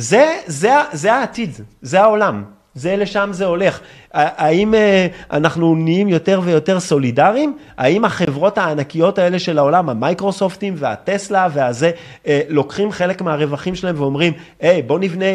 [0.00, 1.50] זה, זה, זה העתיד,
[1.82, 2.44] זה העולם,
[2.74, 3.80] זה לשם זה הולך.
[4.12, 7.58] האם אה, אנחנו נהיים יותר ויותר סולידריים?
[7.78, 11.90] האם החברות הענקיות האלה של העולם, המייקרוסופטים והטסלה והזה,
[12.26, 15.26] אה, לוקחים חלק מהרווחים שלהם ואומרים, היי, בוא נבנה...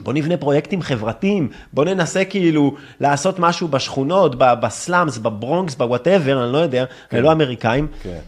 [0.00, 6.44] בוא נבנה פרויקטים חברתיים, בוא ננסה כאילו לעשות משהו בשכונות, ב slums, בברונקס, ב whatever,
[6.44, 7.22] אני לא יודע, כן.
[7.22, 7.86] לא אמריקאים.
[8.02, 8.18] כן.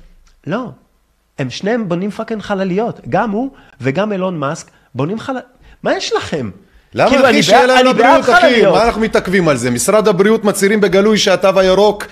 [0.46, 0.70] לא,
[1.38, 3.50] הם שניהם בונים fucking חלליות, גם הוא
[3.80, 5.44] וגם אילון מאסק בונים חלליות.
[5.82, 6.50] מה יש לכם?
[6.94, 8.62] למה כאילו, אחי אני בעד לבריאות, אחי?
[8.62, 9.70] מה אנחנו מתעכבים על זה?
[9.70, 12.06] משרד הבריאות מצהירים בגלוי שהתו הירוק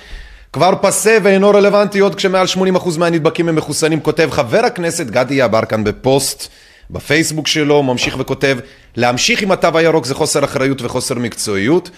[0.53, 2.47] כבר פסה ואינו רלוונטי עוד כשמעל
[2.77, 6.49] 80% מהנדבקים הם מחוסנים, כותב חבר הכנסת גדי יברקן בפוסט
[6.91, 8.59] בפייסבוק שלו, ממשיך וכותב,
[8.97, 11.91] להמשיך עם התו הירוק זה חוסר אחריות וחוסר מקצועיות.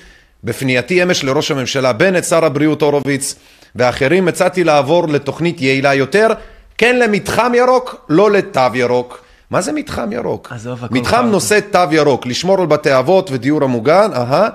[0.45, 3.35] בפנייתי אמש לראש הממשלה בנט, שר הבריאות הורוביץ
[3.77, 6.29] ואחרים, הצעתי לעבור לתוכנית יעילה יותר,
[6.79, 9.25] כן למתחם ירוק, לא לתו ירוק.
[9.51, 10.53] מה זה מתחם ירוק?
[10.53, 11.27] עזוב, הכל מתחם חרטא.
[11.27, 14.49] נושא תו ירוק, לשמור על בתי אבות ודיור המוגן, אהה,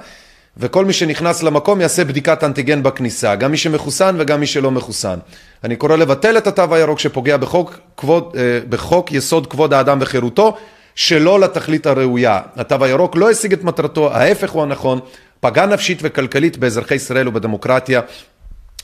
[0.57, 5.19] וכל מי שנכנס למקום יעשה בדיקת אנטיגן בכניסה, גם מי שמחוסן וגם מי שלא מחוסן.
[5.63, 10.57] אני קורא לבטל את התו הירוק שפוגע בחוק, כבוד, אה, בחוק יסוד כבוד האדם וחירותו,
[10.95, 12.39] שלא לתכלית הראויה.
[12.55, 14.99] התו הירוק לא השיג את מטרתו, ההפך הוא הנכון,
[15.39, 18.01] פגע נפשית וכלכלית באזרחי ישראל ובדמוקרטיה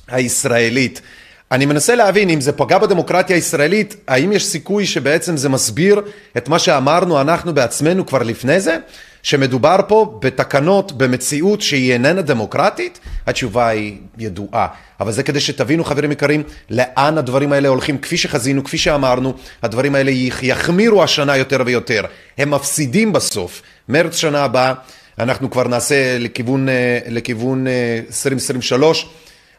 [0.07, 1.01] הישראלית.
[1.51, 6.01] אני מנסה להבין אם זה פגע בדמוקרטיה הישראלית, האם יש סיכוי שבעצם זה מסביר
[6.37, 8.77] את מה שאמרנו אנחנו בעצמנו כבר לפני זה?
[9.23, 12.99] שמדובר פה בתקנות, במציאות שהיא איננה דמוקרטית?
[13.27, 14.67] התשובה היא ידועה.
[14.99, 19.33] אבל זה כדי שתבינו חברים יקרים, לאן הדברים האלה הולכים, כפי שחזינו, כפי שאמרנו,
[19.63, 20.11] הדברים האלה
[20.41, 22.05] יחמירו השנה יותר ויותר.
[22.37, 23.61] הם מפסידים בסוף.
[23.89, 24.73] מרץ שנה הבאה,
[25.19, 27.65] אנחנו כבר נעשה לכיוון, אה, לכיוון
[28.07, 29.09] 2023.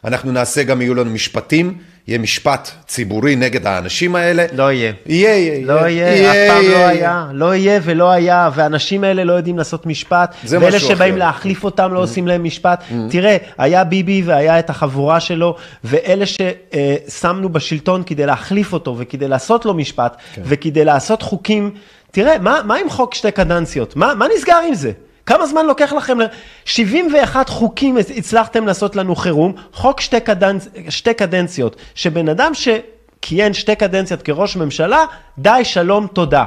[0.05, 1.77] אנחנו נעשה גם, יהיו לנו משפטים,
[2.07, 4.45] יהיה משפט ציבורי נגד האנשים האלה.
[4.53, 4.91] לא יהיה.
[5.05, 5.65] יהיה, יהיה.
[5.65, 7.27] לא יהיה, יהיה אף פעם יהיה, לא היה.
[7.31, 10.35] לא יהיה ולא היה, והאנשים האלה לא יודעים לעשות משפט.
[10.43, 10.77] זה משהו אחר.
[10.77, 12.01] ואלה שבאים להחליף אותם לא mm-hmm.
[12.01, 12.81] עושים להם משפט.
[12.81, 13.11] Mm-hmm.
[13.11, 19.65] תראה, היה ביבי והיה את החבורה שלו, ואלה ששמנו בשלטון כדי להחליף אותו וכדי לעשות
[19.65, 20.41] לו משפט, כן.
[20.45, 21.71] וכדי לעשות חוקים,
[22.11, 23.95] תראה, מה, מה עם חוק שתי קדנציות?
[23.95, 24.91] מה, מה נסגר עם זה?
[25.25, 26.17] כמה זמן לוקח לכם?
[26.65, 30.67] 71 חוקים הצלחתם לעשות לנו חירום, חוק שתי, קדנצ...
[30.89, 35.05] שתי קדנציות, שבן אדם שכיהן שתי קדנציות כראש ממשלה,
[35.37, 36.45] די, שלום, תודה.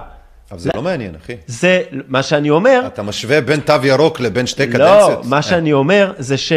[0.51, 1.37] אבל זה לא מעניין, אחי.
[1.47, 2.83] זה מה שאני אומר.
[2.87, 5.25] אתה משווה בין תו ירוק לבין שתי קדנציות?
[5.25, 6.53] לא, מה שאני אומר זה ש...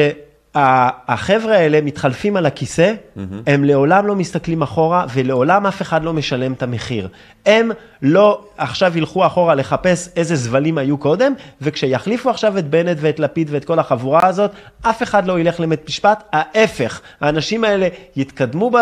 [1.08, 3.20] החבר'ה האלה מתחלפים על הכיסא, mm-hmm.
[3.48, 7.08] הם לעולם לא מסתכלים אחורה ולעולם אף אחד לא משלם את המחיר.
[7.46, 7.72] הם
[8.02, 13.48] לא עכשיו ילכו אחורה לחפש איזה זבלים היו קודם, וכשיחליפו עכשיו את בנט ואת לפיד
[13.52, 18.78] ואת כל החבורה הזאת, אף אחד לא ילך לבית משפט, ההפך, האנשים האלה יתקדמו, ב...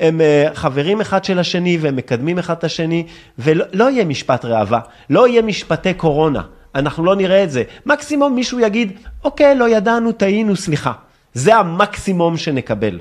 [0.00, 3.06] הם אה, חברים אחד של השני והם מקדמים אחד את השני,
[3.38, 4.80] ולא לא יהיה משפט ראווה,
[5.10, 6.42] לא יהיה משפטי קורונה.
[6.74, 7.62] אנחנו לא נראה את זה.
[7.86, 8.92] מקסימום מישהו יגיד,
[9.24, 10.92] אוקיי, לא ידענו, טעינו, סליחה.
[11.34, 13.00] זה המקסימום שנקבל.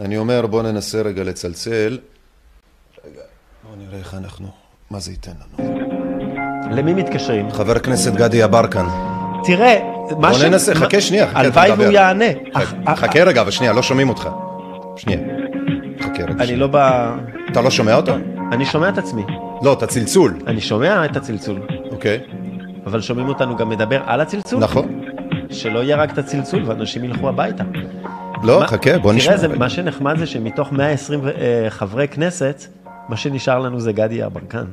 [0.00, 1.98] אני אומר, בוא ננסה רגע לצלצל.
[3.06, 3.20] רגע,
[3.68, 4.48] בוא נראה איך אנחנו,
[4.90, 5.74] מה זה ייתן לנו.
[6.76, 7.50] למי מתקשרים?
[7.50, 8.86] חבר הכנסת גדי יברקן.
[9.44, 9.80] תראה,
[10.18, 10.36] מה ש...
[10.36, 12.24] בוא ננסה, חכה שנייה, חכה, הלוואי והוא יענה.
[12.96, 14.28] חכה רגע, אבל שנייה, לא שומעים אותך.
[14.96, 15.20] שנייה.
[16.00, 16.44] חכה רגע.
[16.44, 16.76] אני לא ב...
[17.50, 18.14] אתה לא שומע אותו?
[18.52, 19.22] אני שומע את עצמי.
[19.62, 20.38] לא, את הצלצול.
[20.46, 21.60] אני שומע את הצלצול.
[21.90, 22.20] אוקיי.
[22.86, 24.60] אבל שומעים אותנו גם מדבר על הצלצול?
[24.60, 25.00] נכון.
[25.50, 27.64] שלא יהיה רק את הצלצול ואנשים ילכו הביתה.
[28.42, 29.36] לא, מה, חכה, בוא נשמע.
[29.36, 32.64] תראה, זה, מה שנחמד זה שמתוך 120 uh, אה, חברי כנסת,
[33.08, 34.64] מה שנשאר לנו זה גדי יברקן.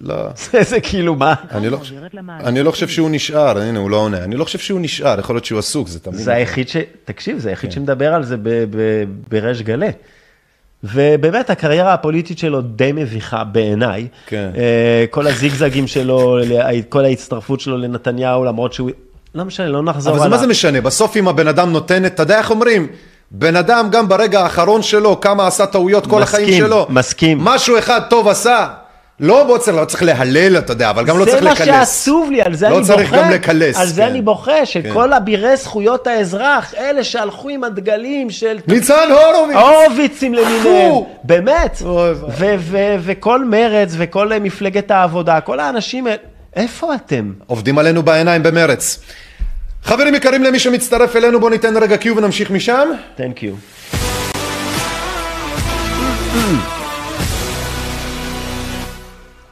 [0.00, 0.14] לא.
[0.50, 1.34] זה, זה כאילו מה?
[1.50, 1.80] אני לא,
[2.28, 4.24] אני לא חושב שהוא נשאר, הנה, הוא לא עונה.
[4.24, 6.16] אני לא חושב שהוא נשאר, יכול להיות שהוא עסוק, זה תמיד...
[6.20, 6.76] זה היחיד ש...
[7.04, 7.74] תקשיב, זה היחיד כן.
[7.74, 8.36] שמדבר על זה
[9.28, 9.90] בריש גלי.
[10.84, 14.08] ובאמת הקריירה הפוליטית שלו די מביכה בעיניי.
[14.26, 14.50] כן.
[14.56, 16.38] אה, כל הזיגזגים שלו,
[16.88, 18.90] כל ההצטרפות שלו לנתניהו, למרות שהוא...
[19.34, 20.24] לא משנה, לא נחזור עליו.
[20.24, 20.80] אבל זה מה זה משנה?
[20.80, 22.86] בסוף אם הבן אדם נותן, אתה יודע איך אומרים?
[23.30, 26.86] בן אדם גם ברגע האחרון שלו, כמה עשה טעויות כל מסכים, החיים שלו.
[26.88, 27.38] מסכים, מסכים.
[27.44, 28.66] משהו אחד טוב עשה,
[29.20, 31.58] לא בוא צריך, לא צריך להלל, אתה יודע, אבל גם לא צריך לקלס.
[31.58, 32.92] זה מה שעצוב לי, על זה לא אני בוכה.
[32.92, 33.76] לא צריך גם לקלס.
[33.76, 34.08] על זה כן.
[34.08, 35.12] אני בוכה, שכל כן.
[35.12, 38.58] אבירי זכויות האזרח, אלה שהלכו עם הדגלים של...
[38.66, 39.56] ניצן הורוביץ.
[39.56, 40.92] הורוביצים למיניהם,
[41.24, 41.82] באמת.
[43.02, 46.06] וכל מרץ וכל מפלגת העבודה, כל האנשים,
[46.56, 47.32] איפה אתם?
[47.46, 49.00] עובדים עלינו בעיניים במרץ.
[49.84, 52.88] חברים יקרים למי שמצטרף אלינו, בואו ניתן רגע קיו ונמשיך משם.
[53.18, 53.54] Thank you.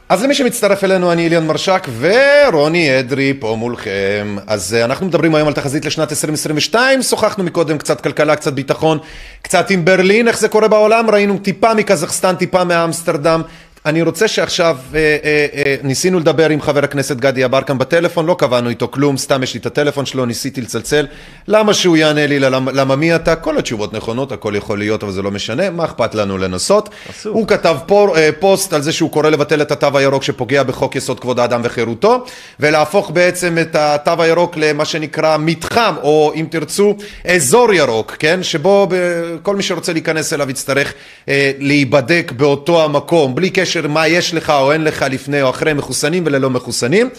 [0.09, 4.35] אז למי שמצטרף אלינו, אני אליון מרשק ורוני אדרי פה מולכם.
[4.47, 8.97] אז אה, אנחנו מדברים היום על תחזית לשנת 2022, שוחחנו מקודם קצת כלכלה, קצת ביטחון,
[9.41, 13.41] קצת עם ברלין, איך זה קורה בעולם, ראינו טיפה מקזחסטן, טיפה מאמסטרדם,
[13.85, 18.35] אני רוצה שעכשיו, אה, אה, אה, ניסינו לדבר עם חבר הכנסת גדי יברקן בטלפון, לא
[18.39, 21.07] קבענו איתו כלום, סתם יש לי את הטלפון שלו, ניסיתי לצלצל.
[21.47, 23.35] למה שהוא יענה לי, למה, למה מי אתה?
[23.35, 26.89] כל התשובות נכונות, הכל יכול להיות, אבל זה לא משנה, מה אכפת לנו לנסות?
[27.09, 27.33] אסור.
[27.33, 30.95] הוא כתב פור, אה, פוסט על זה שהוא קורא לבטל את התו הירוק שפוגע בחוק
[30.95, 32.25] יסוד כבוד האדם וחירותו,
[32.59, 36.95] ולהפוך בעצם את התו הירוק למה שנקרא מתחם, או אם תרצו,
[37.27, 38.43] אזור ירוק, כן?
[38.43, 38.87] שבו
[39.41, 40.93] כל מי שרוצה להיכנס אליו יצטרך
[41.29, 43.68] אה, להיבדק באותו המקום, בלי קשר.
[43.69, 47.09] קשר מה יש לך או אין לך לפני או אחרי מחוסנים וללא מחוסנים.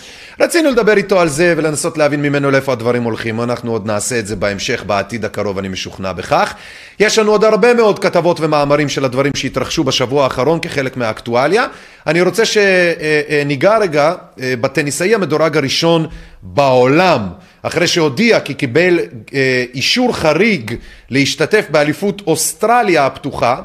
[0.40, 3.40] רצינו לדבר איתו על זה ולנסות להבין ממנו לאיפה הדברים הולכים.
[3.40, 6.55] אנחנו עוד נעשה את זה בהמשך, בעתיד הקרוב, אני משוכנע בכך.
[7.01, 11.66] יש לנו עוד הרבה מאוד כתבות ומאמרים של הדברים שהתרחשו בשבוע האחרון כחלק מהאקטואליה.
[12.06, 16.06] אני רוצה שניגע רגע אה, בטניסאי המדורג הראשון
[16.43, 17.28] בעולם.
[17.62, 18.98] אחרי שהודיע כי קיבל
[19.35, 20.74] אה, אישור חריג
[21.10, 23.56] להשתתף באליפות אוסטרליה הפתוחה,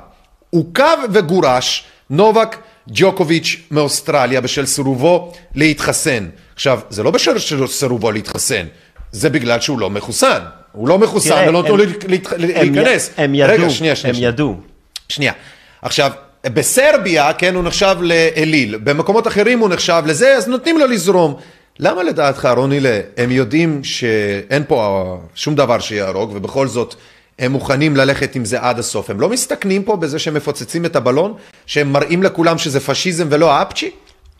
[0.49, 2.57] עוכב וגורש נובק
[2.89, 6.27] ג'וקוביץ' מאוסטרליה בשל סירובו להתחסן.
[6.55, 8.65] עכשיו, זה לא בשל סירובו להתחסן,
[9.11, 10.39] זה בגלל שהוא לא מחוסן.
[10.71, 11.77] הוא לא מחוסן ולא נתנו
[12.37, 13.09] להיכנס.
[13.17, 14.15] הם ידעו, רגע, שנייה, שנייה.
[14.15, 14.55] הם ידעו.
[15.09, 15.33] שנייה.
[15.81, 16.11] עכשיו,
[16.43, 21.35] בסרביה, כן, הוא נחשב לאליל, במקומות אחרים הוא נחשב לזה, אז נותנים לו לזרום.
[21.79, 22.79] למה לדעתך, רוני,
[23.17, 26.95] הם יודעים שאין פה שום דבר שיהרוג, ובכל זאת
[27.39, 29.09] הם מוכנים ללכת עם זה עד הסוף.
[29.09, 31.33] הם לא מסתכנים פה בזה שהם מפוצצים את הבלון,
[31.65, 33.91] שהם מראים לכולם שזה פשיזם ולא אפצ'י?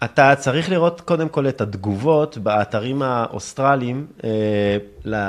[0.04, 4.30] אתה צריך לראות קודם כל את התגובות באתרים האוסטרליים אה,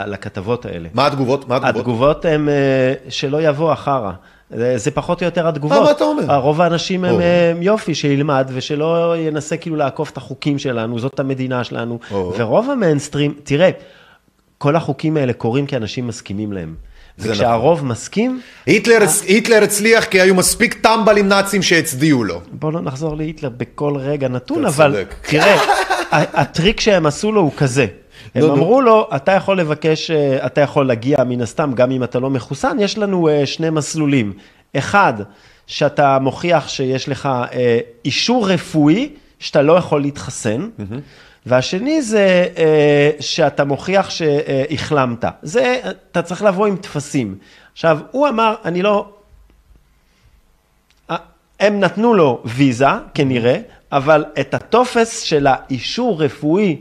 [0.06, 0.88] לכתבות האלה.
[0.94, 1.48] מה התגובות?
[1.48, 1.76] מה התגובות?
[1.76, 4.12] התגובות הן אה, שלא יבוא אחרא.
[4.50, 5.78] זה, זה פחות או יותר התגובות.
[5.78, 6.38] אה, מה אתה אומר?
[6.38, 11.64] רוב האנשים הם, הם יופי, שילמד ושלא ינסה כאילו לעקוף את החוקים שלנו, זאת המדינה
[11.64, 11.98] שלנו.
[12.10, 12.32] או.
[12.36, 13.70] ורוב המיינסטרים, תראה,
[14.58, 16.74] כל החוקים האלה קורים כי אנשים מסכימים להם.
[17.18, 17.88] וכשהרוב נכון.
[17.88, 18.40] מסכים...
[18.66, 18.98] היטלר.
[19.26, 22.40] היטלר הצליח כי היו מספיק טמבלים נאצים שהצדיעו לו.
[22.52, 25.14] בוא לא נחזור להיטלר בכל רגע נתון, אבל צודק.
[25.22, 25.56] תראה,
[26.10, 27.86] הטריק שהם עשו לו הוא כזה.
[28.34, 28.86] הם לא, אמרו לא.
[28.86, 32.76] לו, אתה יכול לבקש, אה, אתה יכול להגיע מן הסתם, גם אם אתה לא מחוסן,
[32.80, 34.32] יש לנו אה, שני מסלולים.
[34.76, 35.14] אחד,
[35.66, 40.68] שאתה מוכיח שיש לך אה, אישור רפואי שאתה לא יכול להתחסן.
[40.78, 40.94] Mm-hmm.
[41.46, 45.24] והשני זה אה, שאתה מוכיח שהחלמת.
[45.42, 47.38] זה, אתה צריך לבוא עם טפסים.
[47.72, 49.08] עכשיו, הוא אמר, אני לא...
[51.10, 51.16] אה,
[51.60, 53.58] הם נתנו לו ויזה, כנראה,
[53.92, 56.76] אבל את הטופס של האישור רפואי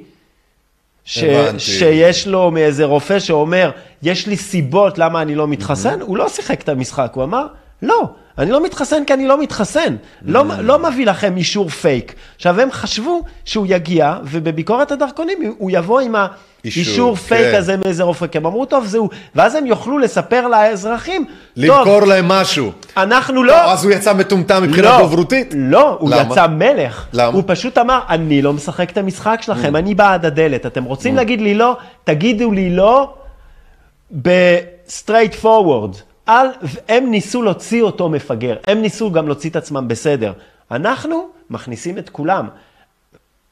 [1.06, 1.24] ש,
[1.58, 3.72] שיש לו מאיזה רופא שאומר,
[4.04, 7.48] יש לי סיבות למה אני לא מתחסן, הוא לא שיחק את המשחק, הוא אמר,
[7.82, 9.95] לא, אני לא מתחסן כי אני לא מתחסן.
[10.22, 10.62] לא, mm.
[10.62, 12.14] לא מביא לכם אישור פייק.
[12.36, 17.57] עכשיו, הם חשבו שהוא יגיע, ובביקורת הדרכונים הוא יבוא עם האישור פייק כן.
[17.57, 19.10] הזה מאיזה רופא, כי הם אמרו, טוב, זהו.
[19.36, 21.26] ואז הם יוכלו לספר לאזרחים,
[21.57, 22.72] למכור להם משהו.
[22.98, 23.53] אנחנו לא...
[23.53, 25.53] לא, אז הוא יצא מטומטם מבחינה לא, דוברותית.
[25.57, 26.32] לא, הוא למה?
[26.32, 27.06] יצא מלך.
[27.14, 27.34] למה?
[27.34, 29.80] הוא פשוט אמר, אני לא משחק את המשחק שלכם, mm.
[29.80, 30.66] אני בעד הדלת.
[30.66, 31.18] אתם רוצים mm.
[31.18, 31.78] להגיד לי לא?
[32.03, 33.14] תגידו לי לא
[34.22, 36.15] ב-straight forward.
[36.26, 36.47] על,
[36.89, 40.34] הם ניסו להוציא אותו מפגר, הם ניסו גם להוציא את עצמם בסדר.
[40.72, 42.47] אנחנו מכניסים את כולם.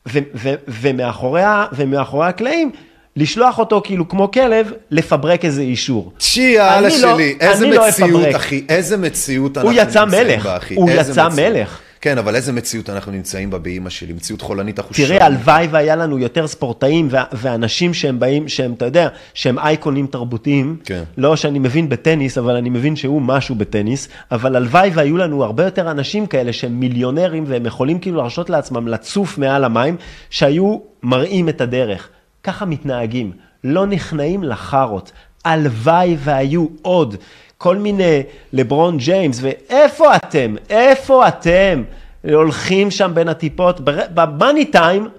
[0.07, 1.41] ו, ו, ומאחורי,
[1.75, 2.71] ומאחורי הקלעים,
[3.15, 6.13] לשלוח אותו כאילו כמו כלב, לפברק איזה אישור.
[6.19, 10.75] צ'י, יאללה לא- שלי, לא, איזה מציאות, לא אחי, איזה מציאות אנחנו נמצאים בה, אחי.
[10.75, 11.39] הוא יצא מציאות.
[11.39, 11.79] מלך.
[12.03, 15.07] כן, אבל איזה מציאות אנחנו נמצאים בה באימא שלי, מציאות חולנית אחושה.
[15.07, 20.77] תראה, הלוואי והיה לנו יותר ספורטאים ואנשים שהם באים, שהם, אתה יודע, שהם אייקונים תרבותיים.
[20.85, 21.03] כן.
[21.17, 25.63] לא שאני מבין בטניס, אבל אני מבין שהוא משהו בטניס, אבל הלוואי והיו לנו הרבה
[25.63, 29.95] יותר אנשים כאלה שהם מיליונרים והם יכולים כאילו להרשות לעצמם לצוף מעל המים,
[30.29, 32.09] שהיו מראים את הדרך.
[32.43, 33.31] ככה מתנהגים,
[33.63, 35.11] לא נכנעים לחארות.
[35.45, 37.15] הלוואי והיו עוד.
[37.63, 38.23] כל מיני
[38.53, 40.55] לברון ג'יימס, ואיפה אתם?
[40.69, 41.83] איפה אתם?
[42.23, 43.79] הולכים שם בין הטיפות,
[44.13, 45.09] במאני טיים,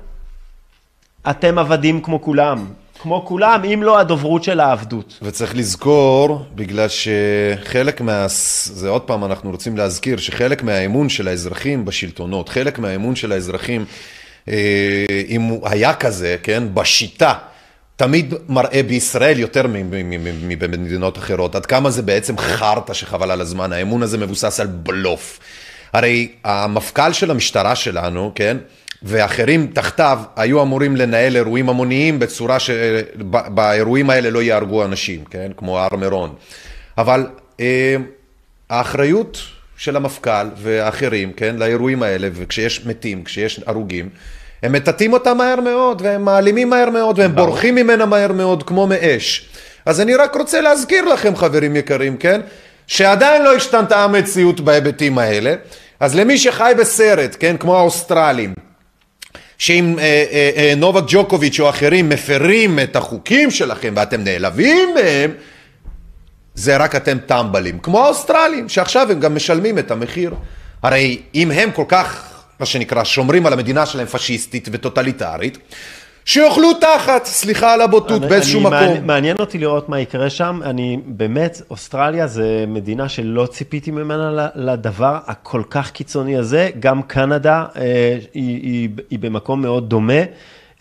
[1.30, 2.66] אתם עבדים כמו כולם.
[3.02, 5.18] כמו כולם, אם לא הדוברות של העבדות.
[5.22, 8.26] וצריך לזכור, בגלל שחלק מה...
[8.64, 13.84] זה עוד פעם, אנחנו רוצים להזכיר, שחלק מהאמון של האזרחים בשלטונות, חלק מהאמון של האזרחים,
[14.48, 17.34] אה, אם הוא היה כזה, כן, בשיטה,
[17.96, 19.66] תמיד מראה בישראל יותר
[20.42, 25.40] מבמדינות אחרות, עד כמה זה בעצם חרטא שחבל על הזמן, האמון הזה מבוסס על בלוף.
[25.92, 28.56] הרי המפכ"ל של המשטרה שלנו, כן,
[29.02, 35.78] ואחרים תחתיו היו אמורים לנהל אירועים המוניים בצורה שבאירועים האלה לא יהרגו אנשים, כן, כמו
[35.78, 36.34] הר מירון.
[36.98, 37.26] אבל
[37.60, 37.96] אה,
[38.70, 39.38] האחריות
[39.76, 44.08] של המפכ"ל ואחרים, כן, לאירועים האלה, וכשיש מתים, כשיש הרוגים,
[44.62, 48.86] הם מטאטאים אותה מהר מאוד, והם מעלימים מהר מאוד, והם בורחים ממנה מהר מאוד, כמו
[48.86, 49.48] מאש.
[49.86, 52.40] אז אני רק רוצה להזכיר לכם, חברים יקרים, כן?
[52.86, 55.54] שעדיין לא השתנתה המציאות בהיבטים האלה.
[56.00, 58.54] אז למי שחי בסרט, כן, כמו האוסטרלים,
[59.58, 65.30] שאם אה, אה, אה, נובק ג'וקוביץ' או אחרים מפרים את החוקים שלכם ואתם נעלבים מהם,
[66.54, 67.78] זה רק אתם טמבלים.
[67.78, 70.34] כמו האוסטרלים, שעכשיו הם גם משלמים את המחיר.
[70.82, 75.58] הרי אם הם כל כך מה שנקרא, שומרים על המדינה שלהם פשיסטית וטוטליטרית,
[76.24, 78.78] שיאכלו תחת, סליחה על הבוטות, אני, באיזשהו אני, מקום.
[78.78, 80.60] מעניין, מעניין אותי לראות מה יקרה שם.
[80.64, 86.70] אני באמת, אוסטרליה זה מדינה שלא ציפיתי ממנה לדבר הכל כך קיצוני הזה.
[86.80, 90.22] גם קנדה אה, היא, היא, היא במקום מאוד דומה.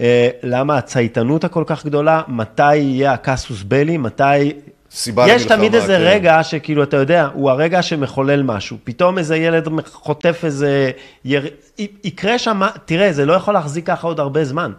[0.01, 2.21] אה, למה הצייתנות הכל כך גדולה?
[2.27, 3.97] מתי יהיה הקסוס בלי?
[3.97, 4.51] מתי
[4.93, 6.03] סיבה יש תמיד איזה כן.
[6.03, 8.77] רגע שכאילו, אתה יודע, הוא הרגע שמחולל משהו.
[8.83, 10.91] פתאום איזה ילד חוטף איזה...
[11.25, 11.47] יר...
[12.03, 14.71] יקרה שם, תראה, זה לא יכול להחזיק ככה עוד הרבה זמן.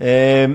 [0.00, 0.46] אה,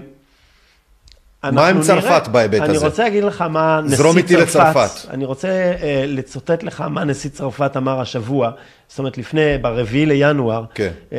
[1.52, 2.72] מה עם צרפת בהיבט הזה?
[2.72, 4.04] אני רוצה להגיד לך מה נשיא צרפת...
[4.04, 5.10] זרום איתי לצרפת.
[5.10, 8.52] אני רוצה uh, לצוטט לך מה נשיא צרפת אמר השבוע,
[8.88, 10.92] זאת אומרת, לפני, ברביעי לינואר, כן.
[11.10, 11.14] uh,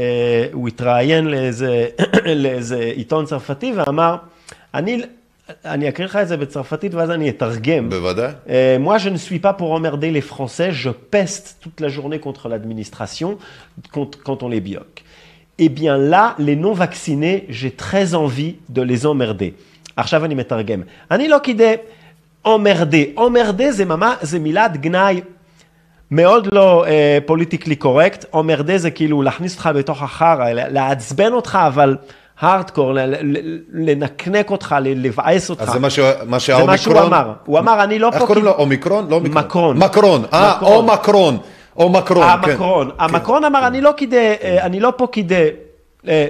[0.53, 1.87] הוא התראיין לאיזה,
[2.43, 4.17] לאיזה עיתון צרפתי ואמר,
[4.75, 5.03] אני...
[5.65, 7.91] אני אקריא לך את זה בצרפתית ואז אני אתרגם.
[7.91, 8.33] בוודאי.
[8.79, 12.49] moi, je ne suis pas pour emmerder les Français, je peste toute la journée contre
[12.49, 13.39] l'administration
[13.93, 15.03] quand, quand on les bioque.
[15.59, 19.53] Eh bien là, les non-vaccinés, j'ai très envie de les emmerder.
[19.97, 20.83] עכשיו אני מתרגם.
[21.11, 21.75] אני לא כדי
[22.45, 22.99] אומרדה.
[23.17, 25.21] אומרדה זה ממש, זה מילת גנאי
[26.11, 26.85] מאוד לא
[27.27, 28.25] פוליטיקלי קורקט.
[28.33, 31.97] אומרדה זה כאילו להכניס אותך בתוך החרא, לעצבן אותך, אבל
[32.41, 32.93] הארדקור,
[33.73, 35.63] לנקנק אותך, לבאס אותך.
[35.63, 35.99] אז זה מה, ש...
[36.27, 36.77] מה שהאומיקרון...
[36.77, 37.33] זה מה שהוא אמר.
[37.45, 38.17] הוא אמר, אני לא פה...
[38.17, 38.53] איך קוראים לו?
[38.53, 39.09] אומיקרון?
[39.09, 39.43] לא אומיקרון.
[39.45, 39.79] מקרון.
[39.79, 40.25] מקרון.
[40.33, 41.39] אה, או מקרון.
[41.77, 42.51] או מקרון, כן.
[42.51, 42.91] המקרון.
[42.99, 45.49] המקרון אמר, אני לא כדי, אני לא פה כדי
[46.09, 46.29] אה,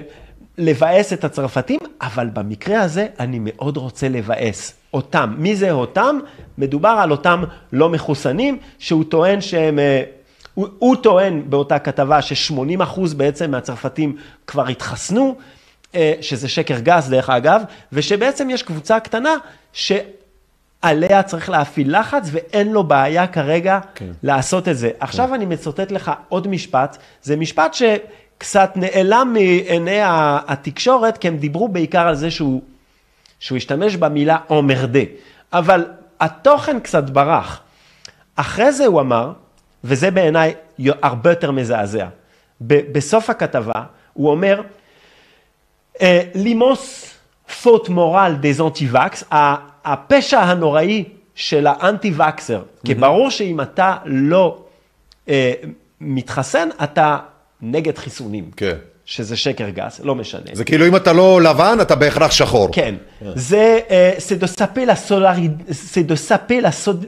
[0.59, 5.35] לבאס את הצרפתים, אבל במקרה הזה אני מאוד רוצה לבאס אותם.
[5.39, 6.19] מי זה אותם?
[6.59, 9.79] מדובר על אותם לא מחוסנים, שהוא טוען שהם...
[9.79, 10.03] אה,
[10.55, 14.17] הוא, הוא טוען באותה כתבה ש-80% בעצם מהצרפתים
[14.47, 15.43] כבר התחסנו, אה,
[16.21, 17.63] שזה שקר גס דרך אגב,
[17.93, 19.35] ושבעצם יש קבוצה קטנה
[19.73, 24.11] שעליה צריך להפעיל לחץ ואין לו בעיה כרגע כן.
[24.23, 24.91] לעשות את זה.
[24.91, 24.97] כן.
[25.01, 30.01] עכשיו אני מצוטט לך עוד משפט, זה משפט שקצת נעלם מעיני
[30.49, 32.63] התקשורת, כי הם דיברו בעיקר על זה שהוא,
[33.39, 35.01] שהוא השתמש במילה אומרדה,
[35.53, 35.87] אבל
[36.21, 37.61] התוכן קצת ברח.
[38.37, 39.33] אחרי זה הוא אמר,
[39.85, 40.55] וזה בעיניי
[41.03, 42.07] הרבה יותר מזעזע,
[42.61, 44.63] בסוף הכתבה הוא אומר,
[46.35, 47.15] לימוס
[47.63, 49.25] פוט מורל דז אנטי-וקס,
[49.85, 51.05] הפשע הנוראי
[51.35, 54.65] של האנטי-וקסר, כי ברור שאם אתה לא
[55.29, 55.53] אה,
[56.01, 57.19] מתחסן, אתה
[57.63, 58.51] נגד חיסונים.
[58.57, 58.77] כן.
[59.07, 60.43] שזה שקר גס, לא משנה.
[60.53, 62.69] זה כאילו אם אתה לא לבן, אתה בהכרח שחור.
[62.73, 62.95] כן.
[63.35, 63.79] זה,
[64.19, 64.37] זה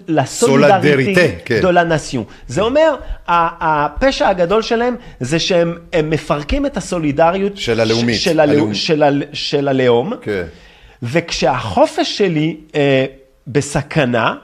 [0.08, 2.22] la solidarité de la nation.
[2.48, 2.94] זה אומר,
[3.28, 7.56] הפשע הגדול שלהם זה שהם מפרקים את הסולידריות.
[7.56, 8.20] של הלאומית.
[9.32, 10.12] של, הלאום.
[10.20, 10.44] כן.
[11.02, 13.04] וכשהחופש שלי אה,
[13.46, 14.34] בסכנה.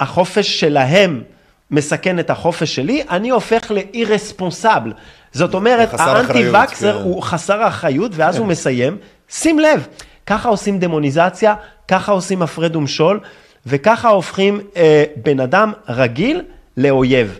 [0.00, 1.22] החופש שלהם
[1.70, 4.92] מסכן את החופש שלי, אני הופך לאי-רספונסבל.
[5.32, 7.04] זאת אומרת, האנטי-וקסר כן.
[7.04, 8.96] הוא חסר אחריות, ואז הוא מסיים,
[9.28, 9.86] שים לב,
[10.26, 11.54] ככה עושים דמוניזציה,
[11.88, 13.20] ככה עושים הפרד ומשול,
[13.66, 16.42] וככה הופכים אה, בן אדם רגיל
[16.76, 17.38] לאויב.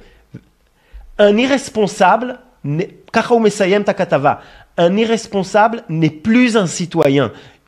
[1.19, 2.31] אני רספונסבל,
[3.13, 4.35] ככה הוא מסיים את הכתבה,
[4.79, 7.25] אני רספונסבל נפלוז אן סיטואיין.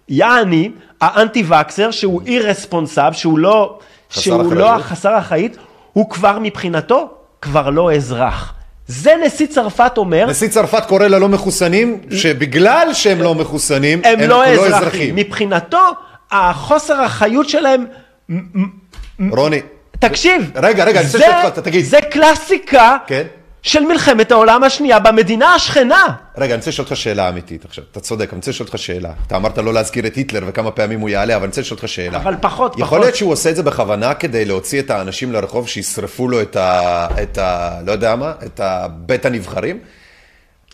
[0.08, 0.70] יעני,
[1.00, 3.78] האנטי-וקסר, שהוא אי רספונסבל, שהוא לא,
[4.10, 5.52] שהוא לא חסר אחריות,
[5.96, 7.10] הוא כבר מבחינתו,
[7.42, 8.54] כבר לא אזרח.
[8.86, 10.26] זה נשיא צרפת אומר.
[10.26, 14.74] נשיא צרפת קורא ללא מחוסנים, שבגלל שהם לא מחוסנים, הם, הם לא, לא אזרחים.
[14.74, 15.16] אזרחים.
[15.16, 15.90] מבחינתו,
[16.30, 17.86] החוסר החיות שלהם...
[19.30, 19.60] רוני.
[19.98, 20.50] תקשיב.
[20.54, 21.84] רגע, רגע, אני רוצה אותך, תגיד.
[21.84, 22.96] זה קלאסיקה.
[23.06, 23.26] כן.
[23.66, 26.04] של מלחמת העולם השנייה במדינה השכנה.
[26.38, 27.84] רגע, אני רוצה לשאול אותך שאלה אמיתית עכשיו.
[27.92, 29.10] אתה צודק, אני רוצה לשאול אותך שאלה.
[29.26, 31.88] אתה אמרת לא להזכיר את היטלר וכמה פעמים הוא יעלה, אבל אני רוצה לשאול אותך
[31.88, 32.18] שאלה.
[32.18, 32.80] אבל פחות, פחות.
[32.80, 36.56] יכול להיות שהוא עושה את זה בכוונה כדי להוציא את האנשים לרחוב, שישרפו לו את
[36.56, 37.06] ה...
[37.22, 37.78] את ה...
[37.86, 38.32] לא יודע מה?
[38.46, 38.60] את
[38.90, 39.78] בית הנבחרים?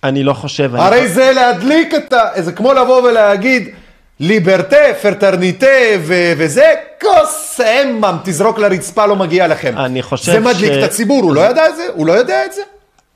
[0.05, 0.77] אני לא חושב.
[0.77, 1.09] הרי אני...
[1.09, 2.43] זה להדליק את ה...
[2.43, 3.69] זה כמו לבוא ולהגיד...
[4.21, 5.67] ליברטה, פרטרניטה
[6.01, 9.79] ו- וזה, כוס אמם, תזרוק לרצפה, לא מגיע לכם.
[9.79, 10.35] אני חושב ש...
[10.35, 11.87] זה מדליק את הציבור, הוא לא ידע את זה?
[11.95, 12.63] הוא לא יודע את זה?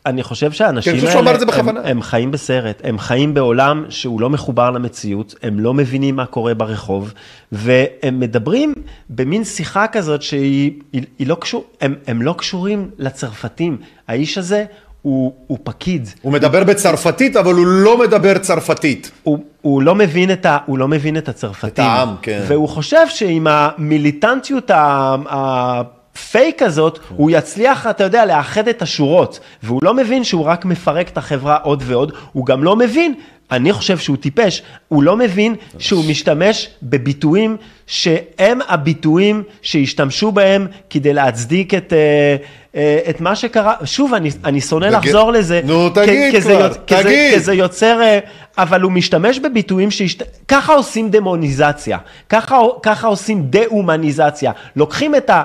[0.06, 4.70] אני חושב שהאנשים כן, האלה, הם, הם חיים בסרט, הם חיים בעולם שהוא לא מחובר
[4.70, 7.12] למציאות, הם לא מבינים מה קורה ברחוב,
[7.52, 8.72] והם מדברים
[9.10, 13.76] במין שיחה כזאת שהיא היא, היא לא קשור, הם, הם לא קשורים לצרפתים.
[14.08, 14.64] האיש הזה
[15.02, 16.08] הוא, הוא פקיד.
[16.22, 19.10] הוא מדבר בצרפתית, אבל הוא לא מדבר צרפתית.
[19.22, 21.68] הוא, הוא, לא, מבין את ה, הוא לא מבין את הצרפתים.
[21.72, 22.44] את העם, כן.
[22.48, 25.16] והוא חושב שעם המיליטנטיות ה...
[26.16, 29.40] פייק הזאת, הוא יצליח, אתה יודע, לאחד את השורות.
[29.62, 33.14] והוא לא מבין שהוא רק מפרק את החברה עוד ועוד, הוא גם לא מבין,
[33.50, 37.56] אני חושב שהוא טיפש, הוא לא מבין שהוא משתמש בביטויים
[37.86, 41.92] שהם הביטויים שהשתמשו בהם כדי להצדיק את...
[41.92, 42.36] אה,
[42.76, 45.60] אה, את מה שקרה, שוב, אני, אני שונא לחזור לזה.
[45.64, 47.34] נו, תגיד כזה, כבר, כזה, תגיד.
[47.34, 48.18] כזה יוצר, אה,
[48.58, 50.22] אבל הוא משתמש בביטויים שהשת...
[50.48, 51.98] ככה עושים דמוניזציה,
[52.28, 54.52] ככה, ככה עושים דה-הומניזציה.
[54.76, 55.42] לוקחים את ה...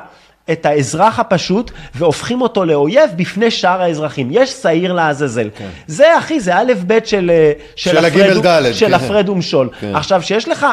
[0.51, 4.27] את האזרח הפשוט והופכים אותו לאויב בפני שאר האזרחים.
[4.31, 5.49] יש שעיר לעזאזל.
[5.57, 5.69] כן.
[5.87, 8.93] זה, אחי, זה א' ב' של, אה, של, של הפרד, ד', של כן.
[8.93, 9.69] הפרד ומשול.
[9.79, 9.95] כן.
[9.95, 10.65] עכשיו, שיש לך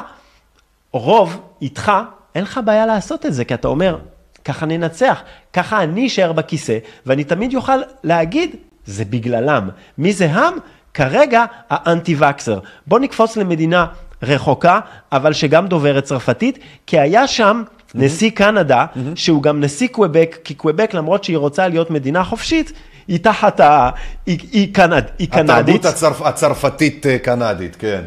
[0.92, 1.92] רוב איתך,
[2.34, 3.98] אין לך בעיה לעשות את זה, כי אתה אומר,
[4.44, 5.22] ככה ננצח,
[5.52, 9.68] ככה אני אשאר בכיסא, ואני תמיד יוכל להגיד, זה בגללם.
[9.98, 10.54] מי זה הם?
[10.94, 12.58] כרגע ה anti-vaxxer.
[12.86, 13.86] בוא נקפוץ למדינה
[14.22, 14.80] רחוקה,
[15.12, 17.62] אבל שגם דוברת צרפתית, כי היה שם
[17.94, 22.72] נשיא קנדה, שהוא גם נשיא קוובק, כי קוובק למרות שהיא רוצה להיות מדינה חופשית,
[23.08, 23.90] היא תחת ה...
[24.26, 25.74] היא, היא, קנד, היא קנדית.
[25.74, 26.22] התרבות הצרפ...
[26.22, 28.00] הצרפתית אה, קנדית, כן.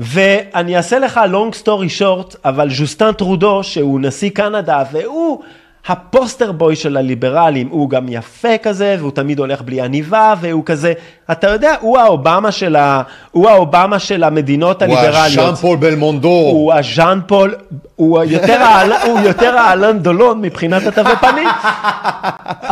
[0.00, 5.42] ואני אעשה לך long story short, אבל ז'וסטן טרודו, שהוא נשיא קנדה, והוא
[5.88, 10.64] ה poster boy של הליברלים, הוא גם יפה כזה, והוא תמיד הולך בלי עניבה, והוא
[10.64, 10.92] כזה,
[11.32, 15.38] אתה יודע, הוא האובמה של, ה, הוא האובמה של המדינות הוא הליברליות.
[15.38, 16.28] הז'אן פול בלמונדו.
[16.28, 17.54] הוא הז'אן פול,
[17.96, 21.48] הוא יותר, האל, הוא יותר האלן דלון מבחינת התווי פנים,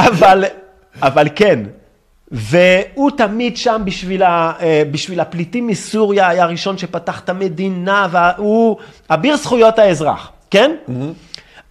[0.09, 0.45] אבל,
[1.03, 1.61] אבל כן,
[2.31, 8.77] והוא תמיד שם בשביל, ה, אה, בשביל הפליטים מסוריה, היה הראשון שפתח את המדינה, והוא
[9.11, 10.77] אביר זכויות האזרח, כן?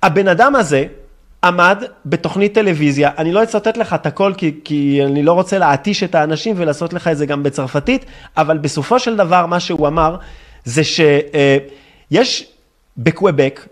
[0.04, 0.86] הבן אדם הזה
[1.46, 6.04] עמד בתוכנית טלוויזיה, אני לא אצטט לך את הכל כי, כי אני לא רוצה להתיש
[6.04, 8.06] את האנשים ולעשות לך את זה גם בצרפתית,
[8.38, 10.16] אבל בסופו של דבר מה שהוא אמר
[10.64, 12.48] זה שיש
[12.98, 13.68] בקוובק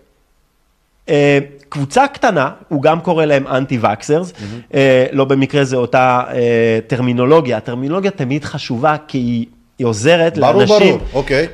[1.08, 1.38] אה,
[1.68, 4.76] קבוצה קטנה, הוא גם קורא להם אנטי וקסרס, mm-hmm.
[5.12, 9.46] לא במקרה זה אותה אה, טרמינולוגיה, הטרמינולוגיה תמיד חשובה כי היא,
[9.78, 10.98] היא עוזרת ברור, לאנשים.
[10.98, 11.46] ברור, אוקיי.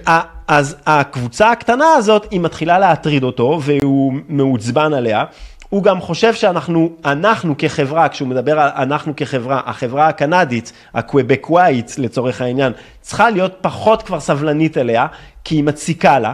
[0.48, 5.24] אז הקבוצה הקטנה הזאת, היא מתחילה להטריד אותו והוא מעוצבן עליה.
[5.70, 12.40] הוא גם חושב שאנחנו, אנחנו כחברה, כשהוא מדבר על אנחנו כחברה, החברה הקנדית, הקוובקוואית לצורך
[12.40, 15.06] העניין, צריכה להיות פחות כבר סבלנית אליה,
[15.44, 16.32] כי היא מציקה לה.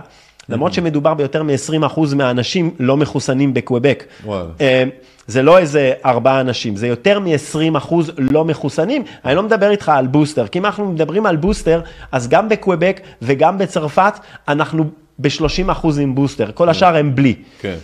[0.49, 4.05] למרות שמדובר ביותר מ-20% מהאנשים לא מחוסנים בקוובק.
[4.25, 4.49] וואלה.
[4.61, 4.85] אה,
[5.27, 9.05] זה לא איזה ארבעה אנשים, זה יותר מ-20% לא מחוסנים.
[9.25, 11.81] אני לא מדבר איתך על בוסטר, כי אם אנחנו מדברים על בוסטר,
[12.13, 14.13] אז גם בקוובק וגם בצרפת,
[14.49, 14.85] אנחנו
[15.19, 17.35] ב-30% עם בוסטר, כל השאר הם בלי.
[17.61, 17.77] כן.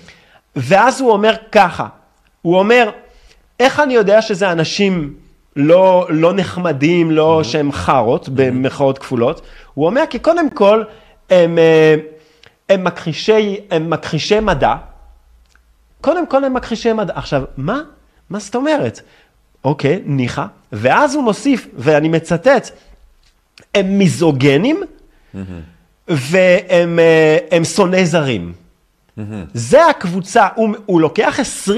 [0.56, 1.86] ואז הוא אומר ככה,
[2.42, 2.90] הוא אומר,
[3.60, 5.14] איך אני יודע שזה אנשים
[5.56, 7.44] לא, לא נחמדים, לא mm-hmm.
[7.44, 9.40] שהם חארות, במרכאות כפולות?
[9.74, 10.82] הוא אומר, כי קודם כל,
[11.30, 11.94] הם, אה,
[12.68, 14.74] הם, מכחישי, הם מכחישי מדע.
[16.00, 17.12] קודם כל הם מכחישי מדע.
[17.16, 17.80] עכשיו, מה?
[18.30, 19.00] מה זאת אומרת?
[19.64, 20.44] אוקיי, ניחא.
[20.72, 22.70] ואז הוא מוסיף, ואני מצטט,
[23.74, 25.38] הם מיזוגנים mm-hmm.
[26.08, 28.52] והם אה, הם שונאי זרים.
[29.54, 31.72] זה הקבוצה, הוא, הוא לוקח 20%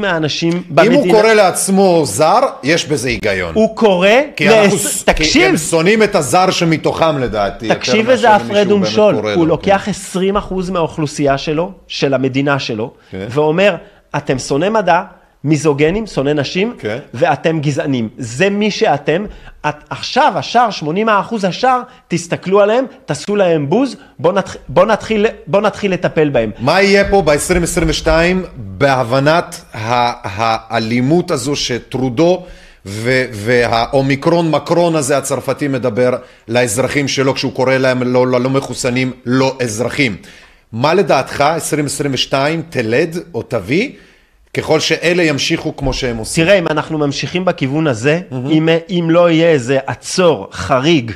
[0.00, 0.94] מהאנשים במדינה.
[0.94, 3.54] אם הוא קורא לעצמו זר, יש בזה היגיון.
[3.54, 7.68] הוא קורא, כי, לעש- אנחנו, כי תקשיב, הם שונאים את הזר שמתוכם לדעתי.
[7.68, 9.88] תקשיב איזה הפרד ומשול, הוא לו, לוקח
[10.48, 13.26] 20% מהאוכלוסייה שלו, של המדינה שלו, כן.
[13.30, 13.76] ואומר,
[14.16, 15.02] אתם שונאי מדע,
[15.44, 16.98] מיזוגנים, שונאי נשים, כן.
[17.14, 18.08] ואתם גזענים.
[18.18, 19.24] זה מי שאתם.
[19.68, 25.60] את, עכשיו, השאר, 80% השאר, תסתכלו עליהם, תעשו להם בוז, בואו נתח, בוא נתחיל, בוא
[25.60, 26.50] נתחיל לטפל בהם.
[26.58, 28.08] מה יהיה פה ב-2022
[28.56, 32.44] בהבנת האלימות הזו שטרודו
[32.86, 36.16] ו- והאומיקרון מקרון הזה הצרפתי מדבר
[36.48, 40.16] לאזרחים שלו כשהוא קורא להם לא, לא, לא מחוסנים לא אזרחים.
[40.72, 43.90] מה לדעתך 2022 תלד או תביא
[44.56, 46.44] ככל שאלה ימשיכו כמו שהם עושים?
[46.44, 48.20] תראה, אם אנחנו ממשיכים בכיוון הזה,
[48.50, 51.12] אם, אם לא יהיה איזה עצור, חריג,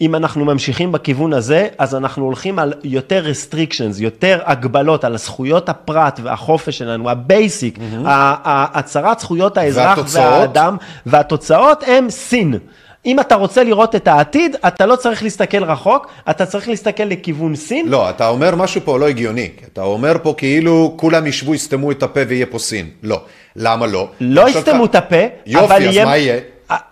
[0.00, 5.68] אם אנחנו ממשיכים בכיוון הזה, אז אנחנו הולכים על יותר restrictions, יותר הגבלות על זכויות
[5.68, 10.24] הפרט והחופש שלנו, ה basic, הצהרת זכויות האזרח והתוצאות?
[10.24, 10.76] והאדם,
[11.06, 12.58] והתוצאות הם סין.
[13.06, 17.56] אם אתה רוצה לראות את העתיד, אתה לא צריך להסתכל רחוק, אתה צריך להסתכל לכיוון
[17.56, 17.88] סין.
[17.88, 19.48] לא, אתה אומר משהו פה לא הגיוני.
[19.72, 22.90] אתה אומר פה כאילו כולם ישבו, יסתמו את הפה ויהיה פה סין.
[23.02, 23.20] לא.
[23.56, 24.08] למה לא?
[24.20, 25.16] לא יסתמו את הפה,
[25.46, 26.40] יופי, אבל אז יהיה, מה יהיה?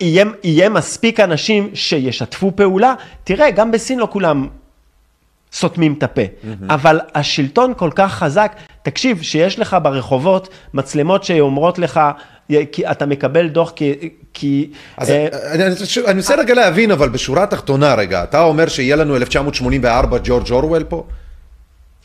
[0.01, 2.95] יהיה, יהיה מספיק אנשים שישתפו פעולה.
[3.25, 4.49] תראה, גם בסין לא כולם
[5.53, 6.23] סותמים את הפה,
[6.69, 8.53] אבל השלטון כל כך חזק,
[8.83, 12.01] תקשיב, שיש לך ברחובות מצלמות שאומרות לך,
[12.73, 14.11] כי אתה מקבל דוח כי...
[14.35, 15.29] כי אז אה,
[16.09, 20.85] אני, רוצה רגע להבין, אבל בשורה התחתונה רגע, אתה אומר שיהיה לנו 1984 ג'ורג' אורוול
[20.85, 21.05] פה?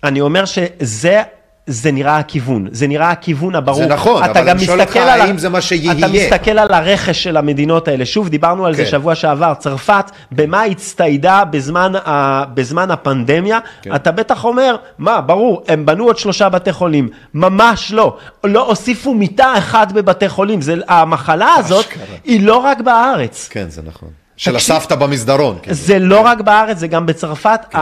[0.04, 1.22] אני אומר שזה...
[1.70, 3.78] זה נראה הכיוון, זה נראה הכיוון הברור.
[3.78, 5.92] זה נכון, אתה אבל גם אני שואל אותך על ה- האם זה מה שיהיה.
[5.92, 8.06] אתה מסתכל על הרכש של המדינות האלה.
[8.06, 8.90] שוב, דיברנו על זה כן.
[8.90, 9.54] שבוע שעבר.
[9.54, 12.44] צרפת, במה הצטיידה בזמן, ה...
[12.54, 13.60] בזמן הפנדמיה?
[13.82, 13.96] כן.
[13.96, 17.10] אתה בטח אומר, מה, ברור, הם בנו עוד שלושה בתי חולים.
[17.34, 18.18] ממש לא.
[18.44, 20.62] לא הוסיפו מיטה אחת בבתי חולים.
[20.62, 20.76] זה...
[20.88, 22.04] המחלה הזאת אשכרה.
[22.24, 23.48] היא לא רק בארץ.
[23.52, 24.10] כן, זה נכון.
[24.38, 25.58] של הסבתא במסדרון.
[25.62, 25.76] כאילו.
[25.76, 27.60] זה לא רק בארץ, זה גם בצרפת.
[27.70, 27.78] כן.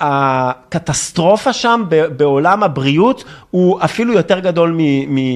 [0.00, 1.84] הקטסטרופה שם
[2.16, 4.76] בעולם הבריאות הוא אפילו יותר גדול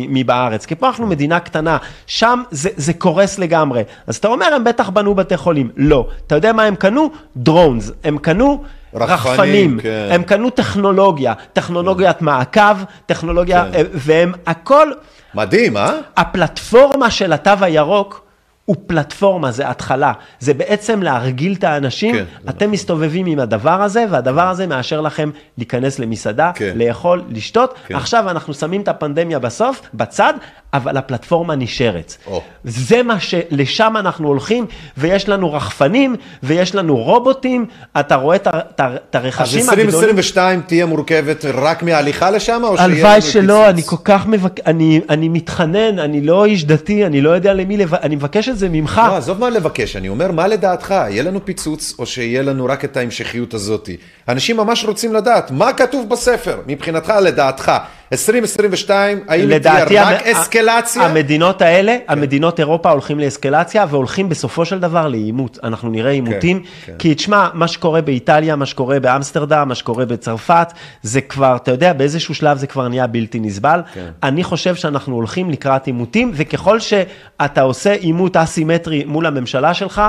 [0.08, 0.66] מבארץ.
[0.66, 1.76] כי פה אנחנו מדינה קטנה,
[2.06, 3.82] שם זה, זה קורס לגמרי.
[4.06, 5.70] אז אתה אומר, הם בטח בנו בתי חולים.
[5.76, 6.06] לא.
[6.26, 7.10] אתה יודע מה הם קנו?
[7.36, 7.92] דרונס.
[8.04, 8.62] הם קנו
[8.94, 9.78] רחפנים, רחפנים.
[9.82, 10.08] כן.
[10.10, 12.76] הם קנו טכנולוגיה, טכנולוגיית מעקב,
[13.06, 13.84] טכנולוגיה, כן.
[13.92, 14.90] והם הכל...
[15.34, 15.92] מדהים, אה?
[16.16, 18.23] הפלטפורמה של התו הירוק
[18.64, 20.12] הוא פלטפורמה, זה התחלה.
[20.40, 25.30] זה בעצם להרגיל את האנשים, כן, אתם מסתובבים עם הדבר הזה, והדבר הזה מאשר לכם
[25.58, 26.72] להיכנס למסעדה, כן.
[26.76, 27.74] לאכול, לשתות.
[27.86, 27.94] כן.
[27.94, 30.34] עכשיו אנחנו שמים את הפנדמיה בסוף, בצד,
[30.74, 32.16] אבל הפלטפורמה נשארת.
[32.26, 32.42] או.
[32.64, 33.34] זה מה ש...
[33.50, 34.66] לשם אנחנו הולכים,
[34.98, 37.66] ויש לנו רחפנים, ויש לנו רובוטים,
[38.00, 38.46] אתה רואה את
[38.78, 39.86] אז הרכשים הגדולים.
[39.86, 43.68] 2022 תהיה מורכבת רק מההליכה לשם, או שיהיה לנו הלוואי שלא, פיצוץ?
[43.68, 44.60] אני כל כך מבק...
[44.66, 47.94] אני, אני מתחנן, אני לא איש דתי, אני לא יודע למי לב...
[47.94, 49.00] אני מבקש את זה ממך.
[49.06, 50.90] לא, עזוב מה לבקש, אני אומר, מה לדעתך?
[50.90, 53.90] יהיה לנו פיצוץ, או שיהיה לנו רק את ההמשכיות הזאת?
[54.28, 57.72] אנשים ממש רוצים לדעת, מה כתוב בספר, מבחינתך, לדעתך?
[58.12, 61.02] 2022, האם תהיה רק אסקלציה?
[61.02, 65.58] המדינות האלה, המדינות אירופה הולכים לאסקלציה והולכים בסופו של דבר לעימות.
[65.62, 66.94] אנחנו נראה עימותים, כן.
[66.98, 70.72] כי תשמע, מה שקורה באיטליה, מה שקורה באמסטרדם, מה שקורה בצרפת,
[71.02, 73.80] זה כבר, אתה יודע, באיזשהו שלב זה כבר נהיה בלתי נסבל.
[73.94, 74.10] כן.
[74.22, 80.02] אני חושב שאנחנו הולכים לקראת עימותים, וככל שאתה עושה עימות אסימטרי מול הממשלה שלך,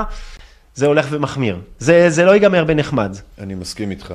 [0.74, 1.56] זה הולך ומחמיר.
[1.78, 3.16] זה, זה לא ייגמר בנחמד.
[3.40, 4.14] אני מסכים איתך.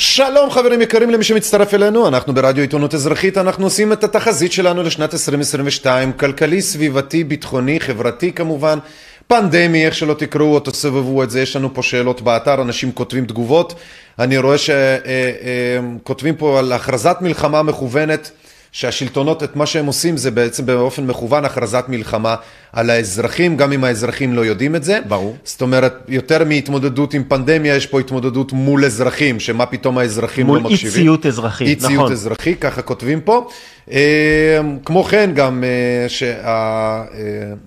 [0.00, 4.82] שלום חברים יקרים למי שמצטרף אלינו, אנחנו ברדיו עיתונות אזרחית, אנחנו עושים את התחזית שלנו
[4.82, 8.78] לשנת 2022, כלכלי, סביבתי, ביטחוני, חברתי כמובן,
[9.26, 13.26] פנדמי, איך שלא תקראו או תסובבו את זה, יש לנו פה שאלות באתר, אנשים כותבים
[13.26, 13.74] תגובות,
[14.18, 18.30] אני רואה שכותבים פה על הכרזת מלחמה מכוונת,
[18.72, 22.36] שהשלטונות, את מה שהם עושים זה בעצם באופן מכוון הכרזת מלחמה
[22.72, 24.98] על האזרחים, גם אם האזרחים לא יודעים את זה.
[25.08, 25.36] ברור.
[25.44, 30.58] זאת אומרת, יותר מהתמודדות עם פנדמיה, יש פה התמודדות מול אזרחים, שמה פתאום האזרחים מול
[30.58, 30.96] לא מקשיבים.
[30.96, 32.12] אי ציות אזרחי, אי ציות נכון.
[32.12, 33.48] אזרחי, ככה כותבים פה.
[33.90, 36.44] אה, כמו כן, גם אה, שה...
[36.44, 37.04] אה,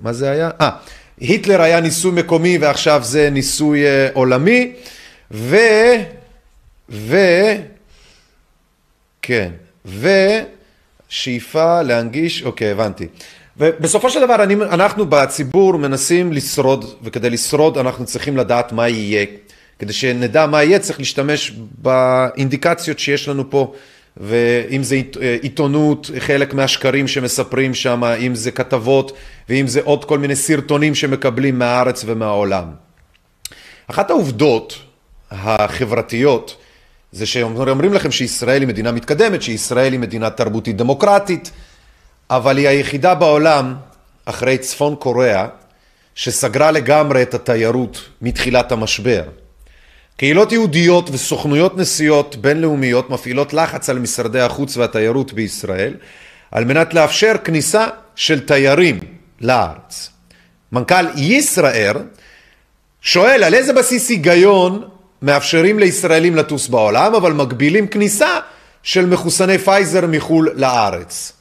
[0.02, 0.50] מה זה היה?
[0.62, 0.70] אה,
[1.20, 3.84] היטלר היה ניסוי מקומי ועכשיו זה ניסוי
[4.14, 4.72] עולמי,
[5.32, 5.56] ו...
[6.90, 7.18] ו...
[9.22, 9.52] כן,
[11.12, 13.08] ושאיפה להנגיש, אוקיי, הבנתי.
[13.58, 19.26] ובסופו של דבר אני, אנחנו בציבור מנסים לשרוד, וכדי לשרוד אנחנו צריכים לדעת מה יהיה.
[19.80, 23.74] כדי שנדע מה יהיה צריך להשתמש באינדיקציות שיש לנו פה,
[24.18, 29.18] ואם זה אה, עיתונות, חלק מהשקרים שמספרים שם, אם זה כתבות,
[29.50, 32.66] ואם זה עוד כל מיני סרטונים שמקבלים מהארץ ומהעולם.
[33.88, 34.80] אחת העובדות
[35.32, 36.61] החברתיות
[37.12, 41.52] זה שאומרים לכם שישראל היא מדינה מתקדמת, שישראל היא מדינה תרבותית דמוקרטית,
[42.30, 43.76] אבל היא היחידה בעולם,
[44.26, 45.48] אחרי צפון קוריאה,
[46.16, 49.24] שסגרה לגמרי את התיירות מתחילת המשבר.
[50.18, 55.94] קהילות יהודיות וסוכנויות נסיעות בינלאומיות מפעילות לחץ על משרדי החוץ והתיירות בישראל
[56.52, 59.00] על מנת לאפשר כניסה של תיירים
[59.42, 60.10] לארץ.
[60.72, 61.98] מנכ"ל ישראייר
[63.02, 64.90] שואל על איזה בסיס היגיון
[65.22, 68.40] מאפשרים לישראלים לטוס בעולם, אבל מגבילים כניסה
[68.84, 71.32] של מחוסני פייזר מחו"ל לארץ.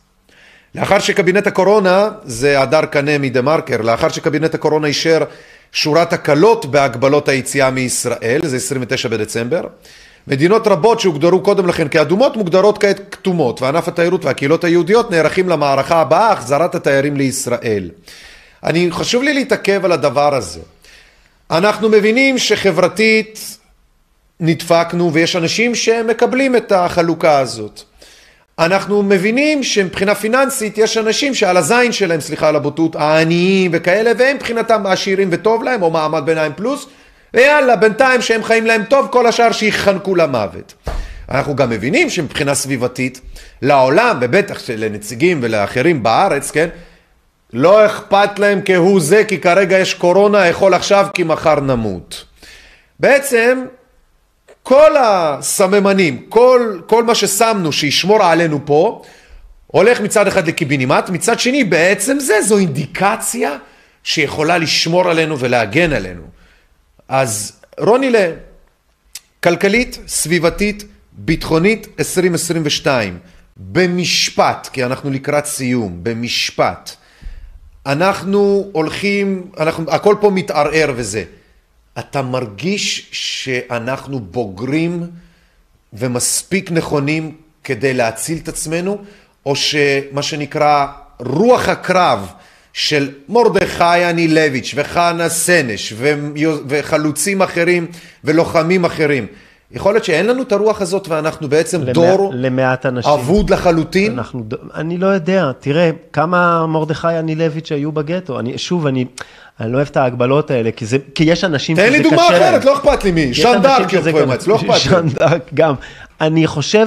[0.74, 5.24] לאחר שקבינט הקורונה, זה הדר קנה מדה מרקר, לאחר שקבינט הקורונה אישר
[5.72, 9.62] שורת הקלות בהגבלות היציאה מישראל, זה 29 בדצמבר,
[10.26, 16.00] מדינות רבות שהוגדרו קודם לכן כאדומות מוגדרות כעת כתומות, וענף התיירות והקהילות היהודיות נערכים למערכה
[16.00, 17.90] הבאה, החזרת התיירים לישראל.
[18.64, 20.60] אני, חשוב לי להתעכב על הדבר הזה.
[21.50, 23.58] אנחנו מבינים שחברתית
[24.40, 27.82] נדפקנו ויש אנשים שמקבלים את החלוקה הזאת.
[28.58, 34.36] אנחנו מבינים שמבחינה פיננסית יש אנשים שעל הזין שלהם, סליחה על הבוטות, העניים וכאלה, והם
[34.36, 36.86] מבחינתם עשירים וטוב להם, או מעמד ביניים פלוס,
[37.34, 40.74] ויאללה, בינתיים שהם חיים להם טוב, כל השאר שיחנקו למוות.
[41.30, 43.20] אנחנו גם מבינים שמבחינה סביבתית,
[43.62, 46.68] לעולם, ובטח לנציגים ולאחרים בארץ, כן,
[47.52, 52.24] לא אכפת להם כהוא זה, כי כרגע יש קורונה, יכול עכשיו כי מחר נמות.
[53.00, 53.64] בעצם,
[54.62, 59.02] כל הסממנים, כל, כל מה ששמנו שישמור עלינו פה,
[59.66, 63.56] הולך מצד אחד לקיבינימט, מצד שני בעצם זה, זו אינדיקציה
[64.04, 66.22] שיכולה לשמור עלינו ולהגן עלינו.
[67.08, 68.30] אז רוני לה,
[69.42, 73.18] כלכלית, סביבתית, ביטחונית 2022,
[73.56, 76.90] במשפט, כי אנחנו לקראת סיום, במשפט.
[77.86, 81.24] אנחנו הולכים, אנחנו, הכל פה מתערער וזה.
[82.00, 85.06] אתה מרגיש שאנחנו בוגרים
[85.92, 88.98] ומספיק נכונים כדי להציל את עצמנו,
[89.46, 90.86] או שמה שנקרא
[91.18, 92.32] רוח הקרב
[92.72, 95.92] של מרדכי אנילביץ' וחנה סנש
[96.68, 97.86] וחלוצים אחרים
[98.24, 99.26] ולוחמים אחרים,
[99.72, 103.12] יכול להיות שאין לנו את הרוח הזאת ואנחנו בעצם למע- דור למעט אנשים.
[103.12, 104.12] אבוד לחלוטין?
[104.12, 104.44] אנחנו,
[104.74, 109.04] אני לא יודע, תראה, כמה מרדכי אנילביץ' היו בגטו, אני, שוב, אני,
[109.60, 112.10] אני לא אוהב את ההגבלות האלה, כי, זה, כי יש אנשים שזה תן קשה לי
[112.10, 112.42] דוגמה להם.
[112.42, 115.10] אחרת, לא אכפת לי מי, אנשים דארק אומץ, לא אכפת לי.
[115.14, 115.74] דארק גם.
[116.20, 116.86] אני חושב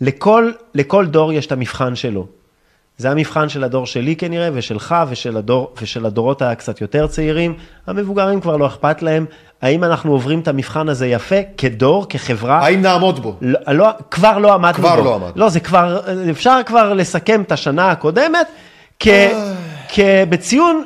[0.00, 2.26] שלכל לכל דור יש את המבחן שלו.
[2.98, 7.54] זה המבחן של הדור שלי כנראה, ושלך, ושל, הדור, ושל הדורות הקצת יותר צעירים.
[7.86, 9.26] המבוגרים כבר לא אכפת להם.
[9.62, 12.58] האם אנחנו עוברים את המבחן הזה יפה, כדור, כחברה?
[12.58, 13.36] האם נעמוד בו?
[13.40, 15.04] לא, לא, כבר לא עמדנו כבר בו.
[15.04, 15.32] לא עמדנו.
[15.36, 16.00] לא, זה כבר,
[16.30, 18.46] אפשר כבר לסכם את השנה הקודמת
[19.00, 19.08] כ,
[19.88, 20.84] כבציון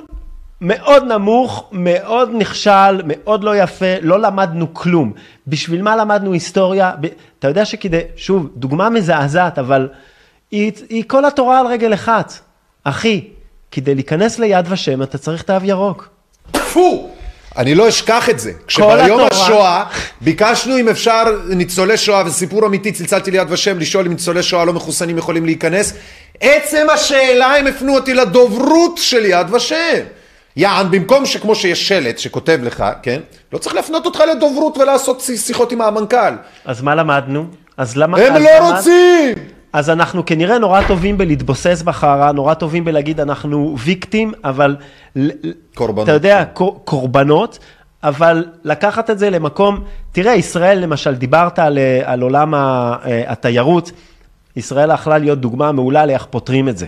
[0.61, 5.12] מאוד נמוך, מאוד נכשל, מאוד לא יפה, לא למדנו כלום.
[5.47, 6.93] בשביל מה למדנו היסטוריה?
[7.01, 7.07] ב-
[7.39, 9.89] אתה יודע שכדי, שוב, דוגמה מזעזעת, אבל
[10.51, 12.32] היא, היא כל התורה על רגל אחת.
[12.85, 13.24] אחי,
[13.70, 16.09] כדי להיכנס ליד ושם אתה צריך תו ירוק.
[16.72, 17.10] פו!
[17.56, 18.52] אני לא אשכח את זה.
[18.66, 18.90] כשביום
[19.20, 19.85] התורה- השואה
[20.20, 24.64] ביקשנו אם אפשר ניצולי שואה, וזה סיפור אמיתי, צלצלתי ליד ושם לשאול אם ניצולי שואה
[24.64, 25.93] לא מחוסנים יכולים להיכנס.
[26.40, 29.77] עצם השאלה הם הפנו אותי לדוברות של יד ושם.
[30.56, 33.20] יען, במקום שכמו שיש שלט שכותב לך, כן?
[33.52, 36.35] לא צריך להפנות אותך לדוברות ולעשות שיחות עם המנכ"ל.
[36.64, 37.47] אז מה למדנו?
[37.77, 38.18] אז למה...
[38.18, 39.35] הם לא למד- רוצים!
[39.73, 44.77] אז אנחנו כנראה נורא טובים בלהתבוסס בחרא, נורא טובים בלהגיד אנחנו ויקטים, אבל...
[45.75, 46.05] קורבנות.
[46.05, 47.59] אתה יודע, קור- קורבנות,
[48.03, 49.81] אבל לקחת את זה למקום...
[50.13, 53.93] תראה, ישראל למשל, דיברת על, אה, על עולם אה, התיירות,
[54.57, 56.87] ישראל יכלה להיות דוגמה מעולה לאיך פותרים את זה.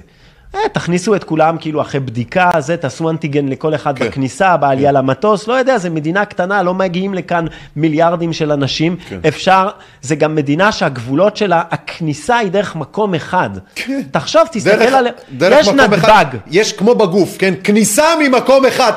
[0.54, 4.06] אה, תכניסו את כולם כאילו אחרי בדיקה, זה, תעשו אנטיגן לכל אחד כן.
[4.06, 7.46] בכניסה, בעלייה למטוס, לא יודע, זו מדינה קטנה, לא מגיעים לכאן
[7.76, 8.96] מיליארדים של אנשים.
[9.08, 9.18] כן.
[9.28, 9.68] אפשר,
[10.02, 13.50] זה גם מדינה שהגבולות שלה, הכניסה היא דרך מקום אחד.
[13.74, 14.02] כן.
[14.10, 15.06] תחשוב, תסתכל דרך- על...
[15.36, 15.94] דרך יש נתב"ג.
[15.94, 17.54] אחד, יש כמו בגוף, כן?
[17.64, 18.92] כניסה ממקום אחד.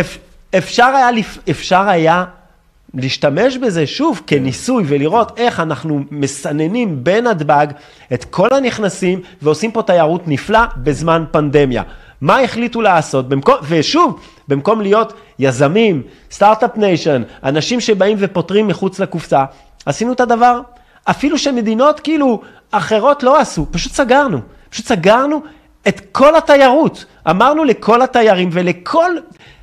[0.00, 0.18] אפ-
[0.56, 2.24] אפשר היה, לפ- אפשר היה
[2.94, 7.66] להשתמש בזה שוב כניסוי ולראות איך אנחנו מסננים בנתב"ג
[8.14, 11.82] את כל הנכנסים ועושים פה תיירות נפלא בזמן פנדמיה.
[12.20, 13.28] מה החליטו לעשות?
[13.28, 19.44] במקום, ושוב, במקום להיות יזמים, start-up nation, אנשים שבאים ופותרים מחוץ לקופסה,
[19.86, 20.60] עשינו את הדבר.
[21.04, 22.40] אפילו שמדינות כאילו
[22.70, 24.40] אחרות לא עשו, פשוט סגרנו.
[24.70, 25.42] פשוט סגרנו
[25.88, 27.04] את כל התיירות.
[27.30, 29.10] אמרנו לכל התיירים ולכל...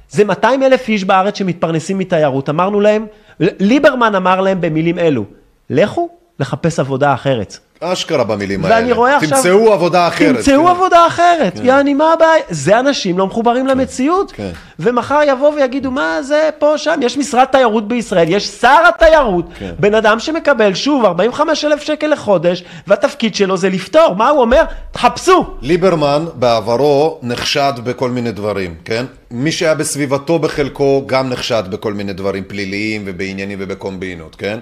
[0.10, 2.50] זה 200 אלף איש בארץ שמתפרנסים מתיירות.
[2.50, 3.06] אמרנו להם,
[3.40, 5.26] ליברמן אמר להם במילים אלו,
[5.70, 6.10] לכו
[6.40, 7.58] לחפש עבודה אחרת.
[7.80, 8.76] אשכרה במילים האלה.
[8.76, 9.30] ואני רואה עכשיו...
[9.30, 10.36] תמצאו עבודה אחרת.
[10.36, 10.70] תמצאו כן.
[10.70, 11.60] עבודה אחרת.
[11.64, 12.44] יעני, מה הבעיה?
[12.50, 14.32] זה אנשים לא מחוברים למציאות.
[14.32, 14.52] כן.
[14.80, 17.00] ומחר יבואו ויגידו, מה זה פה, שם?
[17.02, 19.72] יש משרד תיירות בישראל, יש שר התיירות, כן.
[19.80, 24.16] בן אדם שמקבל, שוב, 45 אלף שקל לחודש, והתפקיד שלו זה לפתור.
[24.16, 24.64] מה הוא אומר?
[24.92, 25.46] תחפשו.
[25.62, 29.06] ליברמן בעברו נחשד בכל מיני דברים, כן?
[29.32, 34.60] מי שהיה בסביבתו בחלקו גם נחשד בכל מיני דברים פליליים ובעניינים ובקומבינות, כן?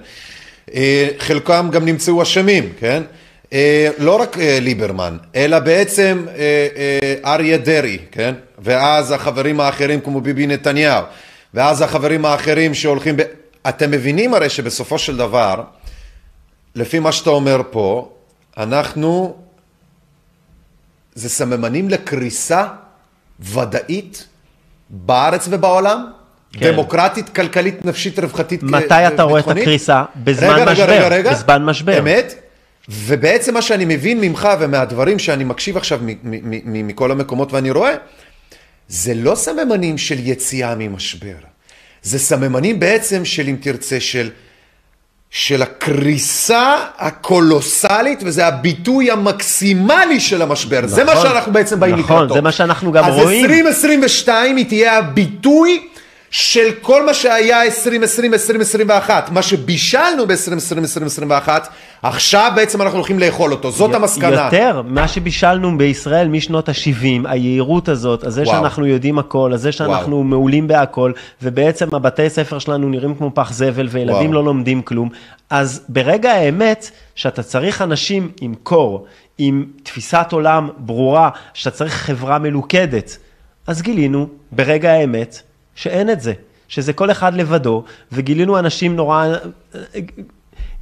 [0.74, 3.04] אה, חלקם גם נמצאו אשמים, כן?
[3.54, 6.26] אה, לא רק אה, ליברמן, אלא בעצם
[7.26, 8.36] אריה דרעי, כן?
[8.60, 11.04] ואז החברים האחרים כמו ביבי נתניהו,
[11.54, 13.22] ואז החברים האחרים שהולכים ב...
[13.70, 15.64] אתם מבינים הרי שבסופו של דבר,
[16.76, 18.12] לפי מה שאתה אומר פה,
[18.58, 19.36] אנחנו
[21.16, 22.68] זה סממנים לקריסה
[23.40, 24.28] ודאית
[24.90, 26.12] בארץ ובעולם?
[26.60, 26.72] כן.
[26.72, 29.64] דמוקרטית, כלכלית, נפשית, רווחתית, מתי אה, אתה רואה את ביטחונית?
[29.64, 30.04] הקריסה?
[30.16, 30.86] בזמן רגע, רגע, משבר.
[30.86, 31.32] רגע, רגע.
[31.32, 32.00] בזמן משבר.
[32.00, 32.36] אמת?
[32.90, 36.00] ובעצם מה שאני מבין ממך ומהדברים שאני מקשיב עכשיו
[36.66, 37.94] מכל המקומות ואני רואה,
[38.88, 41.36] זה לא סממנים של יציאה ממשבר.
[42.04, 44.30] זה סממנים בעצם של, אם תרצה, של,
[45.30, 50.88] של הקריסה הקולוסלית, וזה הביטוי המקסימלי של המשבר.
[50.88, 51.28] זה מה נכון.
[51.28, 52.34] שאנחנו בעצם באים נכון, לקראתו.
[52.34, 53.46] זה מה שאנחנו גם אז רואים.
[53.46, 55.88] אז 2022 היא תהיה הביטוי
[56.32, 61.68] של כל מה שהיה 2020, 2021, מה שבישלנו ב-2020, 2021,
[62.04, 64.46] עכשיו בעצם אנחנו הולכים לאכול אותו, זאת המסקנה.
[64.46, 68.56] יותר, מה שבישלנו בישראל משנות ה-70, היהירות הזאת, הזה וואו.
[68.56, 71.12] שאנחנו יודעים הכל, הזה שאנחנו מעולים בהכל,
[71.42, 74.34] ובעצם הבתי ספר שלנו נראים כמו פח זבל, וילדים וואו.
[74.34, 75.10] לא לומדים כלום.
[75.50, 79.06] אז ברגע האמת, שאתה צריך אנשים עם קור,
[79.38, 83.18] עם תפיסת עולם ברורה, שאתה צריך חברה מלוכדת,
[83.68, 85.42] אז גילינו ברגע האמת
[85.76, 86.34] שאין את זה,
[86.68, 89.28] שזה כל אחד לבדו, וגילינו אנשים נורא...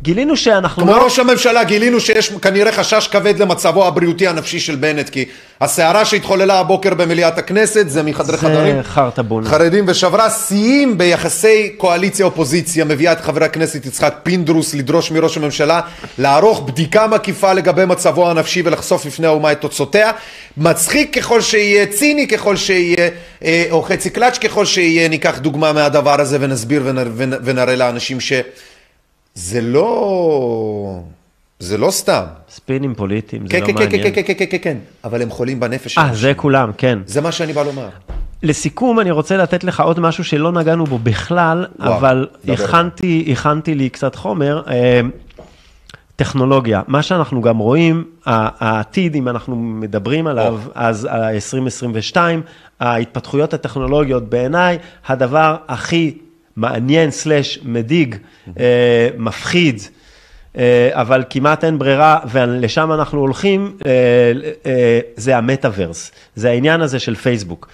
[0.03, 1.03] גילינו שאנחנו כמו לא...
[1.03, 5.25] ראש הממשלה גילינו שיש כנראה חשש כבד למצבו הבריאותי הנפשי של בנט, כי
[5.61, 8.75] הסערה שהתחוללה הבוקר במליאת הכנסת זה מחדרי חדרים.
[8.75, 9.49] זה חרטה בונה.
[9.49, 15.81] חרדים ושברה שיאים ביחסי קואליציה-אופוזיציה, מביאה את חברי הכנסת יצחק פינדרוס לדרוש מראש הממשלה
[16.17, 20.11] לערוך בדיקה מקיפה לגבי מצבו הנפשי ולחשוף בפני האומה את תוצאותיה.
[20.57, 23.09] מצחיק ככל שיהיה, ציני ככל שיהיה,
[23.43, 28.19] אה, או חצי קלאץ' ככל שיהיה, ניקח דוגמה מהדבר הזה ונסביר ונ- ונ- ונראה לאנשים
[29.35, 30.99] שזה לא...
[31.59, 32.23] זה לא סתם.
[32.49, 34.13] ספינים פוליטיים, זה כן, לא כן, כן, מעניין.
[34.13, 35.97] כן, כן, כן, כן, כן, אבל הם חולים בנפש.
[35.97, 36.09] אה.
[36.13, 36.99] זה כולם, כן.
[37.05, 37.89] זה מה שאני בא לומר.
[38.43, 42.27] לסיכום, אני רוצה לתת לך עוד משהו שלא נגענו בו בכלל, וואו, אבל.
[42.47, 44.61] הכנתי, הכנתי לי קצת חומר.
[44.67, 45.01] אה,
[46.15, 46.81] טכנולוגיה.
[46.87, 52.17] מה שאנחנו גם רואים, העתיד, אם אנחנו מדברים עליו, אז ה-2022,
[52.79, 54.77] ההתפתחויות הטכנולוגיות בעיניי,
[55.07, 56.17] הדבר הכי
[56.55, 58.15] מעניין סלש מדאיג,
[58.59, 59.79] אה, מפחיד,
[60.57, 63.91] אה, אבל כמעט אין ברירה, ולשם אנחנו הולכים, אה,
[64.65, 67.67] אה, זה המטאוורס, זה העניין הזה של פייסבוק.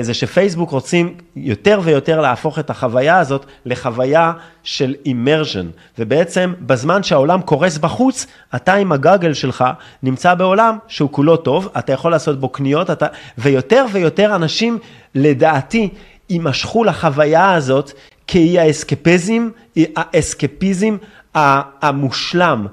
[0.00, 4.32] זה שפייסבוק רוצים יותר ויותר להפוך את החוויה הזאת לחוויה
[4.62, 5.66] של אימרז'ן,
[5.98, 9.64] ובעצם בזמן שהעולם קורס בחוץ, אתה עם הגאגל שלך
[10.02, 13.06] נמצא בעולם שהוא כולו טוב, אתה יכול לעשות בו קניות, אתה...
[13.38, 14.78] ויותר ויותר אנשים,
[15.14, 15.88] לדעתי,
[16.30, 17.92] יימשכו לחוויה הזאת,
[18.32, 19.50] היא האסקפיזם,
[19.96, 20.96] האסקפיזם
[21.34, 22.66] המושלם,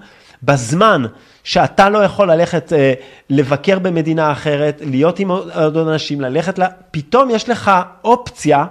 [0.43, 1.05] בזמן
[1.43, 2.93] שאתה לא יכול ללכת אה,
[3.29, 7.71] לבקר במדינה אחרת, להיות עם עוד אנשים, ללכת, לה, פתאום יש לך
[8.03, 8.65] אופציה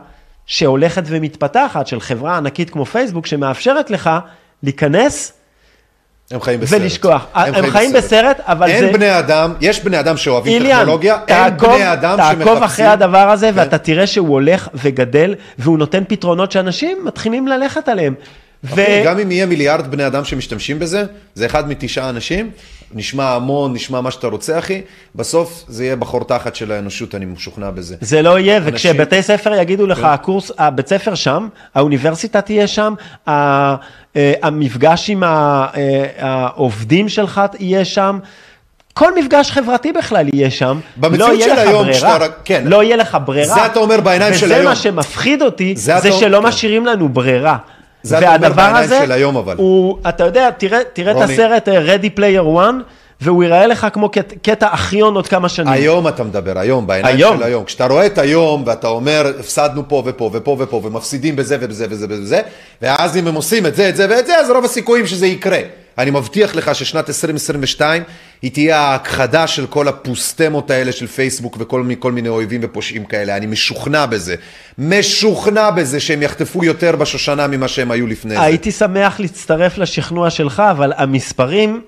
[0.47, 4.11] שהולכת ומתפתחת של חברה ענקית כמו פייסבוק, שמאפשרת לך
[4.63, 5.40] להיכנס
[6.31, 6.81] הם חיים בסרט.
[6.81, 7.27] ולשכוח.
[7.35, 8.87] הם, הם חיים בסרט, בסרט אבל אין זה...
[8.87, 12.39] אין בני אדם, יש בני אדם שאוהבים איליאן, טכנולוגיה, תעקוב, אין בני אדם שמחפשים...
[12.39, 13.59] תעקוב אחרי הדבר הזה, כן.
[13.59, 18.15] ואתה תראה שהוא הולך וגדל, והוא נותן פתרונות שאנשים מתחילים ללכת עליהם.
[18.67, 21.05] אחי, גם אם יהיה מיליארד בני אדם שמשתמשים בזה,
[21.35, 22.51] זה אחד מתשעה אנשים,
[22.95, 24.81] נשמע המון, נשמע מה שאתה רוצה, אחי,
[25.15, 27.97] בסוף זה יהיה בחור תחת של האנושות, אני משוכנע בזה.
[28.01, 30.05] זה לא יהיה, אנשים- וכשבתי ספר יגידו לך, כן.
[30.05, 32.95] הקורס, הבית ספר שם, האוניברסיטה תהיה שם,
[33.29, 33.75] אה,
[34.43, 35.67] המפגש עם אה,
[36.19, 38.19] העובדים שלך יהיה שם.
[38.95, 42.63] כל מפגש חברתי בכלל יהיה שם, לא יהיה לך היום, ברירה, כשאתה רק- כן.
[42.67, 43.55] לא יהיה לך ברירה.
[43.55, 44.65] זה אתה אומר בעיניים של וזה היום.
[44.67, 46.47] מה שמפחיד אותי, זה זה, שלא כן.
[46.47, 47.57] משאירים לנו ברירה.
[48.03, 49.57] זה בעיניים הזה, של היום, אבל.
[49.57, 51.31] הוא, אתה יודע, תראה, תראה את.
[51.31, 52.83] הסרט אה, Ready Player One,
[53.21, 55.69] והוא ייראה לך כמו קט- קטע אחיון עוד כמה שנים.
[55.73, 57.37] היום אתה מדבר, היום, בעיניים היום.
[57.37, 57.65] של היום.
[57.65, 62.07] כשאתה רואה את היום, ואתה אומר, הפסדנו פה ופה ופה ופה, ומפסידים בזה ובזה וזה
[62.11, 62.41] ובזה,
[62.83, 65.59] ואז אם הם עושים את זה, את זה ואת זה, אז רוב הסיכויים שזה יקרה.
[65.99, 68.03] אני מבטיח לך ששנת 2022
[68.43, 73.05] היא תהיה ההכחדה של כל הפוסטמות האלה של פייסבוק וכל מי- כל מיני אויבים ופושעים
[73.05, 73.37] כאלה.
[73.37, 74.35] אני משוכנע בזה.
[74.79, 78.41] משוכנע בזה שהם יחטפו יותר בשושנה ממה שהם היו לפני זה.
[78.43, 81.81] הייתי שמח להצטרף לשכנוע שלך, אבל המספרים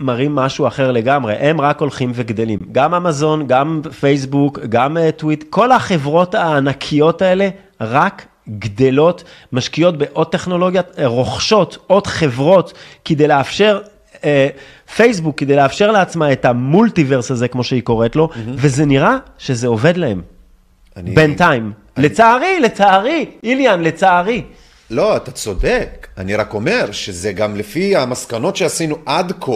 [0.00, 2.58] מראים משהו אחר לגמרי, הם רק הולכים וגדלים.
[2.72, 7.48] גם אמזון, גם פייסבוק, גם אה, טוויט, כל החברות הענקיות האלה
[7.80, 12.72] רק גדלות, משקיעות בעוד טכנולוגיה, אה, רוכשות עוד חברות
[13.04, 13.80] כדי לאפשר...
[14.24, 14.48] אה,
[14.96, 19.96] פייסבוק כדי לאפשר לעצמה את המולטיברס הזה, כמו שהיא קוראת לו, וזה נראה שזה עובד
[19.96, 20.22] להם.
[20.96, 21.72] אני- בינתיים.
[21.96, 24.42] לצערי, לצערי, איליאן, לצערי.
[24.90, 26.06] לא, אתה צודק.
[26.18, 29.52] אני רק אומר שזה גם לפי המסקנות שעשינו עד כה,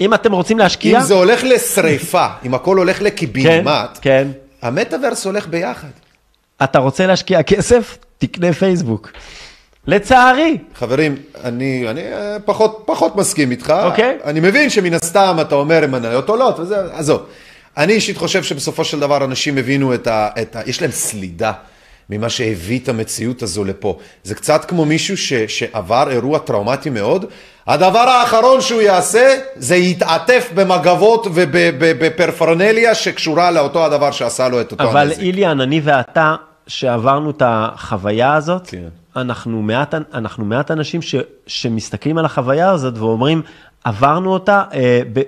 [0.00, 0.98] אם אתם רוצים להשקיע...
[0.98, 4.28] אם זה הולך לשריפה, אם הכל הולך כן, לקיבינימט, כן.
[4.62, 5.88] המטאוורס הולך ביחד.
[6.64, 7.98] אתה רוצה להשקיע כסף?
[8.18, 9.10] תקנה פייסבוק.
[9.86, 10.58] לצערי.
[10.74, 13.74] חברים, אני, אני אה, פחות, פחות מסכים איתך.
[13.84, 14.18] אוקיי.
[14.24, 17.26] אני מבין שמן הסתם אתה אומר אם מניות עולות וזה, עזוב.
[17.76, 20.28] אני אישית חושב שבסופו של דבר אנשים הבינו את ה...
[20.42, 21.52] את ה יש להם סלידה
[22.10, 23.98] ממה שהביא את המציאות הזו לפה.
[24.22, 27.24] זה קצת כמו מישהו ש, שעבר אירוע טראומטי מאוד.
[27.66, 34.84] הדבר האחרון שהוא יעשה זה יתעטף במגבות ובפרפרנליה שקשורה לאותו הדבר שעשה לו את אותו
[34.84, 35.18] אבל הנזק.
[35.18, 36.34] איליאן, אני ואתה,
[36.66, 38.88] שעברנו את החוויה הזאת, כן.
[39.16, 41.14] אנחנו מעט, אנחנו מעט אנשים ש,
[41.46, 43.42] שמסתכלים על החוויה הזאת ואומרים,
[43.84, 45.20] עברנו אותה, אה, ב...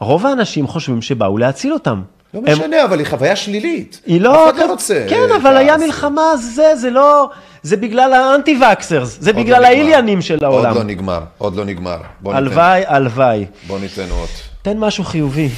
[0.00, 2.02] רוב האנשים חושבים שבאו להציל אותם.
[2.34, 4.00] לא הם- משנה, אבל היא חוויה שלילית.
[4.06, 4.48] היא לא...
[4.48, 5.04] אף אחד לא רוצה.
[5.08, 7.28] כן, אה, אבל היה מלחמה, זה, זה לא...
[7.62, 9.66] זה בגלל האנטי וקסרס, זה לא בגלל נגמר.
[9.68, 10.68] האיליאנים של העולם.
[10.68, 11.96] עוד לא נגמר, עוד לא נגמר.
[12.26, 13.46] הלוואי, הלוואי.
[13.66, 14.28] בוא ניתן עוד.
[14.62, 15.48] תן משהו חיובי.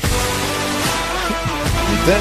[1.90, 2.20] ניתן.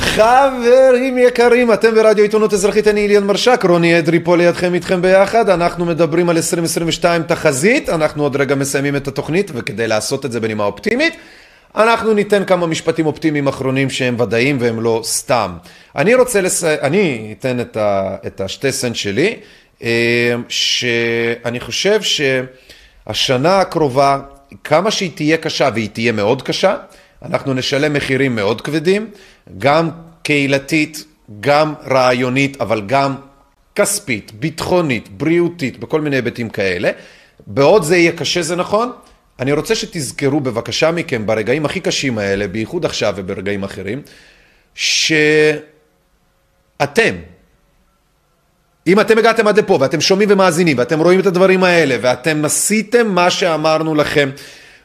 [0.00, 5.48] חברים יקרים, אתם ברדיו עיתונות אזרחית, אני איליאן מרשק, רוני אדרי פה לידכם איתכם ביחד,
[5.48, 10.40] אנחנו מדברים על 2022 תחזית, אנחנו עוד רגע מסיימים את התוכנית, וכדי לעשות את זה
[10.40, 11.14] בנימה אופטימית,
[11.76, 15.56] אנחנו ניתן כמה משפטים אופטימיים אחרונים שהם ודאיים והם לא סתם.
[15.96, 19.36] אני רוצה לסיים, אני אתן את, ה, את השתי סנט שלי,
[19.82, 24.20] אה, שאני חושב שהשנה הקרובה,
[24.64, 26.76] כמה שהיא תהיה קשה, והיא תהיה מאוד קשה,
[27.22, 29.10] אנחנו נשלם מחירים מאוד כבדים,
[29.58, 29.90] גם
[30.22, 31.04] קהילתית,
[31.40, 33.14] גם רעיונית, אבל גם
[33.74, 36.90] כספית, ביטחונית, בריאותית, בכל מיני היבטים כאלה.
[37.46, 38.92] בעוד זה יהיה קשה, זה נכון.
[39.40, 44.02] אני רוצה שתזכרו בבקשה מכם, ברגעים הכי קשים האלה, בייחוד עכשיו וברגעים אחרים,
[44.74, 45.64] שאתם,
[48.86, 53.08] אם אתם הגעתם עד לפה ואתם שומעים ומאזינים ואתם רואים את הדברים האלה ואתם עשיתם
[53.08, 54.30] מה שאמרנו לכם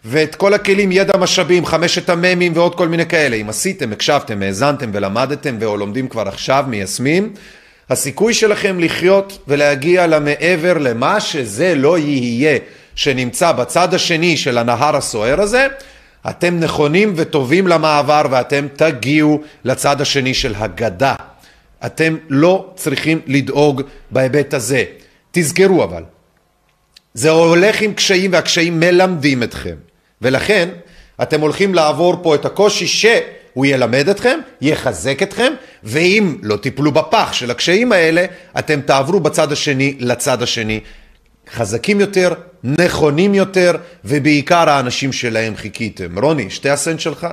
[0.05, 4.89] ואת כל הכלים, ידע, משאבים, חמשת המ"מים ועוד כל מיני כאלה, אם עשיתם, הקשבתם, האזנתם
[4.93, 7.33] ולמדתם ואו לומדים כבר עכשיו, מיישמים,
[7.89, 12.59] הסיכוי שלכם לחיות ולהגיע למעבר למה שזה לא יהיה
[12.95, 15.67] שנמצא בצד השני של הנהר הסוער הזה,
[16.29, 21.15] אתם נכונים וטובים למעבר ואתם תגיעו לצד השני של הגדה.
[21.85, 23.81] אתם לא צריכים לדאוג
[24.11, 24.83] בהיבט הזה.
[25.31, 26.03] תזכרו אבל,
[27.13, 29.75] זה הולך עם קשיים והקשיים מלמדים אתכם.
[30.21, 30.69] ולכן
[31.21, 35.53] אתם הולכים לעבור פה את הקושי שהוא ילמד אתכם, יחזק אתכם,
[35.83, 38.25] ואם לא תיפלו בפח של הקשיים האלה,
[38.59, 40.79] אתם תעברו בצד השני לצד השני.
[41.53, 42.33] חזקים יותר,
[42.65, 43.71] נכונים יותר,
[44.05, 46.19] ובעיקר האנשים שלהם חיכיתם.
[46.19, 47.27] רוני, שתי הסנט שלך?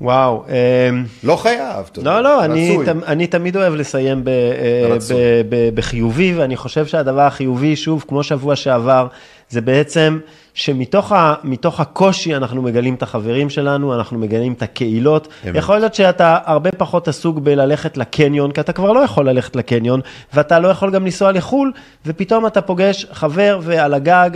[0.00, 0.44] וואו.
[0.48, 2.10] אמ, לא חייב, אתה יודע.
[2.10, 2.78] לא, לא, אני.
[2.84, 5.16] תמ- אני תמיד אוהב לסיים ב, אה, רצוי.
[5.16, 9.06] ב, ב, בחיובי, ואני חושב שהדבר החיובי, שוב, כמו שבוע שעבר,
[9.48, 10.18] זה בעצם
[10.54, 11.34] שמתוך ה,
[11.78, 15.28] הקושי אנחנו מגלים את החברים שלנו, אנחנו מגלים את הקהילות.
[15.46, 15.56] אמת.
[15.56, 20.00] יכול להיות שאתה הרבה פחות עסוק בללכת לקניון, כי אתה כבר לא יכול ללכת לקניון,
[20.34, 21.72] ואתה לא יכול גם לנסוע לחו"ל,
[22.06, 24.30] ופתאום אתה פוגש חבר ועל הגג,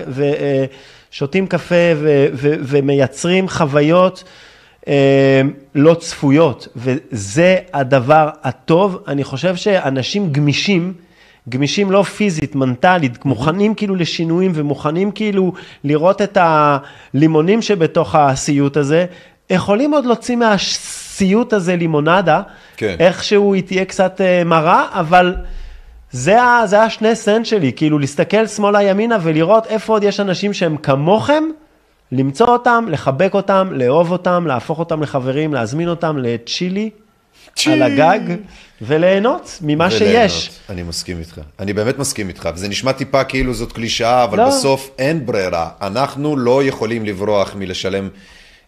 [1.10, 4.24] ושותים קפה ו, ו, ומייצרים חוויות.
[4.88, 5.42] אה,
[5.74, 9.02] לא צפויות, וזה הדבר הטוב.
[9.08, 10.92] אני חושב שאנשים גמישים,
[11.48, 15.52] גמישים לא פיזית, מנטלית, מוכנים כאילו לשינויים ומוכנים כאילו
[15.84, 19.06] לראות את הלימונים שבתוך הסיוט הזה,
[19.50, 22.42] יכולים עוד להוציא מהסיוט הזה לימונדה,
[22.76, 22.96] כן.
[23.00, 25.34] איכשהו היא תהיה קצת אה, מרה, אבל...
[26.10, 30.52] זה, ה- זה השני סנט שלי, כאילו להסתכל שמאלה ימינה ולראות איפה עוד יש אנשים
[30.52, 31.44] שהם כמוכם,
[32.12, 36.90] למצוא אותם, לחבק אותם, לאהוב אותם, להפוך אותם לחברים, להזמין אותם לצ'ילי
[37.66, 38.20] על הגג
[38.82, 40.30] וליהנות ממה וליהנות.
[40.30, 40.50] שיש.
[40.68, 41.40] אני מסכים איתך.
[41.60, 42.48] אני באמת מסכים איתך.
[42.54, 44.48] וזה נשמע טיפה כאילו זאת קלישאה, אבל לא.
[44.48, 45.68] בסוף אין ברירה.
[45.80, 48.08] אנחנו לא יכולים לברוח מלשלם,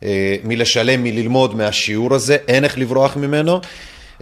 [0.02, 3.60] אה, מלשלם, מללמוד מהשיעור הזה, אין איך לברוח ממנו.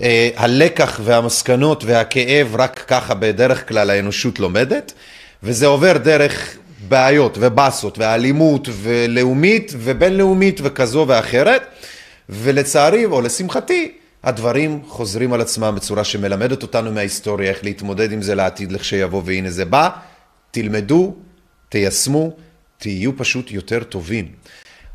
[0.02, 4.92] אה, הלקח והמסקנות והכאב, רק ככה בדרך כלל האנושות לומדת,
[5.42, 6.56] וזה עובר דרך
[6.88, 11.62] בעיות ובאסות ואלימות ולאומית ובינלאומית וכזו ואחרת,
[12.28, 13.92] ולצערי, או לשמחתי,
[14.24, 19.50] הדברים חוזרים על עצמם בצורה שמלמדת אותנו מההיסטוריה איך להתמודד עם זה לעתיד לכשיבוא, והנה
[19.50, 19.88] זה בא.
[20.50, 21.14] תלמדו,
[21.68, 22.30] תיישמו,
[22.78, 24.28] תהיו פשוט יותר טובים.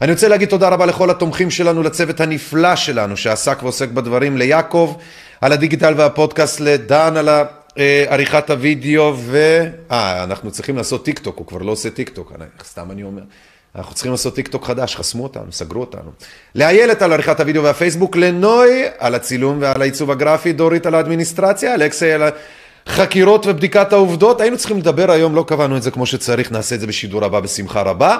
[0.02, 4.98] אני רוצה להגיד תודה רבה לכל התומכים שלנו, לצוות הנפלא שלנו שעסק ועוסק בדברים, ליעקב
[5.42, 9.64] על הדיגיטל והפודקאסט, לדן על אה, עריכת הוידאו, ו...
[9.92, 12.34] אה, אנחנו צריכים לעשות טיק טוק, הוא כבר לא עושה טיק טוק,
[12.64, 13.22] סתם אני אומר.
[13.76, 16.12] אנחנו צריכים לעשות טיק טוק חדש, חסמו אותנו, סגרו אותנו.
[16.56, 22.12] לאיילת על עריכת הוידאו והפייסבוק, לנוי על הצילום ועל העיצוב הגרפי, דורית על האדמיניסטרציה, אלכסי
[22.12, 22.24] על
[22.88, 24.42] החקירות ובדיקת העובדות.
[24.42, 27.40] היינו צריכים לדבר היום, לא קבענו את זה כמו שצריך, נעשה את זה בשידור הבא
[27.40, 28.18] בשמחה רבה.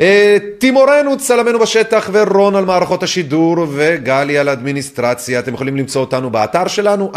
[0.00, 5.38] אה, תימורנו, צלמנו בשטח, ורון על מערכות השידור, וגלי על האדמיניסטרציה.
[5.38, 7.12] אתם יכולים למצוא אותנו באתר שלנו,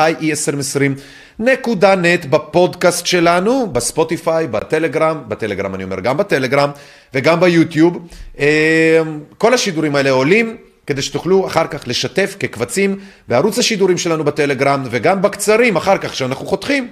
[1.41, 6.69] ie2020.net, בפודקאסט שלנו, בספוטיפיי, בטלגרם, בטלגרם אני אומר, גם בטלגרם
[7.13, 8.07] וגם ביוטיוב.
[8.39, 9.01] אה,
[9.37, 10.57] כל השידורים האלה עולים.
[10.87, 16.45] כדי שתוכלו אחר כך לשתף כקבצים בערוץ השידורים שלנו בטלגרם וגם בקצרים אחר כך שאנחנו
[16.45, 16.87] חותכים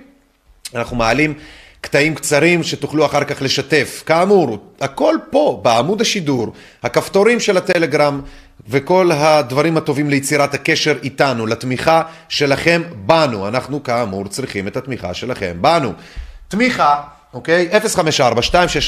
[0.75, 1.33] אנחנו מעלים
[1.81, 4.03] קטעים קצרים שתוכלו אחר כך לשתף.
[4.05, 6.53] כאמור, הכל פה בעמוד השידור,
[6.83, 8.21] הכפתורים של הטלגרם
[8.69, 13.47] וכל הדברים הטובים ליצירת הקשר איתנו, לתמיכה שלכם בנו.
[13.47, 15.93] אנחנו כאמור צריכים את התמיכה שלכם בנו.
[16.47, 17.01] תמיכה,
[17.33, 17.69] אוקיי?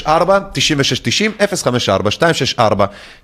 [0.06, 0.08] 054-264-9690,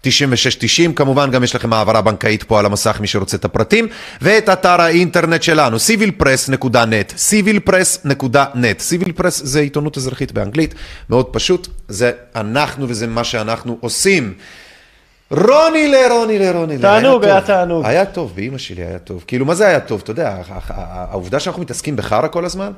[0.05, 3.89] 054-264-9690, כמובן גם יש לכם העברה בנקאית פה על המסך, מי שרוצה את הפרטים,
[4.21, 10.75] ואת אתר האינטרנט שלנו, civilpress.net, civilpress.net, civilpress זה עיתונות אזרחית באנגלית,
[11.11, 14.35] מאוד פשוט, זה אנחנו וזה מה שאנחנו עושים.
[15.39, 16.79] רוני לרוני לרוני.
[16.79, 17.47] תענוג, היה היה טוב.
[17.47, 17.87] תענוג.
[17.87, 19.25] היה טוב, באימא שלי היה טוב.
[19.27, 20.01] כאילו, מה זה היה טוב?
[20.05, 20.37] אתה יודע,
[20.69, 22.73] העובדה שאנחנו מתעסקים בחרא כל הזמן,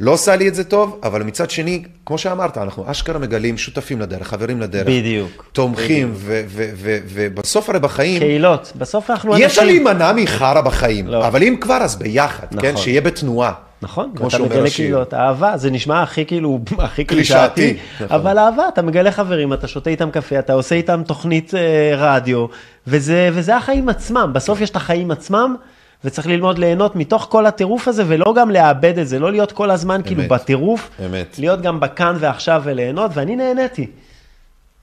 [0.00, 4.00] לא עושה לי את זה טוב, אבל מצד שני, כמו שאמרת, אנחנו אשכרה מגלים שותפים
[4.00, 4.86] לדרך, חברים לדרך.
[4.86, 5.44] בדיוק.
[5.52, 6.14] תומכים,
[7.08, 9.64] ובסוף הרי בחיים, קהילות, בסוף אנחנו אי אפשר.
[9.64, 11.26] להימנע מחרא בחיים, לא.
[11.26, 12.56] אבל אם כבר, אז ביחד, כן?
[12.56, 12.76] נכון.
[12.82, 13.52] שיהיה בתנועה.
[13.82, 14.70] נכון, שאומר מגלה.
[14.70, 18.16] קהילות, אהבה, זה נשמע הכי כאילו, הכי קלישאתי, נכון.
[18.16, 22.46] אבל אהבה, אתה מגלה חברים, אתה שותה איתם קפה, אתה עושה איתם תוכנית אה, רדיו,
[22.86, 25.56] וזה, וזה החיים עצמם, בסוף יש את החיים עצמם,
[26.04, 29.70] וצריך ללמוד ליהנות מתוך כל הטירוף הזה, ולא גם לאבד את זה, לא להיות כל
[29.70, 30.28] הזמן כאילו אמת.
[30.28, 31.36] בטירוף, אמת.
[31.38, 33.86] להיות גם בכאן ועכשיו וליהנות, ואני נהניתי.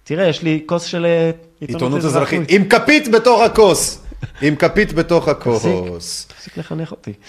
[0.03, 4.03] תראה, יש לי כוס של אה, עיתונות אזרחית, עם כפית בתוך הכוס.
[4.41, 6.25] עם כפית בתוך הכוס.
[6.25, 7.13] תפסיק לחנך אותי.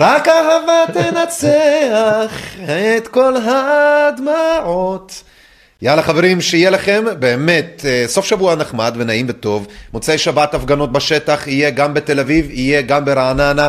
[0.00, 2.56] רק אהבה תנצח
[2.96, 5.22] את כל הדמעות.
[5.82, 9.66] יאללה חברים, שיהיה לכם באמת אה, סוף שבוע נחמד ונעים וטוב.
[9.92, 13.68] מוצאי שבת הפגנות בשטח, יהיה גם בתל אביב, יהיה גם ברעננה,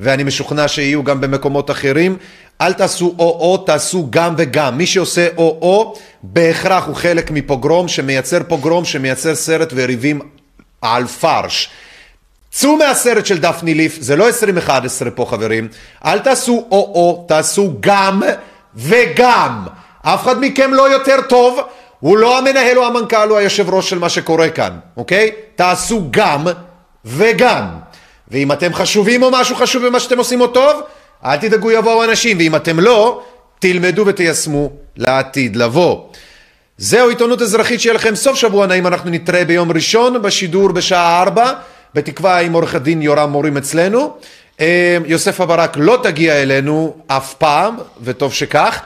[0.00, 2.16] ואני משוכנע שיהיו גם במקומות אחרים.
[2.60, 4.78] אל תעשו או-או, תעשו גם וגם.
[4.78, 10.20] מי שעושה או-או, בהכרח הוא חלק מפוגרום שמייצר פוגרום, שמייצר סרט וריבים
[10.82, 11.70] על פרש.
[12.54, 15.68] צאו מהסרט של דפני ליף, זה לא 2011 פה חברים,
[16.04, 18.22] אל תעשו או-או, תעשו גם
[18.76, 19.66] וגם.
[20.02, 21.60] אף אחד מכם לא יותר טוב,
[22.00, 25.30] הוא לא המנהל או המנכ"ל או היושב ראש של מה שקורה כאן, אוקיי?
[25.56, 26.46] תעשו גם
[27.04, 27.64] וגם.
[28.28, 30.80] ואם אתם חשובים או משהו חשוב במה שאתם עושים או טוב,
[31.24, 33.22] אל תדאגו יבואו אנשים, ואם אתם לא,
[33.58, 36.02] תלמדו ותיישמו לעתיד לבוא.
[36.78, 41.52] זהו עיתונות אזרחית, שיהיה לכם סוף שבוע נעים, אנחנו נתראה ביום ראשון בשידור בשעה 4,
[41.94, 44.16] בתקווה עם עורך הדין יורם מורים אצלנו.
[44.60, 48.82] אה, יוסף ברק לא תגיע אלינו אף פעם, וטוב שכך,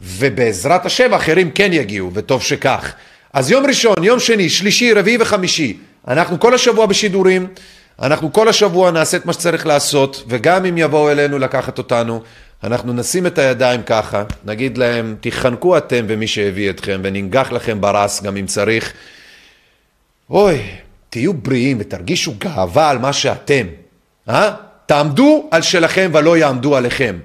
[0.00, 2.92] ובעזרת השם אחרים כן יגיעו, וטוב שכך.
[3.32, 5.76] אז יום ראשון, יום שני, שלישי, רביעי וחמישי,
[6.08, 7.46] אנחנו כל השבוע בשידורים,
[8.02, 12.22] אנחנו כל השבוע נעשה את מה שצריך לעשות, וגם אם יבואו אלינו לקחת אותנו,
[12.64, 18.22] אנחנו נשים את הידיים ככה, נגיד להם, תחנקו אתם ומי שהביא אתכם, וננגח לכם ברס
[18.22, 18.92] גם אם צריך.
[20.30, 20.62] אוי,
[21.12, 23.66] תהיו בריאים ותרגישו גאווה על מה שאתם,
[24.28, 24.54] אה?
[24.86, 27.18] תעמדו על שלכם ולא יעמדו עליכם.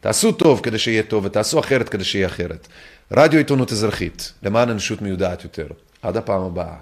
[0.00, 2.68] תעשו טוב כדי שיהיה טוב ותעשו אחרת כדי שיהיה אחרת.
[3.12, 5.66] רדיו עיתונות אזרחית, למען אנושות מיודעת יותר.
[6.02, 6.74] עד הפעם הבאה.